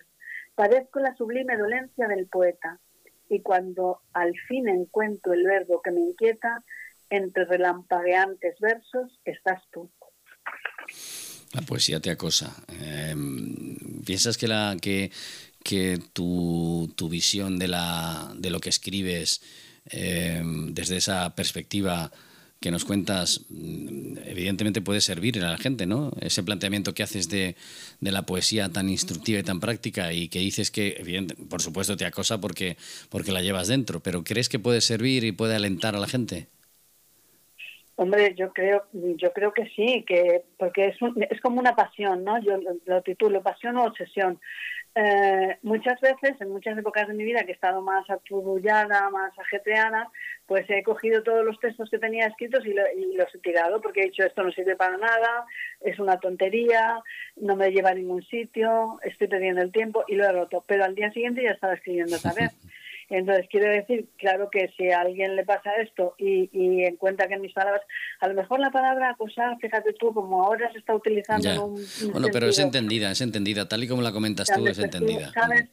Padezco 0.56 1.00
la 1.00 1.16
sublime 1.16 1.58
dolencia 1.58 2.08
del 2.08 2.28
poeta. 2.28 2.80
Y 3.30 3.42
cuando 3.42 4.02
al 4.14 4.34
fin 4.48 4.70
encuentro 4.70 5.34
el 5.34 5.44
verbo 5.44 5.82
que 5.82 5.92
me 5.92 6.00
inquieta, 6.00 6.64
entre 7.10 7.46
relampagueantes 7.46 8.56
versos 8.60 9.20
estás 9.26 9.62
tú. 9.72 9.92
La 11.54 11.62
poesía 11.62 12.00
te 12.00 12.10
acosa. 12.10 12.56
Em, 12.82 13.76
¿Piensas 14.06 14.38
que, 14.38 14.48
la, 14.48 14.78
que, 14.82 15.12
que 15.64 16.00
tu, 16.14 16.94
tu, 16.96 17.10
visión 17.10 17.60
de, 17.60 17.68
la, 17.68 18.32
de 18.36 18.50
lo 18.50 18.60
que 18.60 18.70
escribes 18.70 19.42
em, 19.86 20.74
desde 20.74 20.98
esa 20.98 21.36
perspectiva 21.36 22.12
que 22.60 22.72
nos 22.72 22.86
cuentas, 22.86 23.46
mm, 23.50 24.18
evidentemente 24.26 24.82
puede 24.82 25.02
servir 25.02 25.44
a 25.44 25.52
la 25.52 25.58
gente, 25.58 25.86
¿no? 25.86 26.12
Ese 26.20 26.44
planteamiento 26.44 26.94
que 26.94 27.04
haces 27.04 27.30
de, 27.30 27.56
de 28.00 28.12
la 28.12 28.24
poesía 28.24 28.70
tan 28.70 28.90
instructiva 28.90 29.40
y 29.40 29.44
tan 29.44 29.60
práctica 29.60 30.12
y 30.14 30.28
que 30.30 30.40
dices 30.40 30.72
que, 30.72 31.24
por 31.50 31.62
supuesto, 31.62 31.98
te 31.98 32.06
acosa 32.06 32.40
porque, 32.40 32.78
porque 33.10 33.32
la 33.32 33.42
llevas 33.42 33.68
dentro, 33.68 34.00
pero 34.00 34.24
¿crees 34.24 34.50
que 34.50 34.60
puede 34.60 34.82
servir 34.82 35.24
y 35.24 35.32
puede 35.32 35.56
alentar 35.56 35.96
a 35.96 36.00
la 36.00 36.08
gente? 36.08 36.48
Hombre, 38.00 38.36
yo 38.36 38.54
creo, 38.54 38.84
yo 38.94 39.34
creo 39.34 39.52
que 39.54 39.70
sí, 39.76 40.06
que 40.08 40.44
porque 40.58 40.90
es, 40.90 40.98
es 41.32 41.42
como 41.42 41.60
una 41.60 41.76
pasión, 41.76 42.24
¿no? 42.24 42.40
Yo 42.40 42.60
lo, 42.86 43.02
titulo 43.02 43.42
pasión 43.42 43.76
o 43.78 43.86
obsesión. 43.86 44.40
Eh, 45.00 45.58
muchas 45.62 46.02
veces, 46.02 46.42
en 46.42 46.50
muchas 46.50 46.76
épocas 46.76 47.08
de 47.08 47.14
mi 47.14 47.24
vida 47.24 47.44
que 47.44 47.52
he 47.52 47.54
estado 47.54 47.84
más 47.84 48.10
aturullada, 48.10 49.12
más 49.12 49.32
ajetreada, 49.38 50.10
pues 50.48 50.66
he 50.70 50.82
cogido 50.82 51.22
todos 51.22 51.46
los 51.46 51.60
textos 51.60 51.92
que 51.92 52.00
tenía 52.00 52.26
escritos 52.26 52.66
y, 52.66 52.74
los 52.74 53.36
he 53.36 53.38
tirado 53.38 53.80
porque 53.80 54.02
he 54.02 54.06
dicho 54.06 54.24
esto 54.24 54.42
no 54.42 54.52
sirve 54.52 54.76
para 54.76 54.98
nada, 54.98 55.46
es 55.82 56.00
una 56.00 56.20
tontería, 56.20 57.00
no 57.36 57.56
me 57.56 57.70
lleva 57.70 57.92
a 57.92 57.94
ningún 57.94 58.24
sitio, 58.24 59.00
estoy 59.04 59.28
perdiendo 59.28 59.62
el 59.62 59.72
tiempo 59.72 60.04
y 60.08 60.16
lo 60.16 60.26
he 60.26 60.32
roto. 60.32 60.64
Pero 60.66 60.84
al 60.84 60.96
día 60.96 61.12
siguiente 61.12 61.44
ya 61.44 61.52
estaba 61.52 61.76
escribiendo 61.76 62.16
otra 62.16 62.34
vez. 62.34 62.52
Entonces, 63.10 63.48
quiero 63.50 63.70
decir, 63.70 64.10
claro 64.18 64.50
que 64.52 64.70
si 64.76 64.90
a 64.92 65.02
alguien 65.02 65.36
le 65.36 65.46
pasa 65.46 65.72
esto 65.82 66.16
y, 66.18 66.50
y 66.52 66.84
encuentra 66.84 67.28
que 67.28 67.36
en 67.36 67.42
mis 67.42 67.54
palabras, 67.54 67.82
a 68.20 68.28
lo 68.28 68.34
mejor 68.34 68.60
la 68.60 68.70
palabra 68.70 69.12
acosar, 69.12 69.58
fíjate 69.62 69.94
tú, 69.94 70.14
como 70.14 70.44
ahora 70.44 70.72
se 70.74 70.80
está 70.80 70.94
utilizando 70.94 71.50
en 71.50 71.60
un, 71.60 72.12
Bueno, 72.12 72.28
pero 72.32 72.48
es 72.48 72.60
entendida, 72.60 73.12
es 73.12 73.22
entendida, 73.22 73.68
tal 73.68 73.84
y 73.84 73.88
como 73.88 74.02
la 74.02 74.12
comentas 74.12 74.50
tú, 74.54 74.68
es 74.68 74.78
entendida. 74.80 75.32
¿sabes? 75.32 75.70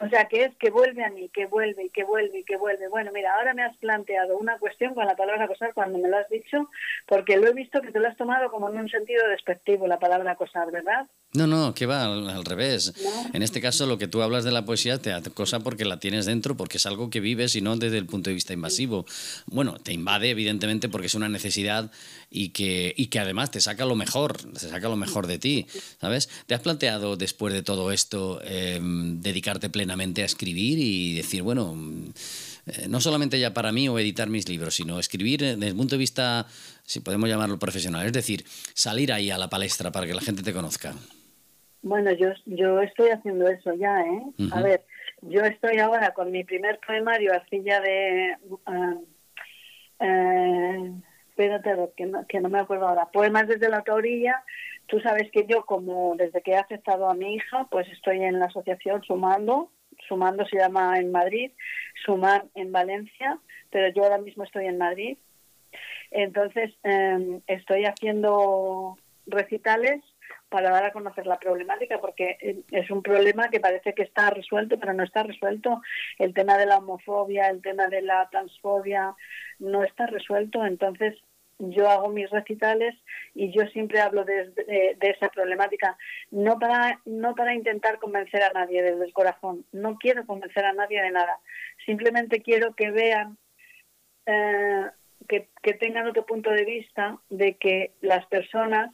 O 0.00 0.08
sea, 0.08 0.26
que 0.26 0.44
es 0.44 0.54
que 0.56 0.70
vuelve 0.70 1.04
a 1.04 1.10
mí, 1.10 1.28
que 1.28 1.46
vuelve 1.46 1.84
y 1.84 1.90
que 1.90 2.02
vuelve 2.02 2.40
y 2.40 2.44
que 2.44 2.56
vuelve. 2.56 2.88
Bueno, 2.88 3.12
mira, 3.14 3.36
ahora 3.36 3.54
me 3.54 3.62
has 3.62 3.76
planteado 3.76 4.36
una 4.36 4.58
cuestión 4.58 4.92
con 4.92 5.06
la 5.06 5.14
palabra 5.14 5.44
acosar 5.44 5.72
cuando 5.72 5.98
me 5.98 6.08
lo 6.08 6.18
has 6.18 6.28
dicho, 6.28 6.68
porque 7.06 7.36
lo 7.36 7.46
he 7.46 7.52
visto 7.52 7.80
que 7.80 7.92
te 7.92 8.00
lo 8.00 8.08
has 8.08 8.16
tomado 8.16 8.50
como 8.50 8.68
en 8.70 8.78
un 8.78 8.88
sentido 8.88 9.26
despectivo 9.28 9.86
la 9.86 10.00
palabra 10.00 10.32
acosar, 10.32 10.72
¿verdad? 10.72 11.06
No, 11.32 11.46
no, 11.46 11.74
que 11.74 11.86
va 11.86 12.04
al, 12.04 12.44
revés. 12.44 12.92
En 13.32 13.42
este 13.42 13.60
caso, 13.60 13.86
lo 13.86 13.98
que 13.98 14.06
tú 14.06 14.22
hablas 14.22 14.44
de 14.44 14.52
la 14.52 14.64
poesía 14.64 14.98
te 14.98 15.12
acosa 15.12 15.60
porque 15.60 15.84
la 15.84 15.98
tienes 15.98 16.26
dentro, 16.26 16.56
porque 16.56 16.78
es 16.78 16.86
algo 16.86 17.10
que 17.10 17.18
vives 17.20 17.56
y 17.56 17.60
no 17.60 17.76
desde 17.76 17.98
el 17.98 18.06
punto 18.06 18.30
de 18.30 18.34
vista 18.34 18.52
invasivo. 18.52 19.04
Bueno, 19.46 19.78
te 19.78 19.92
invade, 19.92 20.30
evidentemente, 20.30 20.88
porque 20.88 21.08
es 21.08 21.14
una 21.14 21.28
necesidad 21.28 21.90
y 22.30 22.50
que, 22.50 22.94
y 22.96 23.06
que 23.06 23.18
además 23.18 23.50
te 23.50 23.60
saca 23.60 23.84
lo 23.84 23.96
mejor, 23.96 24.36
te 24.36 24.60
saca 24.60 24.88
lo 24.88 24.96
mejor 24.96 25.26
de 25.26 25.38
ti, 25.38 25.66
¿sabes? 26.00 26.28
¿Te 26.46 26.54
has 26.54 26.60
planteado 26.60 27.16
después 27.16 27.52
de 27.52 27.62
todo 27.62 27.90
esto 27.90 28.40
em, 28.44 29.20
dedicarte 29.20 29.70
plenamente 29.70 29.83
a 29.90 30.24
escribir 30.24 30.78
y 30.78 31.16
decir, 31.16 31.42
bueno, 31.42 31.74
eh, 32.66 32.86
no 32.88 33.00
solamente 33.00 33.38
ya 33.38 33.52
para 33.52 33.72
mí 33.72 33.88
o 33.88 33.98
editar 33.98 34.28
mis 34.28 34.48
libros, 34.48 34.74
sino 34.74 34.98
escribir 34.98 35.40
desde 35.40 35.68
el 35.68 35.76
punto 35.76 35.94
de 35.94 35.98
vista, 35.98 36.46
si 36.82 37.00
podemos 37.00 37.28
llamarlo 37.28 37.58
profesional, 37.58 38.06
es 38.06 38.12
decir, 38.12 38.44
salir 38.74 39.12
ahí 39.12 39.30
a 39.30 39.38
la 39.38 39.48
palestra 39.48 39.90
para 39.92 40.06
que 40.06 40.14
la 40.14 40.20
gente 40.20 40.42
te 40.42 40.52
conozca? 40.52 40.94
Bueno, 41.82 42.12
yo, 42.12 42.28
yo 42.46 42.80
estoy 42.80 43.10
haciendo 43.10 43.46
eso 43.48 43.74
ya, 43.74 44.00
¿eh? 44.00 44.22
A 44.52 44.62
ver, 44.62 44.86
yo 45.20 45.42
estoy 45.42 45.78
ahora 45.78 46.12
con 46.14 46.30
mi 46.30 46.44
primer 46.44 46.80
poemario, 46.86 47.32
Arcilla 47.34 47.80
de... 47.80 48.36
Uh, 48.48 49.04
espérate, 51.28 51.92
que 51.96 52.06
no, 52.06 52.26
que 52.26 52.40
no 52.40 52.48
me 52.48 52.60
acuerdo 52.60 52.88
ahora. 52.88 53.08
Poemas 53.12 53.48
desde 53.48 53.68
la 53.68 53.78
autoría. 53.78 54.42
Tú 54.86 55.00
sabes 55.00 55.30
que 55.32 55.46
yo, 55.46 55.64
como 55.64 56.14
desde 56.16 56.42
que 56.42 56.52
he 56.52 56.56
aceptado 56.56 57.08
a 57.08 57.14
mi 57.14 57.34
hija, 57.34 57.66
pues 57.70 57.88
estoy 57.88 58.22
en 58.22 58.38
la 58.38 58.46
asociación 58.46 59.02
Sumando. 59.02 59.70
Sumando 60.08 60.46
se 60.46 60.58
llama 60.58 60.98
en 60.98 61.12
Madrid, 61.12 61.52
Sumar 62.04 62.44
en 62.54 62.72
Valencia, 62.72 63.38
pero 63.70 63.88
yo 63.88 64.04
ahora 64.04 64.18
mismo 64.18 64.44
estoy 64.44 64.66
en 64.66 64.78
Madrid. 64.78 65.18
Entonces, 66.10 66.72
em, 66.82 67.40
estoy 67.46 67.84
haciendo 67.86 68.96
recitales 69.26 70.02
para 70.48 70.70
dar 70.70 70.84
a 70.84 70.92
conocer 70.92 71.26
la 71.26 71.38
problemática, 71.38 71.98
porque 72.00 72.36
eh, 72.40 72.60
es 72.70 72.90
un 72.90 73.02
problema 73.02 73.48
que 73.48 73.58
parece 73.58 73.92
que 73.92 74.04
está 74.04 74.30
resuelto, 74.30 74.78
pero 74.78 74.92
no 74.92 75.02
está 75.02 75.24
resuelto. 75.24 75.82
El 76.18 76.32
tema 76.32 76.56
de 76.56 76.66
la 76.66 76.78
homofobia, 76.78 77.48
el 77.48 77.60
tema 77.60 77.88
de 77.88 78.02
la 78.02 78.28
transfobia, 78.30 79.14
no 79.58 79.82
está 79.82 80.06
resuelto. 80.06 80.64
Entonces, 80.64 81.16
yo 81.58 81.88
hago 81.88 82.08
mis 82.08 82.30
recitales 82.30 82.94
y 83.34 83.52
yo 83.52 83.66
siempre 83.68 84.00
hablo 84.00 84.24
de, 84.24 84.96
esa 85.00 85.28
problemática, 85.28 85.96
no 86.30 86.58
para, 86.58 87.00
no 87.04 87.34
para 87.34 87.54
intentar 87.54 87.98
convencer 87.98 88.42
a 88.42 88.50
nadie 88.52 88.82
desde 88.82 89.04
el 89.04 89.12
corazón, 89.12 89.64
no 89.72 89.96
quiero 89.98 90.26
convencer 90.26 90.64
a 90.64 90.72
nadie 90.72 91.02
de 91.02 91.10
nada, 91.10 91.38
simplemente 91.86 92.42
quiero 92.42 92.74
que 92.74 92.90
vean, 92.90 93.38
eh, 94.26 94.86
que, 95.28 95.48
que 95.62 95.74
tengan 95.74 96.06
otro 96.06 96.26
punto 96.26 96.50
de 96.50 96.64
vista 96.64 97.18
de 97.30 97.54
que 97.54 97.92
las 98.00 98.26
personas 98.26 98.90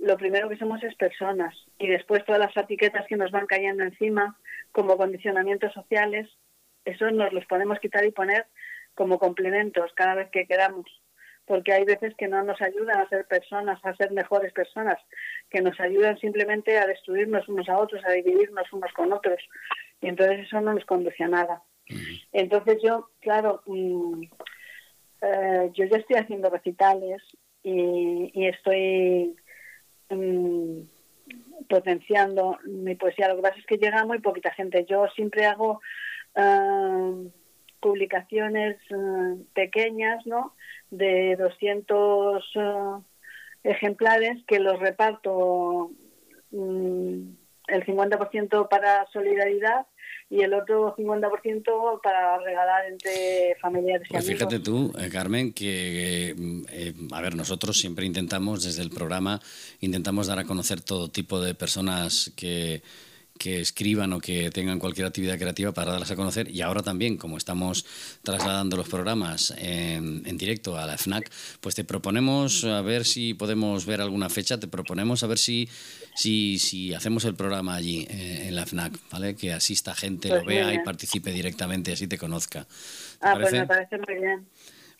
lo 0.00 0.16
primero 0.16 0.48
que 0.48 0.56
somos 0.56 0.82
es 0.82 0.94
personas. 0.94 1.54
Y 1.78 1.86
después 1.86 2.24
todas 2.24 2.40
las 2.40 2.56
etiquetas 2.56 3.06
que 3.06 3.16
nos 3.16 3.30
van 3.30 3.46
cayendo 3.46 3.84
encima 3.84 4.36
como 4.72 4.96
condicionamientos 4.96 5.72
sociales, 5.74 6.28
eso 6.84 7.10
nos 7.10 7.32
los 7.32 7.44
podemos 7.46 7.78
quitar 7.80 8.04
y 8.04 8.10
poner 8.10 8.46
como 8.94 9.18
complementos 9.18 9.92
cada 9.94 10.14
vez 10.14 10.30
que 10.30 10.46
queramos, 10.46 10.86
porque 11.46 11.72
hay 11.72 11.84
veces 11.84 12.14
que 12.16 12.28
no 12.28 12.42
nos 12.42 12.60
ayudan 12.62 13.00
a 13.00 13.08
ser 13.08 13.26
personas, 13.26 13.78
a 13.84 13.94
ser 13.96 14.12
mejores 14.12 14.52
personas, 14.52 14.98
que 15.50 15.60
nos 15.60 15.78
ayudan 15.80 16.18
simplemente 16.18 16.78
a 16.78 16.86
destruirnos 16.86 17.48
unos 17.48 17.68
a 17.68 17.78
otros, 17.78 18.04
a 18.04 18.12
dividirnos 18.12 18.72
unos 18.72 18.92
con 18.92 19.12
otros, 19.12 19.40
y 20.00 20.08
entonces 20.08 20.46
eso 20.46 20.60
no 20.60 20.74
nos 20.74 20.84
conduce 20.84 21.24
a 21.24 21.28
nada. 21.28 21.62
Entonces 22.32 22.78
yo, 22.82 23.10
claro, 23.20 23.62
mm, 23.66 24.22
eh, 25.22 25.70
yo 25.74 25.84
ya 25.86 25.96
estoy 25.96 26.16
haciendo 26.16 26.50
recitales 26.50 27.20
y, 27.62 28.30
y 28.32 28.46
estoy 28.46 29.36
Mm, 30.10 30.82
potenciando 31.68 32.58
mi 32.64 32.96
poesía. 32.96 33.28
Lo 33.28 33.36
que 33.36 33.42
pasa 33.42 33.58
es 33.58 33.66
que 33.66 33.78
llega 33.78 34.04
muy 34.04 34.18
poquita 34.18 34.52
gente. 34.52 34.84
Yo 34.88 35.06
siempre 35.14 35.46
hago 35.46 35.80
eh, 36.34 37.30
publicaciones 37.80 38.76
eh, 38.90 39.42
pequeñas, 39.54 40.24
¿no? 40.26 40.54
De 40.90 41.36
200 41.36 42.44
eh, 42.54 42.60
ejemplares 43.64 44.42
que 44.46 44.58
los 44.58 44.78
reparto 44.78 45.90
mm, 46.50 47.30
el 47.68 47.86
50% 47.86 48.68
para 48.68 49.06
solidaridad 49.12 49.86
y 50.28 50.42
el 50.42 50.54
otro 50.54 50.94
50% 50.96 52.00
para 52.02 52.38
regalar 52.38 52.86
entre 52.86 53.56
familiares 53.60 54.06
y 54.08 54.12
pues 54.12 54.26
Fíjate 54.26 54.60
tú, 54.60 54.92
eh, 54.98 55.08
Carmen, 55.10 55.52
que, 55.52 56.34
eh, 56.70 56.94
a 57.10 57.20
ver, 57.20 57.34
nosotros 57.34 57.76
siempre 57.76 58.06
intentamos, 58.06 58.62
desde 58.62 58.82
el 58.82 58.90
programa, 58.90 59.40
intentamos 59.80 60.28
dar 60.28 60.38
a 60.38 60.44
conocer 60.44 60.80
todo 60.80 61.08
tipo 61.08 61.40
de 61.40 61.54
personas 61.54 62.32
que 62.36 62.82
que 63.40 63.58
escriban 63.58 64.12
o 64.12 64.20
que 64.20 64.50
tengan 64.50 64.78
cualquier 64.78 65.06
actividad 65.06 65.38
creativa 65.38 65.72
para 65.72 65.92
darlas 65.92 66.10
a 66.10 66.14
conocer. 66.14 66.50
Y 66.50 66.60
ahora 66.60 66.82
también, 66.82 67.16
como 67.16 67.38
estamos 67.38 67.86
trasladando 68.22 68.76
los 68.76 68.86
programas 68.86 69.54
en, 69.56 70.22
directo 70.36 70.76
a 70.76 70.84
la 70.84 70.98
FNAC, 70.98 71.30
pues 71.62 71.74
te 71.74 71.82
proponemos 71.82 72.64
a 72.64 72.82
ver 72.82 73.06
si 73.06 73.32
podemos 73.32 73.86
ver 73.86 74.02
alguna 74.02 74.28
fecha, 74.28 74.60
te 74.60 74.68
proponemos 74.68 75.22
a 75.22 75.26
ver 75.26 75.38
si, 75.38 75.70
si, 76.14 76.58
si 76.58 76.92
hacemos 76.92 77.24
el 77.24 77.34
programa 77.34 77.76
allí 77.76 78.06
eh, 78.10 78.48
en 78.48 78.56
la 78.56 78.66
FNAC, 78.66 78.98
¿vale? 79.10 79.34
Que 79.34 79.54
asista 79.54 79.94
gente, 79.94 80.28
lo 80.28 80.44
pues 80.44 80.46
vea 80.46 80.74
y 80.74 80.80
participe 80.80 81.32
directamente, 81.32 81.92
así 81.94 82.06
te 82.06 82.18
conozca. 82.18 82.66
ah, 83.22 83.38
pues 83.40 83.52
me 83.52 83.66
parece 83.66 83.96
muy 83.96 84.16
bien. 84.16 84.46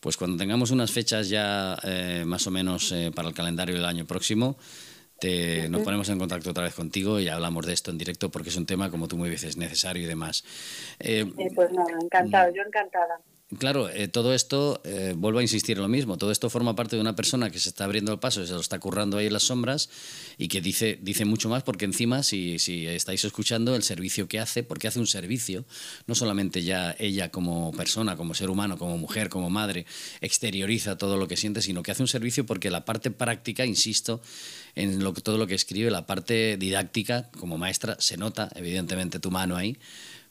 Pues 0.00 0.16
cuando 0.16 0.38
tengamos 0.38 0.70
unas 0.70 0.90
fechas 0.90 1.28
ya 1.28 1.78
eh, 1.82 2.24
más 2.26 2.46
o 2.46 2.50
menos 2.50 2.90
eh, 2.92 3.12
para 3.14 3.28
el 3.28 3.34
calendario 3.34 3.74
del 3.74 3.84
año 3.84 4.06
próximo, 4.06 4.56
nos 5.70 5.82
ponemos 5.82 6.08
en 6.08 6.18
contacto 6.18 6.50
otra 6.50 6.64
vez 6.64 6.74
contigo 6.74 7.20
y 7.20 7.28
hablamos 7.28 7.66
de 7.66 7.72
esto 7.72 7.90
en 7.90 7.98
directo 7.98 8.30
porque 8.30 8.50
es 8.50 8.56
un 8.56 8.66
tema, 8.66 8.90
como 8.90 9.08
tú 9.08 9.16
muy 9.16 9.28
dices, 9.30 9.56
necesario 9.56 10.02
y 10.02 10.06
demás. 10.06 10.44
Eh, 10.98 11.26
pues 11.54 11.70
nada, 11.72 11.92
encantado, 12.00 12.52
yo 12.54 12.62
encantada. 12.62 13.20
Claro, 13.58 13.88
eh, 13.88 14.06
todo 14.06 14.32
esto, 14.32 14.80
eh, 14.84 15.12
vuelvo 15.16 15.40
a 15.40 15.42
insistir 15.42 15.76
en 15.76 15.82
lo 15.82 15.88
mismo, 15.88 16.16
todo 16.16 16.30
esto 16.30 16.48
forma 16.48 16.76
parte 16.76 16.94
de 16.94 17.02
una 17.02 17.16
persona 17.16 17.50
que 17.50 17.58
se 17.58 17.70
está 17.70 17.82
abriendo 17.82 18.12
el 18.12 18.20
paso, 18.20 18.46
se 18.46 18.52
lo 18.52 18.60
está 18.60 18.78
currando 18.78 19.18
ahí 19.18 19.26
en 19.26 19.32
las 19.32 19.42
sombras 19.42 19.90
y 20.38 20.46
que 20.46 20.60
dice, 20.60 21.00
dice 21.02 21.24
mucho 21.24 21.48
más 21.48 21.64
porque 21.64 21.84
encima, 21.84 22.22
si, 22.22 22.60
si 22.60 22.86
estáis 22.86 23.24
escuchando 23.24 23.74
el 23.74 23.82
servicio 23.82 24.28
que 24.28 24.38
hace, 24.38 24.62
porque 24.62 24.86
hace 24.86 25.00
un 25.00 25.08
servicio, 25.08 25.64
no 26.06 26.14
solamente 26.14 26.62
ya 26.62 26.94
ella 27.00 27.32
como 27.32 27.72
persona, 27.72 28.16
como 28.16 28.34
ser 28.34 28.50
humano, 28.50 28.78
como 28.78 28.96
mujer, 28.98 29.28
como 29.30 29.50
madre, 29.50 29.84
exterioriza 30.20 30.96
todo 30.96 31.16
lo 31.16 31.26
que 31.26 31.36
siente, 31.36 31.60
sino 31.60 31.82
que 31.82 31.90
hace 31.90 32.04
un 32.04 32.08
servicio 32.08 32.46
porque 32.46 32.70
la 32.70 32.84
parte 32.84 33.10
práctica, 33.10 33.66
insisto, 33.66 34.20
en 34.76 35.02
lo, 35.02 35.12
todo 35.12 35.38
lo 35.38 35.48
que 35.48 35.56
escribe, 35.56 35.90
la 35.90 36.06
parte 36.06 36.56
didáctica 36.56 37.28
como 37.32 37.58
maestra, 37.58 37.96
se 37.98 38.16
nota 38.16 38.48
evidentemente 38.54 39.18
tu 39.18 39.32
mano 39.32 39.56
ahí 39.56 39.76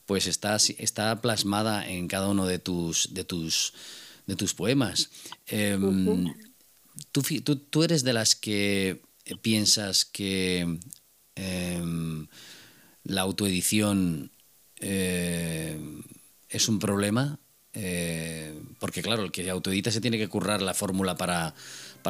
pues 0.09 0.25
está, 0.25 0.55
está 0.55 1.21
plasmada 1.21 1.87
en 1.87 2.07
cada 2.07 2.29
uno 2.29 2.47
de 2.47 2.57
tus, 2.57 3.13
de 3.13 3.23
tus, 3.23 3.75
de 4.25 4.35
tus 4.35 4.55
poemas. 4.55 5.11
Em, 5.45 6.33
tú, 7.11 7.83
eres 7.83 8.03
de 8.03 8.13
las 8.13 8.35
que 8.35 9.03
piensas 9.43 10.05
que 10.05 10.79
em, 11.35 12.27
la 13.03 13.21
autoedición 13.21 14.31
eh, 14.79 15.79
es 16.49 16.67
un 16.69 16.79
problema, 16.79 17.37
eh, 17.73 18.59
porque 18.79 19.03
claro, 19.03 19.21
el 19.21 19.31
que 19.31 19.47
autoedita 19.47 19.91
se 19.91 20.01
tiene 20.01 20.17
que 20.17 20.27
currar 20.27 20.63
la 20.63 20.73
fórmula 20.73 21.17
para, 21.17 21.53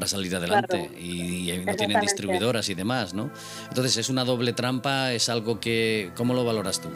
salir 0.05 0.33
adelante 0.37 0.89
y, 0.97 1.51
no 1.65 1.75
tienen 1.75 1.99
distribuidoras 1.99 2.69
y 2.69 2.75
demás, 2.75 3.13
¿no? 3.13 3.29
Entonces 3.67 3.97
es 3.97 4.07
una 4.07 4.23
doble 4.23 4.53
trampa, 4.53 5.11
es 5.11 5.27
algo 5.27 5.59
que... 5.59 6.13
¿Cómo 6.15 6.33
lo 6.33 6.45
valoras 6.45 6.79
tú? 6.79 6.87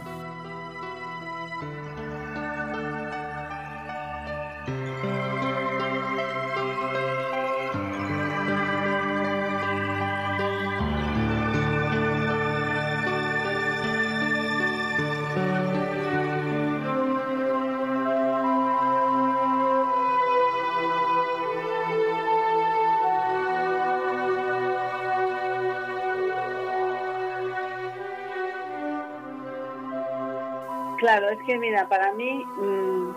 Que 31.45 31.57
mira, 31.57 31.87
para 31.89 32.13
mí 32.13 32.43
mm, 32.45 33.15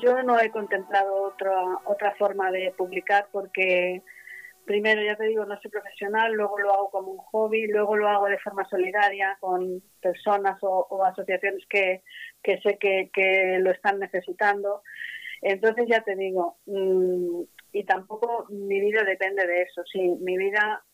yo 0.00 0.22
no 0.22 0.38
he 0.38 0.50
contemplado 0.50 1.22
otra 1.22 1.78
otra 1.84 2.14
forma 2.16 2.50
de 2.50 2.72
publicar 2.76 3.28
porque 3.32 4.02
primero, 4.70 5.02
ya 5.02 5.16
te 5.16 5.24
digo, 5.24 5.44
no 5.44 5.60
soy 5.60 5.68
profesional, 5.68 6.32
luego 6.32 6.56
lo 6.60 6.72
hago 6.72 6.90
como 6.90 7.10
un 7.10 7.18
hobby, 7.18 7.66
luego 7.66 7.96
lo 7.96 8.08
hago 8.08 8.26
de 8.26 8.38
forma 8.38 8.64
solidaria 8.68 9.36
con 9.40 9.82
personas 10.00 10.58
o, 10.62 11.04
asociaciones 11.04 11.66
que, 11.68 12.02
sé 12.44 12.78
que, 12.78 13.58
lo 13.60 13.72
están 13.72 13.98
necesitando. 13.98 14.82
Entonces, 15.42 15.86
ya 15.88 16.02
te 16.02 16.14
digo, 16.14 16.58
mm, 16.66 17.42
y 17.72 17.82
tampoco 17.84 18.46
mi 18.50 18.80
vida 18.80 19.02
depende 19.02 19.44
de 19.44 19.62
eso. 19.62 19.82
Si 19.92 19.98
mi 20.20 20.38
vida, 20.38 20.84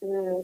mm, 0.00 0.40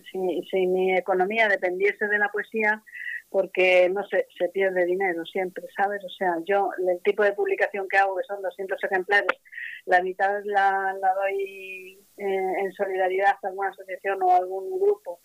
si 0.48 0.66
mi 0.68 0.96
economía 0.96 1.48
dependiese 1.48 2.06
de 2.06 2.18
la 2.18 2.28
poesía, 2.28 2.84
porque 3.30 3.88
no 3.88 4.06
se, 4.06 4.26
se 4.38 4.48
pierde 4.48 4.84
dinero 4.86 5.24
siempre, 5.24 5.66
¿sabes? 5.76 6.02
O 6.04 6.08
sea, 6.08 6.36
yo, 6.44 6.70
el 6.78 7.02
tipo 7.02 7.22
de 7.22 7.32
publicación 7.32 7.88
que 7.88 7.96
hago, 7.96 8.16
que 8.16 8.24
son 8.24 8.40
200 8.40 8.82
ejemplares, 8.84 9.38
la 9.84 10.02
mitad 10.02 10.40
la, 10.44 10.94
la 11.00 11.14
doy 11.14 11.98
eh, 12.16 12.52
en 12.60 12.72
solidaridad 12.72 13.36
a 13.42 13.48
alguna 13.48 13.70
asociación 13.70 14.22
o 14.22 14.34
algún 14.34 14.78
grupo 14.80 15.20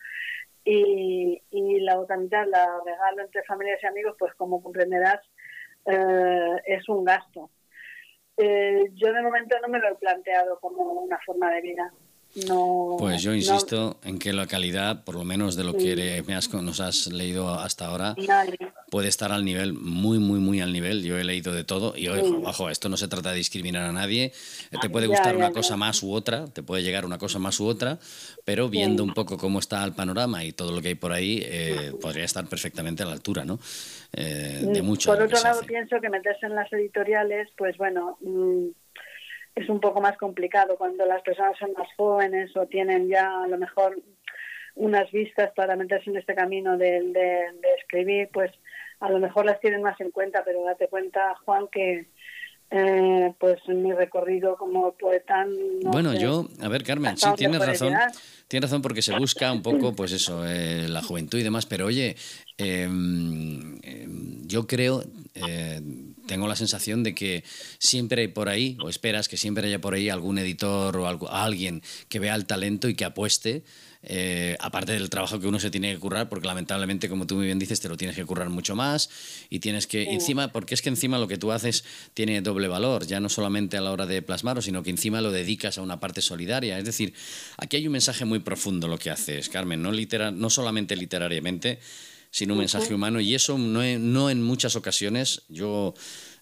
y, 0.63 1.41
y 1.49 1.79
la 1.79 1.99
otra 1.99 2.17
mitad 2.17 2.45
la 2.47 2.81
regalo 2.85 3.23
entre 3.23 3.43
familias 3.43 3.79
y 3.81 3.87
amigos, 3.87 4.15
pues 4.19 4.33
como 4.35 4.61
comprenderás, 4.61 5.21
eh, 5.85 6.61
es 6.65 6.87
un 6.89 7.03
gasto. 7.03 7.49
Eh, 8.37 8.89
yo 8.93 9.13
de 9.13 9.21
momento 9.21 9.57
no 9.61 9.67
me 9.67 9.79
lo 9.79 9.89
he 9.89 9.95
planteado 9.95 10.59
como 10.59 10.83
una 10.83 11.19
forma 11.25 11.51
de 11.51 11.61
vida. 11.61 11.93
No, 12.47 12.95
pues 12.97 13.21
yo 13.21 13.33
insisto 13.33 13.99
en 14.03 14.17
que 14.17 14.31
la 14.31 14.47
calidad, 14.47 15.03
por 15.03 15.15
lo 15.15 15.25
menos 15.25 15.57
de 15.57 15.65
lo 15.65 15.73
que 15.73 16.23
nos 16.61 16.79
has 16.79 17.07
leído 17.07 17.49
hasta 17.49 17.87
ahora, 17.87 18.15
puede 18.89 19.09
estar 19.09 19.33
al 19.33 19.43
nivel, 19.43 19.73
muy, 19.73 20.17
muy, 20.19 20.39
muy 20.39 20.61
al 20.61 20.71
nivel. 20.71 21.03
Yo 21.03 21.17
he 21.17 21.25
leído 21.25 21.51
de 21.51 21.65
todo 21.65 21.93
y, 21.97 22.07
ojo, 22.07 22.69
esto 22.69 22.87
no 22.87 22.95
se 22.95 23.09
trata 23.09 23.31
de 23.31 23.37
discriminar 23.37 23.83
a 23.83 23.91
nadie. 23.91 24.31
Te 24.81 24.89
puede 24.89 25.07
gustar 25.07 25.35
una 25.35 25.51
cosa 25.51 25.75
más 25.75 26.03
u 26.03 26.13
otra, 26.13 26.45
te 26.45 26.63
puede 26.63 26.83
llegar 26.83 27.05
una 27.05 27.17
cosa 27.17 27.37
más 27.37 27.59
u 27.59 27.65
otra, 27.65 27.99
pero 28.45 28.69
viendo 28.69 29.03
un 29.03 29.13
poco 29.13 29.37
cómo 29.37 29.59
está 29.59 29.83
el 29.83 29.93
panorama 29.93 30.45
y 30.45 30.53
todo 30.53 30.71
lo 30.71 30.81
que 30.81 30.89
hay 30.89 30.95
por 30.95 31.11
ahí, 31.11 31.41
eh, 31.43 31.91
podría 31.99 32.23
estar 32.23 32.45
perfectamente 32.47 33.03
a 33.03 33.07
la 33.07 33.13
altura, 33.13 33.43
¿no? 33.43 33.59
Eh, 34.13 34.61
de 34.61 34.81
mm, 34.81 34.85
mucho. 34.85 35.13
Por 35.13 35.21
otro 35.21 35.41
lado, 35.41 35.61
pienso 35.63 35.99
que 35.99 36.09
meterse 36.09 36.45
en 36.45 36.55
las 36.55 36.71
editoriales, 36.71 37.49
pues 37.57 37.77
bueno... 37.77 38.17
Mm, 38.21 38.67
es 39.55 39.69
un 39.69 39.79
poco 39.79 40.01
más 40.01 40.17
complicado 40.17 40.75
cuando 40.77 41.05
las 41.05 41.21
personas 41.21 41.57
son 41.57 41.73
más 41.77 41.87
jóvenes 41.97 42.55
o 42.55 42.65
tienen 42.67 43.07
ya 43.09 43.43
a 43.43 43.47
lo 43.47 43.57
mejor 43.57 44.01
unas 44.75 45.11
vistas 45.11 45.51
para 45.55 45.75
meterse 45.75 46.09
en 46.09 46.17
este 46.17 46.35
camino 46.35 46.77
de, 46.77 47.01
de, 47.01 47.51
escribir, 47.79 48.29
pues 48.31 48.51
a 48.99 49.09
lo 49.09 49.19
mejor 49.19 49.45
las 49.45 49.59
tienen 49.59 49.81
más 49.81 49.99
en 49.99 50.11
cuenta, 50.11 50.43
pero 50.45 50.63
date 50.63 50.87
cuenta, 50.87 51.35
Juan, 51.43 51.67
que 51.67 52.07
eh, 52.69 53.33
pues 53.37 53.59
mi 53.67 53.91
recorrido 53.91 54.55
como 54.55 54.93
poeta... 54.93 55.45
bueno, 55.83 56.13
yo, 56.13 56.47
a 56.61 56.69
ver, 56.69 56.83
Carmen, 56.83 57.17
sí, 57.17 57.27
tienes 57.35 57.59
razón. 57.59 57.93
Tienes 58.47 58.69
razón 58.69 58.81
porque 58.81 59.01
se 59.01 59.17
busca 59.17 59.51
un 59.51 59.61
poco, 59.61 59.93
pues 59.93 60.13
eso, 60.13 60.45
eh, 60.45 60.87
la 60.87 61.01
juventud 61.01 61.39
y 61.39 61.43
demás, 61.43 61.65
pero 61.65 61.87
oye, 61.87 62.15
em, 62.57 63.79
yo 64.45 64.67
creo, 64.67 65.03
eh, 65.35 65.81
tengo 66.31 66.47
la 66.47 66.55
sensación 66.55 67.03
de 67.03 67.13
que 67.13 67.43
siempre 67.77 68.21
hay 68.21 68.27
por 68.29 68.47
ahí, 68.47 68.77
o 68.79 68.87
esperas 68.87 69.27
que 69.27 69.35
siempre 69.35 69.67
haya 69.67 69.81
por 69.81 69.95
ahí 69.95 70.07
algún 70.07 70.37
editor 70.37 70.95
o 70.95 71.05
algo, 71.05 71.29
alguien 71.29 71.83
que 72.07 72.19
vea 72.19 72.35
el 72.35 72.45
talento 72.45 72.87
y 72.87 72.95
que 72.95 73.03
apueste. 73.03 73.63
Eh, 74.03 74.55
aparte 74.61 74.93
del 74.93 75.09
trabajo 75.09 75.41
que 75.41 75.47
uno 75.47 75.59
se 75.59 75.69
tiene 75.69 75.93
que 75.93 75.99
currar, 75.99 76.29
porque 76.29 76.47
lamentablemente, 76.47 77.09
como 77.09 77.27
tú 77.27 77.35
muy 77.35 77.47
bien 77.47 77.59
dices, 77.59 77.81
te 77.81 77.89
lo 77.89 77.97
tienes 77.97 78.15
que 78.15 78.25
currar 78.25 78.49
mucho 78.49 78.77
más 78.77 79.09
y 79.49 79.59
tienes 79.59 79.87
que, 79.87 80.03
encima, 80.03 80.53
porque 80.53 80.73
es 80.73 80.81
que 80.81 80.87
encima 80.87 81.19
lo 81.19 81.27
que 81.27 81.37
tú 81.37 81.51
haces 81.51 81.83
tiene 82.13 82.41
doble 82.41 82.69
valor, 82.69 83.05
ya 83.05 83.19
no 83.19 83.27
solamente 83.27 83.75
a 83.75 83.81
la 83.81 83.91
hora 83.91 84.05
de 84.05 84.21
plasmarlo, 84.21 84.61
sino 84.61 84.83
que 84.83 84.89
encima 84.89 85.19
lo 85.19 85.31
dedicas 85.31 85.77
a 85.77 85.81
una 85.81 85.99
parte 85.99 86.21
solidaria. 86.21 86.79
Es 86.79 86.85
decir, 86.85 87.13
aquí 87.57 87.75
hay 87.75 87.87
un 87.87 87.91
mensaje 87.91 88.23
muy 88.23 88.39
profundo 88.39 88.87
lo 88.87 88.97
que 88.97 89.09
haces, 89.09 89.49
Carmen, 89.49 89.81
no, 89.81 89.91
litera, 89.91 90.31
no 90.31 90.49
solamente 90.49 90.95
literariamente, 90.95 91.79
sino 92.31 92.53
un 92.53 92.59
mensaje 92.59 92.93
humano. 92.93 93.19
Y 93.19 93.35
eso 93.35 93.57
no, 93.57 93.83
no 93.99 94.29
en 94.29 94.41
muchas 94.41 94.75
ocasiones, 94.75 95.43
yo 95.49 95.93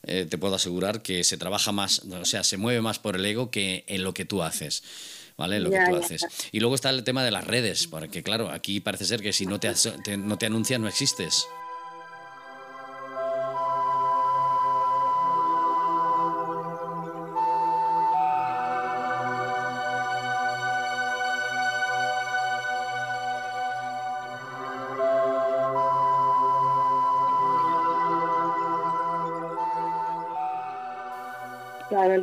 eh, 0.04 0.26
te 0.30 0.38
puedo 0.38 0.56
asegurar 0.56 1.02
que 1.02 1.24
se 1.24 1.38
trabaja 1.38 1.72
más, 1.72 2.00
o 2.00 2.26
sea, 2.26 2.44
se 2.44 2.58
mueve 2.58 2.82
más 2.82 3.00
por 3.00 3.16
el 3.16 3.26
ego 3.26 3.52
que 3.52 3.84
en 3.88 4.04
lo 4.04 4.14
que 4.14 4.26
tú 4.26 4.44
haces. 4.44 4.84
¿Vale? 5.36 5.62
Lo 5.62 5.70
que 5.70 5.80
tú 5.90 5.96
haces. 5.96 6.26
Y 6.52 6.60
luego 6.60 6.76
está 6.76 6.90
el 6.90 7.06
tema 7.06 7.24
de 7.24 7.32
las 7.32 7.48
redes, 7.48 7.88
porque 7.88 8.24
claro, 8.24 8.52
aquí 8.52 8.82
parece 8.82 9.06
ser 9.06 9.22
que 9.22 9.32
si 9.32 9.46
no 9.46 9.58
te, 9.58 9.74
no 10.18 10.38
te 10.38 10.46
anuncias 10.46 10.82
no 10.82 10.90
existes. 10.90 11.46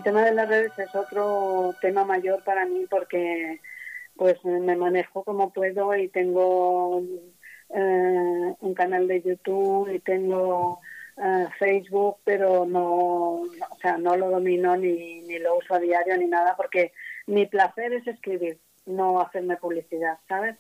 Tema 0.07 0.25
de 0.25 0.35
las 0.35 0.49
redes 0.49 0.71
es 0.79 0.95
otro 0.95 1.75
tema 1.81 2.05
mayor 2.05 2.45
para 2.45 2.65
mí 2.65 2.87
porque 2.89 3.61
pues 4.15 4.37
me 4.45 4.77
manejo 4.77 5.25
como 5.25 5.53
puedo 5.53 5.97
y 5.97 6.07
tengo 6.07 7.03
eh, 7.71 8.55
un 8.61 8.75
canal 8.75 9.09
de 9.09 9.21
YouTube 9.21 9.93
y 9.93 9.99
tengo 9.99 10.79
eh, 11.17 11.47
Facebook, 11.59 12.19
pero 12.23 12.67
no, 12.67 12.85
o 12.85 13.79
sea, 13.83 13.99
no 13.99 14.17
lo 14.17 14.31
domino 14.31 14.77
ni, 14.77 15.23
ni 15.23 15.41
lo 15.41 15.59
uso 15.59 15.75
a 15.75 15.81
diario 15.81 16.17
ni 16.17 16.27
nada 16.27 16.55
porque 16.57 16.93
mi 17.27 17.47
placer 17.47 17.93
es 17.93 18.07
escribir, 18.07 18.61
no 18.87 19.21
hacerme 19.21 19.57
publicidad, 19.57 20.19
¿sabes? 20.29 20.55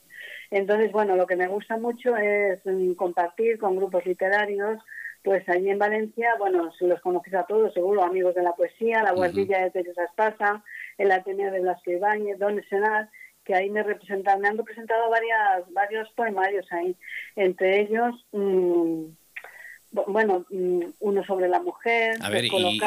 Entonces, 0.50 0.90
bueno, 0.90 1.14
lo 1.14 1.28
que 1.28 1.36
me 1.36 1.46
gusta 1.46 1.76
mucho 1.76 2.16
es 2.16 2.66
mm, 2.66 2.94
compartir 2.94 3.58
con 3.60 3.76
grupos 3.76 4.04
literarios, 4.06 4.82
pues 5.26 5.46
allí 5.48 5.70
en 5.70 5.80
Valencia, 5.80 6.36
bueno, 6.38 6.70
se 6.78 6.86
los 6.86 7.00
conoces 7.00 7.34
a 7.34 7.42
todos, 7.42 7.74
seguro, 7.74 8.04
amigos 8.04 8.36
de 8.36 8.44
la 8.44 8.52
poesía, 8.52 9.02
la 9.02 9.10
guardilla 9.10 9.58
de 9.58 9.72
Teresa 9.72 10.04
Espasa, 10.04 10.62
el 10.98 11.10
Ateneo 11.10 11.50
de 11.50 11.62
Blasco 11.62 11.90
Ibáñez, 11.90 12.38
Don 12.38 12.62
Senal, 12.70 13.10
que 13.44 13.52
ahí 13.52 13.68
me 13.68 13.82
representan, 13.82 14.40
me 14.40 14.46
han 14.46 14.56
representado 14.56 15.10
varias, 15.10 15.72
varios 15.72 16.08
poemarios 16.12 16.72
ahí, 16.72 16.96
entre 17.34 17.80
ellos... 17.80 18.14
Mmm, 18.30 19.06
bueno, 20.06 20.44
mm, 20.50 20.80
uno 21.00 21.24
sobre 21.24 21.48
la 21.48 21.60
mujer. 21.60 22.16
A 22.20 22.30
ver, 22.30 22.44
y, 22.44 22.80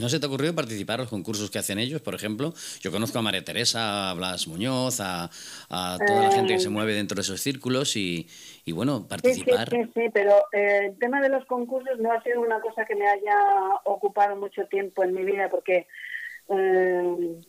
no, 0.00 0.08
se 0.08 0.20
te 0.20 0.26
ha 0.26 0.28
ocurrido 0.28 0.54
participar 0.54 0.96
en 0.96 1.02
los 1.02 1.10
concursos 1.10 1.50
que 1.50 1.58
hacen 1.58 1.78
ellos? 1.78 2.00
Por 2.02 2.14
ejemplo, 2.14 2.52
yo 2.80 2.90
conozco 2.90 3.18
a 3.18 3.22
María 3.22 3.44
Teresa, 3.44 4.10
a 4.10 4.14
Blas 4.14 4.48
Muñoz, 4.48 5.00
a, 5.00 5.30
toda 5.68 6.22
la 6.22 6.30
gente 6.32 6.54
que 6.54 6.60
se 6.60 6.68
eh, 6.68 6.70
mueve 6.70 6.94
dentro 6.94 7.16
de 7.16 7.22
esos 7.22 7.40
círculos 7.40 7.96
y, 7.96 8.28
bueno, 8.68 9.06
participar. 9.08 9.70
Sí, 9.70 9.78
sí, 9.94 10.02
pero 10.12 10.36
eh, 10.52 10.88
el 10.90 10.98
tema 10.98 11.20
de 11.20 11.28
los 11.28 11.44
concursos 11.46 11.98
no 11.98 12.12
ha 12.12 12.22
sido 12.22 12.40
una 12.40 12.60
cosa 12.60 12.84
que 12.84 12.96
me 12.96 13.06
haya 13.06 13.38
ocupado 13.84 14.36
mucho 14.36 14.66
tiempo 14.66 15.04
en 15.04 15.14
mi 15.14 15.24
vida 15.24 15.48
porque. 15.48 15.86
Eh, 16.48 17.40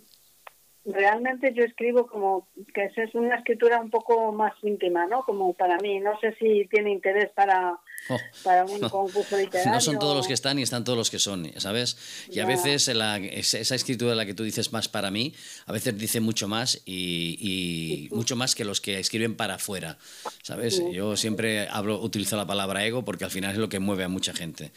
realmente 0.87 1.53
yo 1.53 1.63
escribo 1.63 2.07
como 2.07 2.47
que 2.73 2.85
es 2.85 3.13
una 3.13 3.35
escritura 3.35 3.79
un 3.79 3.89
poco 3.89 4.31
más 4.31 4.53
íntima, 4.63 5.05
¿no? 5.05 5.23
Como 5.23 5.53
para 5.53 5.77
mí. 5.77 5.99
No 5.99 6.17
sé 6.19 6.33
si 6.39 6.65
tiene 6.69 6.91
interés 6.91 7.29
para, 7.31 7.77
oh. 8.09 8.17
para 8.43 8.65
un 8.65 8.79
concurso 8.89 9.37
literario. 9.37 9.71
No 9.71 9.81
son 9.81 9.99
todos 9.99 10.15
los 10.15 10.27
que 10.27 10.33
están 10.33 10.59
y 10.59 10.63
están 10.63 10.83
todos 10.83 10.97
los 10.97 11.09
que 11.09 11.19
son, 11.19 11.51
¿sabes? 11.57 11.97
Y 12.29 12.39
a 12.39 12.45
veces 12.45 12.87
esa 12.87 13.75
escritura 13.75 14.11
de 14.11 14.17
la 14.17 14.25
que 14.25 14.33
tú 14.33 14.43
dices 14.43 14.71
más 14.71 14.87
para 14.87 15.11
mí, 15.11 15.33
a 15.65 15.71
veces 15.71 15.97
dice 15.97 16.19
mucho 16.19 16.47
más 16.47 16.81
y, 16.85 18.09
mucho 18.11 18.35
más 18.35 18.55
que 18.55 18.65
los 18.65 18.81
que 18.81 18.99
escriben 18.99 19.35
para 19.35 19.55
afuera, 19.55 19.97
¿sabes? 20.41 20.81
Yo 20.91 21.15
siempre 21.17 21.67
hablo, 21.69 22.01
utilizo 22.01 22.37
la 22.37 22.45
palabra 22.45 22.85
ego 22.85 23.03
porque 23.03 23.25
al 23.25 23.31
final 23.31 23.51
es 23.51 23.57
lo 23.57 23.69
que 23.69 23.79
mueve 23.79 24.03
a 24.03 24.09
mucha 24.09 24.33
gente. 24.33 24.71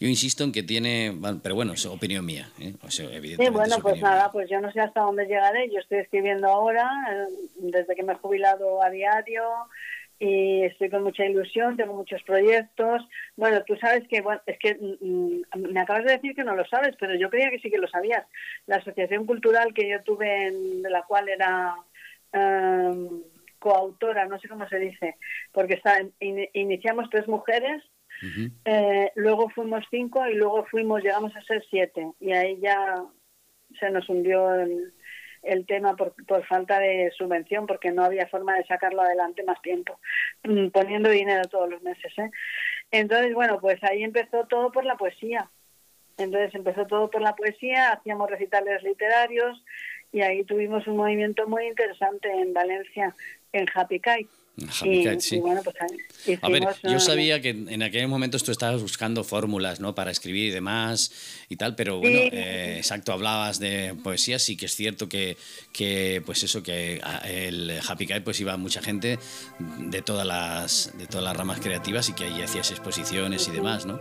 Yo 0.00 0.08
insisto 0.08 0.44
en 0.44 0.52
que 0.52 0.62
tiene, 0.62 1.14
pero 1.42 1.54
bueno, 1.54 1.74
es 1.74 1.84
opinión 1.84 2.24
mía. 2.24 2.48
¿eh? 2.58 2.72
sí, 2.88 3.06
bueno, 3.50 3.76
pues 3.82 4.00
nada, 4.00 4.32
pues 4.32 4.48
yo 4.48 4.58
no 4.58 4.72
sé 4.72 4.80
hasta 4.80 5.02
dónde 5.02 5.26
llegaré. 5.26 5.70
Yo 5.70 5.78
estoy 5.78 5.98
escribiendo 5.98 6.48
ahora, 6.48 6.88
eh, 7.12 7.26
desde 7.58 7.94
que 7.94 8.02
me 8.02 8.14
he 8.14 8.16
jubilado 8.16 8.82
a 8.82 8.88
diario 8.88 9.42
y 10.20 10.62
estoy 10.64 10.88
con 10.90 11.02
mucha 11.02 11.24
ilusión, 11.24 11.76
tengo 11.76 11.94
muchos 11.94 12.22
proyectos. 12.22 13.02
Bueno, 13.36 13.64
tú 13.64 13.74
sabes 13.76 14.06
que, 14.06 14.20
bueno, 14.20 14.40
es 14.46 14.58
que 14.58 14.74
mm, 14.74 15.58
mm, 15.58 15.72
me 15.72 15.80
acabas 15.80 16.04
de 16.04 16.12
decir 16.12 16.36
que 16.36 16.44
no 16.44 16.54
lo 16.54 16.64
sabes, 16.66 16.94
pero 17.00 17.16
yo 17.16 17.28
creía 17.30 17.50
que 17.50 17.58
sí 17.58 17.70
que 17.70 17.78
lo 17.78 17.88
sabías. 17.88 18.24
La 18.66 18.76
asociación 18.76 19.26
cultural 19.26 19.74
que 19.74 19.88
yo 19.88 20.02
tuve, 20.04 20.52
de 20.52 20.90
la 20.90 21.02
cual 21.02 21.28
era 21.28 21.74
em, 22.32 23.22
coautora, 23.58 24.26
no 24.26 24.38
sé 24.38 24.48
cómo 24.48 24.68
se 24.68 24.78
dice, 24.78 25.16
porque 25.52 25.74
está, 25.74 25.98
iniciamos 26.20 27.10
tres 27.10 27.26
mujeres 27.26 27.82
eh, 28.64 29.12
luego 29.14 29.48
fuimos 29.50 29.84
cinco 29.90 30.26
y 30.26 30.34
luego 30.34 30.64
fuimos, 30.66 31.02
llegamos 31.02 31.34
a 31.36 31.42
ser 31.42 31.64
siete. 31.70 32.12
Y 32.20 32.32
ahí 32.32 32.58
ya 32.60 33.02
se 33.78 33.90
nos 33.90 34.08
hundió 34.08 34.54
el, 34.54 34.92
el 35.42 35.66
tema 35.66 35.96
por, 35.96 36.14
por, 36.26 36.44
falta 36.46 36.78
de 36.78 37.10
subvención, 37.16 37.66
porque 37.66 37.90
no 37.92 38.04
había 38.04 38.26
forma 38.26 38.56
de 38.56 38.64
sacarlo 38.64 39.02
adelante 39.02 39.42
más 39.42 39.60
tiempo, 39.62 39.98
mm, 40.44 40.68
poniendo 40.68 41.08
dinero 41.08 41.44
todos 41.48 41.70
los 41.70 41.82
meses. 41.82 42.12
¿eh? 42.18 42.30
Entonces, 42.90 43.34
bueno, 43.34 43.60
pues 43.60 43.82
ahí 43.84 44.02
empezó 44.02 44.46
todo 44.46 44.70
por 44.70 44.84
la 44.84 44.96
poesía. 44.96 45.50
Entonces 46.18 46.54
empezó 46.54 46.86
todo 46.86 47.10
por 47.10 47.22
la 47.22 47.34
poesía, 47.34 47.92
hacíamos 47.92 48.30
recitales 48.30 48.82
literarios 48.82 49.64
y 50.12 50.20
ahí 50.20 50.44
tuvimos 50.44 50.86
un 50.86 50.96
movimiento 50.96 51.48
muy 51.48 51.66
interesante 51.66 52.30
en 52.30 52.52
Valencia, 52.52 53.14
en 53.52 53.66
Happy 53.74 54.00
Kite. 54.00 54.28
Sí. 55.20 55.40
Pues, 56.24 56.38
a 56.42 56.48
ver, 56.48 56.66
yo 56.82 57.00
sabía 57.00 57.40
que 57.40 57.50
en 57.50 57.82
aquellos 57.82 58.08
momentos 58.08 58.42
tú 58.44 58.52
estabas 58.52 58.82
buscando 58.82 59.24
fórmulas, 59.24 59.80
¿no? 59.80 59.94
Para 59.94 60.10
escribir 60.10 60.48
y 60.48 60.50
demás 60.50 61.12
y 61.48 61.56
tal, 61.56 61.74
pero 61.74 61.98
bueno, 61.98 62.18
eh, 62.18 62.76
exacto, 62.76 63.12
hablabas 63.12 63.58
de 63.58 63.94
poesía, 64.02 64.38
sí 64.38 64.56
que 64.56 64.66
es 64.66 64.74
cierto 64.74 65.08
que, 65.08 65.36
que 65.72 66.22
pues 66.24 66.42
eso, 66.42 66.62
que 66.62 67.00
el 67.24 67.80
Happy 67.86 68.06
Kite 68.06 68.20
pues 68.20 68.40
iba 68.40 68.56
mucha 68.56 68.82
gente 68.82 69.18
de 69.58 70.02
todas 70.02 70.26
las, 70.26 70.92
de 70.96 71.06
todas 71.06 71.24
las 71.24 71.36
ramas 71.36 71.60
creativas 71.60 72.08
y 72.08 72.12
que 72.12 72.24
ahí 72.24 72.42
hacías 72.42 72.70
exposiciones 72.70 73.48
y 73.48 73.50
demás, 73.50 73.86
¿no? 73.86 74.00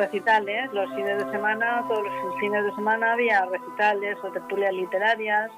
Recitales, 0.00 0.72
los 0.72 0.88
fines 0.94 1.24
de 1.24 1.30
semana, 1.30 1.84
todos 1.88 2.04
los 2.04 2.40
fines 2.40 2.64
de 2.64 2.74
semana 2.74 3.12
había 3.12 3.44
recitales 3.44 4.16
o 4.24 4.32
tertulias 4.32 4.72
literarias. 4.72 5.50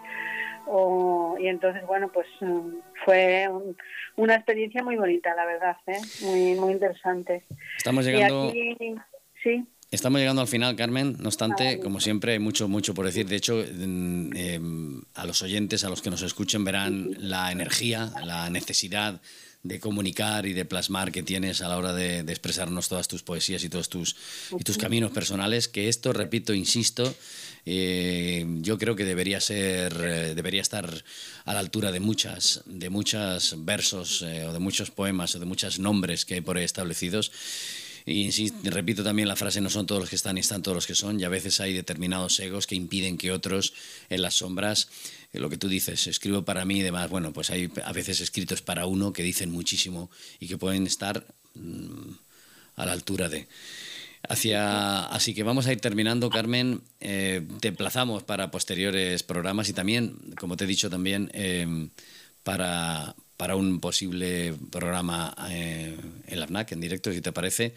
O, 0.67 1.37
y 1.41 1.49
entonces, 1.49 1.85
bueno, 1.87 2.11
pues 2.13 2.27
mm, 2.41 2.69
fue 3.05 3.49
una 4.17 4.35
experiencia 4.35 4.83
muy 4.83 4.97
bonita, 4.97 5.35
la 5.35 5.45
verdad, 5.45 5.77
¿eh? 5.87 6.01
muy, 6.23 6.55
muy 6.55 6.73
interesante. 6.73 7.45
Estamos 7.79 8.05
llegando... 8.05 8.53
sí. 9.43 9.65
Estamos 9.91 10.21
llegando 10.21 10.41
al 10.41 10.49
final, 10.49 10.75
Carmen. 10.75 11.17
No 11.19 11.29
obstante, 11.29 11.79
como 11.79 12.01
siempre, 12.01 12.33
hay 12.33 12.39
mucho, 12.39 12.67
mucho 12.67 12.95
por 12.95 13.05
decir. 13.05 13.27
De 13.27 13.37
hecho, 13.37 13.57
mm, 13.57 14.35
em, 14.35 15.03
a 15.15 15.27
los 15.27 15.43
oyentes, 15.43 15.85
a 15.85 15.91
los 15.91 16.01
que 16.01 16.09
nos 16.09 16.23
escuchen, 16.23 16.65
verán 16.65 17.11
la 17.19 17.53
energía, 17.53 18.11
la 18.25 18.49
necesidad 18.49 19.21
de 19.63 19.79
comunicar 19.79 20.47
y 20.47 20.55
de 20.55 20.65
plasmar 20.65 21.13
que 21.13 21.23
tienes 21.23 21.63
a 21.63 21.69
la 21.69 21.79
hora 21.79 21.93
de, 21.93 22.21
expresarnos 22.21 22.89
todas 22.89 23.07
tus 23.07 23.23
poesías 23.23 23.63
y 23.63 23.69
todos 23.69 23.89
tus, 23.89 24.17
y 24.59 24.65
tus 24.65 24.77
caminos 24.77 25.13
personales, 25.13 25.69
que 25.69 25.89
esto, 25.89 26.13
repito, 26.13 26.53
insisto, 26.53 27.15
eh, 27.65 28.45
yo 28.61 28.77
creo 28.77 28.97
que 28.97 29.05
debería 29.05 29.41
ser, 29.41 29.93
eh, 30.01 30.35
debería 30.35 30.63
estar 30.63 31.05
a 31.45 31.55
la 31.55 31.61
altura 31.61 31.93
de 31.93 32.01
muchas, 32.01 32.63
de 32.67 32.91
muchos 32.91 33.55
versos 33.65 34.23
eh, 34.23 34.47
o 34.47 34.53
de 34.53 34.59
muchos 34.59 34.91
poemas 34.91 35.35
o 35.37 35.39
de 35.39 35.47
muchos 35.47 35.79
nombres 35.79 36.25
que 36.25 36.35
hay 36.35 36.41
por 36.41 36.57
ahí 36.57 36.65
establecidos. 36.65 37.31
Y 38.05 38.51
repito 38.65 39.05
también 39.05 39.29
la 39.29 39.37
frase, 39.37 39.61
no 39.61 39.71
son 39.71 39.87
todos 39.87 40.01
los 40.01 40.11
que 40.11 40.17
están 40.17 40.37
y 40.37 40.41
están 40.41 40.61
todos 40.61 40.75
los 40.75 40.87
que 40.89 40.97
son, 40.97 41.21
y 41.21 41.25
a 41.25 41.29
veces 41.29 41.61
hay 41.61 41.73
determinados 41.73 42.41
egos 42.41 42.67
que 42.67 42.75
impiden 42.75 43.17
que 43.17 43.31
otros 43.31 43.75
en 44.11 44.23
las 44.23 44.35
sombras, 44.35 44.89
lo 45.41 45.49
que 45.49 45.57
tú 45.57 45.69
dices, 45.69 46.07
escribo 46.07 46.45
para 46.45 46.65
mí 46.65 46.81
y 46.81 46.83
demás, 46.83 47.09
bueno, 47.09 47.33
pues 47.33 47.51
hay 47.51 47.71
a 47.85 47.93
veces 47.93 48.21
escritos 48.21 48.63
para 48.63 48.87
uno 48.87 49.13
que 49.13 49.23
dicen 49.23 49.51
muchísimo 49.51 50.11
y 50.39 50.47
que 50.47 50.59
pueden 50.59 50.87
estar 50.87 51.27
mm, 51.55 52.11
a 52.77 52.87
la 52.87 52.93
altura 52.93 53.29
de... 53.29 53.49
Hacia, 54.29 55.07
así 55.07 55.35
que 55.35 55.43
vamos 55.43 55.67
a 55.67 55.73
ir 55.73 55.81
terminando, 55.81 56.31
Carmen. 56.31 56.83
Eh, 57.01 57.43
te 57.61 57.69
emplazamos 57.69 58.23
para 58.23 58.53
posteriores 58.53 59.25
programas 59.25 59.69
y 59.69 59.73
también, 59.73 60.17
como 60.39 60.57
te 60.57 60.63
he 60.63 60.69
dicho 60.69 60.89
también, 60.89 61.29
eh, 61.35 61.89
para, 62.45 63.17
para 63.37 63.57
un 63.57 63.81
posible 63.81 64.55
programa 64.71 65.35
eh, 65.51 65.97
en 66.29 66.39
la 66.39 66.47
FNAC 66.47 66.73
en 66.73 66.81
directo, 66.81 67.13
si 67.13 67.21
te 67.21 67.33
parece. 67.33 67.75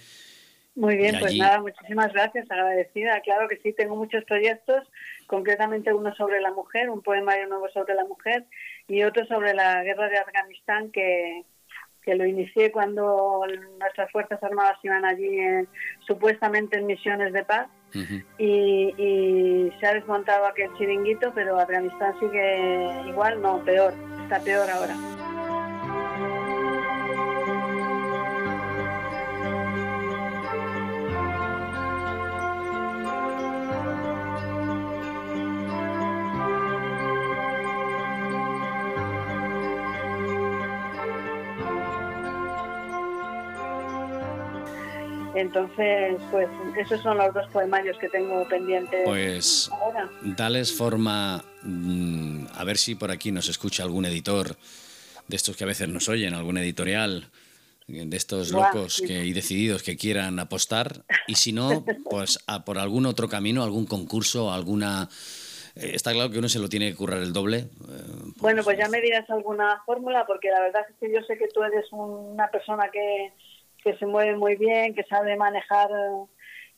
Muy 0.76 0.98
bien, 0.98 1.16
pues 1.20 1.38
nada, 1.38 1.62
muchísimas 1.62 2.12
gracias, 2.12 2.52
agradecida. 2.52 3.22
Claro 3.22 3.48
que 3.48 3.58
sí, 3.58 3.72
tengo 3.72 3.96
muchos 3.96 4.26
proyectos, 4.26 4.84
concretamente 5.26 5.94
uno 5.94 6.14
sobre 6.16 6.42
la 6.42 6.52
mujer, 6.52 6.90
un 6.90 7.02
poemario 7.02 7.48
nuevo 7.48 7.70
sobre 7.70 7.96
la 7.96 8.04
mujer 8.04 8.44
y 8.88 9.04
otro 9.04 9.26
sobre 9.26 9.54
la 9.54 9.82
guerra 9.84 10.10
de 10.10 10.18
Afganistán 10.18 10.92
que, 10.92 11.46
que 12.02 12.16
lo 12.16 12.26
inicié 12.26 12.74
cuando 12.74 13.42
nuestras 13.80 14.12
Fuerzas 14.12 14.44
Armadas 14.44 14.78
iban 14.84 15.06
allí 15.06 15.40
supuestamente 16.06 16.78
en 16.78 16.88
misiones 16.88 17.32
de 17.32 17.46
paz 17.46 17.68
y, 18.38 18.94
y, 18.98 19.72
se 19.80 19.88
ha 19.88 19.94
desmontado 19.94 20.46
aquel 20.46 20.74
chiringuito, 20.78 21.32
pero 21.34 21.58
Afganistán 21.58 22.20
sigue 22.20 23.08
igual, 23.08 23.42
no, 23.42 23.64
peor, 23.64 23.94
está 24.24 24.42
peor 24.42 24.70
ahora. 24.70 24.96
Entonces, 45.36 46.16
pues 46.32 46.48
esos 46.78 47.02
son 47.02 47.18
los 47.18 47.34
dos 47.34 47.46
poemarios 47.52 47.98
que 47.98 48.08
tengo 48.08 48.48
pendientes. 48.48 49.02
Pues 49.04 49.70
ahora. 49.72 50.10
dales 50.22 50.74
forma, 50.74 51.44
mm, 51.64 52.48
a 52.54 52.64
ver 52.64 52.78
si 52.78 52.96
por 52.96 53.12
aquí 53.12 53.32
nos 53.32 53.50
escucha 53.50 53.84
algún 53.84 54.06
editor 54.06 54.56
de 55.28 55.36
estos 55.36 55.58
que 55.58 55.66
a 55.66 55.68
veces 55.68 55.90
nos 55.90 56.08
oyen, 56.08 56.34
algún 56.34 56.58
editorial 56.58 57.30
de 57.88 58.18
estos 58.18 58.52
locos 58.52 59.02
que, 59.06 59.26
y 59.26 59.34
decididos 59.34 59.84
que 59.84 59.96
quieran 59.96 60.40
apostar 60.40 61.04
y 61.28 61.36
si 61.36 61.52
no, 61.52 61.84
pues 62.10 62.40
a 62.48 62.66
por 62.66 62.80
algún 62.80 63.06
otro 63.06 63.28
camino, 63.28 63.64
algún 63.64 63.86
concurso, 63.86 64.52
alguna... 64.52 65.10
Eh, 65.76 65.92
está 65.94 66.14
claro 66.14 66.32
que 66.32 66.40
uno 66.40 66.48
se 66.48 66.60
lo 66.60 66.70
tiene 66.70 66.90
que 66.90 66.96
currar 66.96 67.22
el 67.22 67.34
doble. 67.34 67.58
Eh, 67.58 67.68
bueno, 68.38 68.64
pues 68.64 68.78
ya 68.78 68.88
me 68.88 69.02
dirás 69.02 69.30
alguna 69.30 69.84
fórmula, 69.86 70.26
porque 70.26 70.50
la 70.50 70.62
verdad 70.62 70.84
es 70.90 70.96
que 70.98 71.14
yo 71.14 71.22
sé 71.28 71.38
que 71.38 71.50
tú 71.50 71.62
eres 71.62 71.86
una 71.92 72.50
persona 72.50 72.90
que, 72.92 73.34
que 73.86 73.96
se 73.98 74.06
mueve 74.08 74.36
muy 74.36 74.56
bien, 74.56 74.96
que 74.96 75.04
sabe 75.04 75.38
manejar 75.38 75.92
eh, 75.92 76.26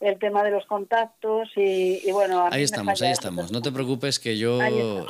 el 0.00 0.18
tema 0.18 0.44
de 0.44 0.50
los 0.50 0.64
contactos 0.66 1.48
y, 1.56 2.08
bueno. 2.12 2.46
ahí 2.52 2.62
estamos, 2.62 3.00
ahí 3.02 3.10
estamos. 3.10 3.50
No 3.50 3.62
te 3.62 3.72
preocupes 3.72 4.20
que 4.20 4.36
yo 4.36 4.60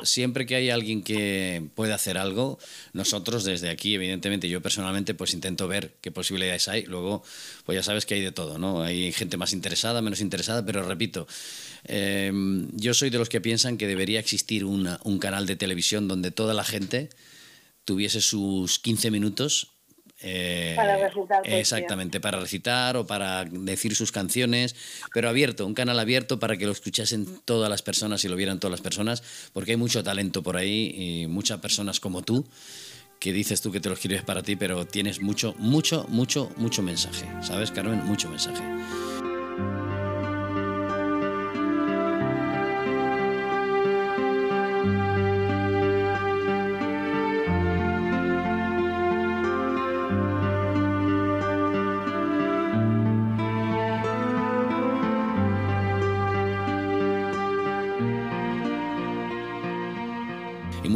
siempre 0.03 0.45
que 0.47 0.55
hay 0.55 0.69
alguien 0.69 1.03
que 1.03 1.61
puede 1.75 1.93
hacer 1.93 2.17
algo, 2.17 2.57
nosotros 2.93 3.43
desde 3.43 3.69
aquí, 3.69 3.93
evidentemente, 3.93 4.49
yo 4.49 4.61
personalmente 4.61 5.13
pues 5.13 5.33
intento 5.33 5.67
ver 5.67 5.91
qué 6.01 6.09
posibilidades 6.09 6.69
hay. 6.69 6.85
Luego, 6.85 7.21
pues 7.65 7.75
ya 7.75 7.83
sabes 7.83 8.05
que 8.05 8.15
hay 8.15 8.21
de 8.21 8.31
todo, 8.31 8.57
¿no? 8.57 8.81
Hay 8.81 9.11
gente 9.11 9.37
más 9.37 9.53
interesada, 9.53 10.01
menos 10.01 10.21
interesada, 10.21 10.65
pero 10.65 10.81
repito, 10.81 11.27
em, 11.83 12.69
yo 12.73 12.93
soy 12.95 13.09
de 13.11 13.19
los 13.19 13.29
que 13.29 13.41
piensan 13.41 13.77
que 13.77 13.87
debería 13.87 14.19
existir 14.19 14.63
un 14.65 15.19
canal 15.19 15.45
de 15.45 15.57
televisión 15.57 16.07
donde 16.07 16.31
toda 16.31 16.53
la 16.53 16.63
gente 16.63 17.09
tuviese 17.83 18.21
sus 18.21 18.79
15 18.79 19.11
minutos 19.11 19.78
eh, 20.21 20.73
para 20.75 20.97
recitar. 20.97 21.41
Exactamente, 21.45 22.19
para 22.19 22.39
recitar 22.39 22.97
o 22.97 23.05
para 23.05 23.45
decir 23.45 23.95
sus 23.95 24.11
canciones, 24.11 24.75
pero 25.13 25.29
abierto, 25.29 25.65
un 25.65 25.73
canal 25.73 25.99
abierto 25.99 26.39
para 26.39 26.57
que 26.57 26.65
lo 26.65 26.71
escuchasen 26.71 27.27
todas 27.45 27.69
las 27.69 27.81
personas 27.81 28.23
y 28.25 28.27
lo 28.27 28.35
vieran 28.35 28.59
todas 28.59 28.71
las 28.71 28.81
personas, 28.81 29.23
porque 29.53 29.71
hay 29.71 29.77
mucho 29.77 30.03
talento 30.03 30.43
por 30.43 30.57
ahí 30.57 30.93
y 30.95 31.27
muchas 31.27 31.59
personas 31.59 31.99
como 31.99 32.21
tú 32.21 32.45
que 33.19 33.33
dices 33.33 33.61
tú 33.61 33.71
que 33.71 33.81
te 33.81 33.89
lo 33.89 33.95
escribes 33.95 34.23
para 34.23 34.43
ti, 34.43 34.55
pero 34.55 34.87
tienes 34.87 35.21
mucho, 35.21 35.53
mucho, 35.57 36.05
mucho, 36.07 36.49
mucho 36.55 36.81
mensaje. 36.81 37.25
¿Sabes, 37.41 37.69
Carmen? 37.69 38.05
Mucho 38.05 38.29
mensaje. 38.29 38.63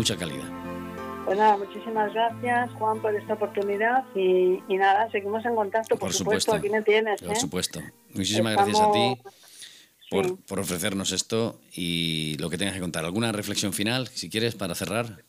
Mucha 0.04 0.18
calidad. 0.18 0.50
Pues 1.24 1.38
nada, 1.38 1.56
muchísimas 1.56 2.14
gracias 2.14 2.72
Juan 2.74 3.02
por 3.02 3.16
esta 3.16 3.36
oportunidad 3.36 4.04
y, 4.14 4.60
nada, 4.68 5.10
seguimos 5.12 5.46
en 5.46 5.56
contacto, 5.56 5.98
por, 5.98 6.12
supuesto, 6.12 6.54
aquí 6.54 6.70
me 6.70 6.82
tienes. 6.82 7.22
Por 7.22 7.32
¿eh? 7.32 7.40
supuesto. 7.40 7.80
Muchísimas 8.10 8.54
gracias 8.54 8.82
a 8.82 8.92
ti 8.92 9.18
por, 10.10 10.44
por, 10.46 10.60
ofrecernos 10.60 11.14
esto 11.14 11.62
y 11.72 12.36
lo 12.40 12.50
que 12.50 12.58
tengas 12.58 12.74
que 12.76 12.82
contar. 12.82 13.06
¿Alguna 13.06 13.32
reflexión 13.32 13.72
final, 13.72 14.10
si 14.10 14.30
quieres, 14.30 14.56
para 14.56 14.76
cerrar? 14.76 15.24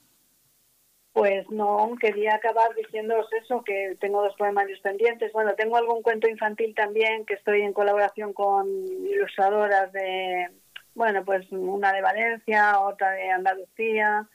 pues 1.12 1.48
no, 1.48 1.92
quería 2.00 2.34
acabar 2.34 2.74
diciéndoos 2.74 3.32
eso, 3.40 3.62
que 3.62 3.96
tengo 4.00 4.20
dos 4.20 4.34
poemarios 4.36 4.80
pendientes. 4.80 5.32
Bueno, 5.32 5.54
tengo 5.54 5.76
algún 5.76 6.02
cuento 6.02 6.28
infantil 6.28 6.74
también, 6.74 7.24
que 7.24 7.34
estoy 7.34 7.62
en 7.62 7.72
colaboración 7.72 8.32
con 8.32 8.68
ilustradoras 8.68 9.92
de, 9.92 10.50
bueno, 10.94 11.24
pues 11.24 11.46
una 11.52 11.92
de 11.92 12.02
Valencia, 12.02 12.80
otra 12.80 13.12
de 13.12 13.30
Andalucía, 13.30 14.28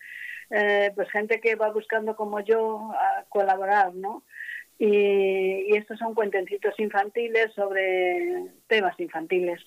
eh, 0.50 0.92
pues 0.96 1.10
gente 1.12 1.40
que 1.40 1.56
va 1.56 1.72
buscando 1.72 2.16
como 2.16 2.40
yo 2.40 2.92
a 2.94 3.26
colaborar, 3.30 3.94
¿no? 3.94 4.24
Y, 4.78 5.76
estos 5.76 6.00
son 6.00 6.16
cuentencitos 6.16 6.74
infantiles 6.80 7.54
sobre 7.54 8.46
temas 8.68 8.98
infantiles. 9.00 9.62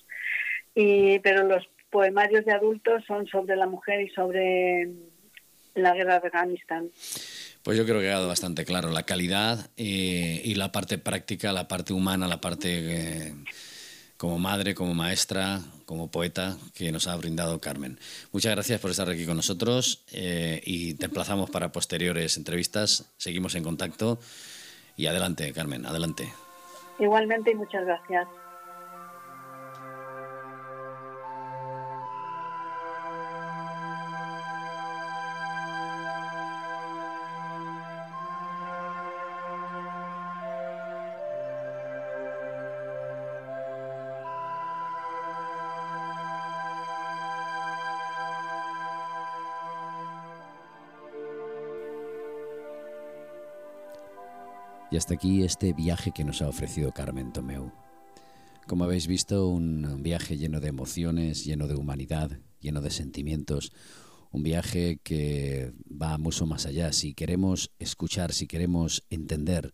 Y, 0.75 1.19
pero 1.19 1.43
los 1.43 1.69
poemarios 1.89 2.45
de 2.45 2.51
adultos 2.51 3.03
son 3.05 3.27
sobre 3.27 3.55
la 3.55 3.67
mujer 3.67 4.01
y 4.01 4.09
sobre 4.09 4.89
la 5.75 5.93
guerra 5.93 6.19
de 6.19 6.27
Afganistán. 6.27 6.89
Pues 7.63 7.77
yo 7.77 7.85
creo 7.85 7.99
que 7.99 8.07
ha 8.07 8.11
quedado 8.11 8.27
bastante 8.27 8.65
claro 8.65 8.89
la 8.89 9.03
calidad 9.03 9.69
eh, 9.77 10.41
y 10.43 10.55
la 10.55 10.71
parte 10.71 10.97
práctica, 10.97 11.53
la 11.53 11.67
parte 11.67 11.93
humana, 11.93 12.27
la 12.27 12.41
parte 12.41 13.27
eh, 13.27 13.33
como 14.23 14.39
madre, 14.39 14.73
como 14.73 14.93
maestra, 14.93 15.59
como 15.85 16.09
poeta 16.09 16.55
que 16.73 16.93
nos 16.93 17.07
ha 17.07 17.15
brindado 17.17 17.59
Carmen. 17.59 17.99
Muchas 18.31 18.53
gracias 18.53 18.79
por 18.79 18.89
estar 18.89 19.09
aquí 19.09 19.25
con 19.25 19.35
nosotros 19.35 20.05
eh, 20.13 20.61
y 20.63 20.93
te 20.93 21.07
emplazamos 21.07 21.49
para 21.49 21.73
posteriores 21.73 22.37
entrevistas. 22.37 23.13
Seguimos 23.17 23.53
en 23.55 23.65
contacto 23.65 24.19
y 24.95 25.07
adelante, 25.07 25.51
Carmen, 25.51 25.85
adelante. 25.85 26.31
Igualmente 26.99 27.51
y 27.51 27.55
muchas 27.55 27.83
gracias. 27.83 28.25
Y 54.93 54.95
hasta 54.95 55.15
aquí 55.15 55.41
este 55.41 55.73
viaje 55.73 56.11
que 56.11 56.23
nos 56.23 56.43
ha 56.43 56.47
ofrecido 56.47 56.91
Carmen 56.91 57.33
Tomeu. 57.33 57.71
Como 58.67 58.83
habéis 58.83 59.07
visto, 59.07 59.47
un 59.47 60.03
viaje 60.03 60.37
lleno 60.37 60.59
de 60.59 60.67
emociones, 60.67 61.45
lleno 61.45 61.67
de 61.67 61.73
humanidad, 61.73 62.37
lleno 62.59 62.79
de 62.79 62.91
sentimientos, 62.91 63.71
un 64.29 64.43
viaje 64.43 64.99
que 65.01 65.73
va 65.89 66.19
mucho 66.19 66.45
más 66.45 66.67
allá. 66.67 66.93
Si 66.93 67.15
queremos 67.15 67.71
escuchar, 67.79 68.33
si 68.33 68.45
queremos 68.45 69.03
entender 69.09 69.73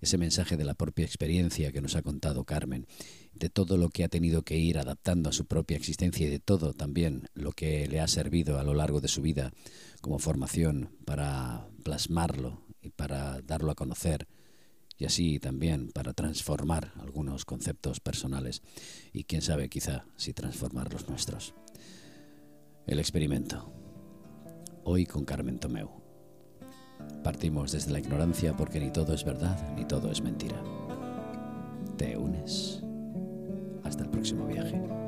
ese 0.00 0.18
mensaje 0.18 0.56
de 0.56 0.64
la 0.64 0.74
propia 0.74 1.04
experiencia 1.04 1.70
que 1.70 1.80
nos 1.80 1.94
ha 1.94 2.02
contado 2.02 2.44
Carmen, 2.44 2.88
de 3.34 3.50
todo 3.50 3.76
lo 3.76 3.90
que 3.90 4.02
ha 4.02 4.08
tenido 4.08 4.42
que 4.42 4.56
ir 4.56 4.78
adaptando 4.78 5.30
a 5.30 5.32
su 5.32 5.46
propia 5.46 5.76
existencia 5.76 6.26
y 6.26 6.30
de 6.30 6.40
todo 6.40 6.72
también 6.74 7.28
lo 7.32 7.52
que 7.52 7.86
le 7.86 8.00
ha 8.00 8.08
servido 8.08 8.58
a 8.58 8.64
lo 8.64 8.74
largo 8.74 9.00
de 9.00 9.06
su 9.06 9.22
vida 9.22 9.52
como 10.00 10.18
formación 10.18 10.96
para 11.04 11.68
plasmarlo 11.84 12.66
y 12.82 12.90
para 12.90 13.40
darlo 13.42 13.70
a 13.70 13.76
conocer 13.76 14.26
y 14.98 15.04
así 15.04 15.38
también 15.38 15.90
para 15.92 16.12
transformar 16.12 16.92
algunos 17.00 17.44
conceptos 17.44 18.00
personales 18.00 18.62
y 19.12 19.24
quién 19.24 19.42
sabe 19.42 19.68
quizá 19.68 20.04
si 20.16 20.34
transformar 20.34 20.92
los 20.92 21.08
nuestros. 21.08 21.54
El 22.86 22.98
experimento. 22.98 23.72
Hoy 24.84 25.06
con 25.06 25.24
Carmen 25.24 25.58
Tomeu. 25.58 25.90
Partimos 27.22 27.72
desde 27.72 27.92
la 27.92 28.00
ignorancia 28.00 28.56
porque 28.56 28.80
ni 28.80 28.90
todo 28.90 29.14
es 29.14 29.24
verdad 29.24 29.74
ni 29.76 29.84
todo 29.84 30.10
es 30.10 30.20
mentira. 30.20 30.60
¿Te 31.96 32.16
unes? 32.16 32.82
Hasta 33.84 34.02
el 34.02 34.10
próximo 34.10 34.46
viaje. 34.46 35.07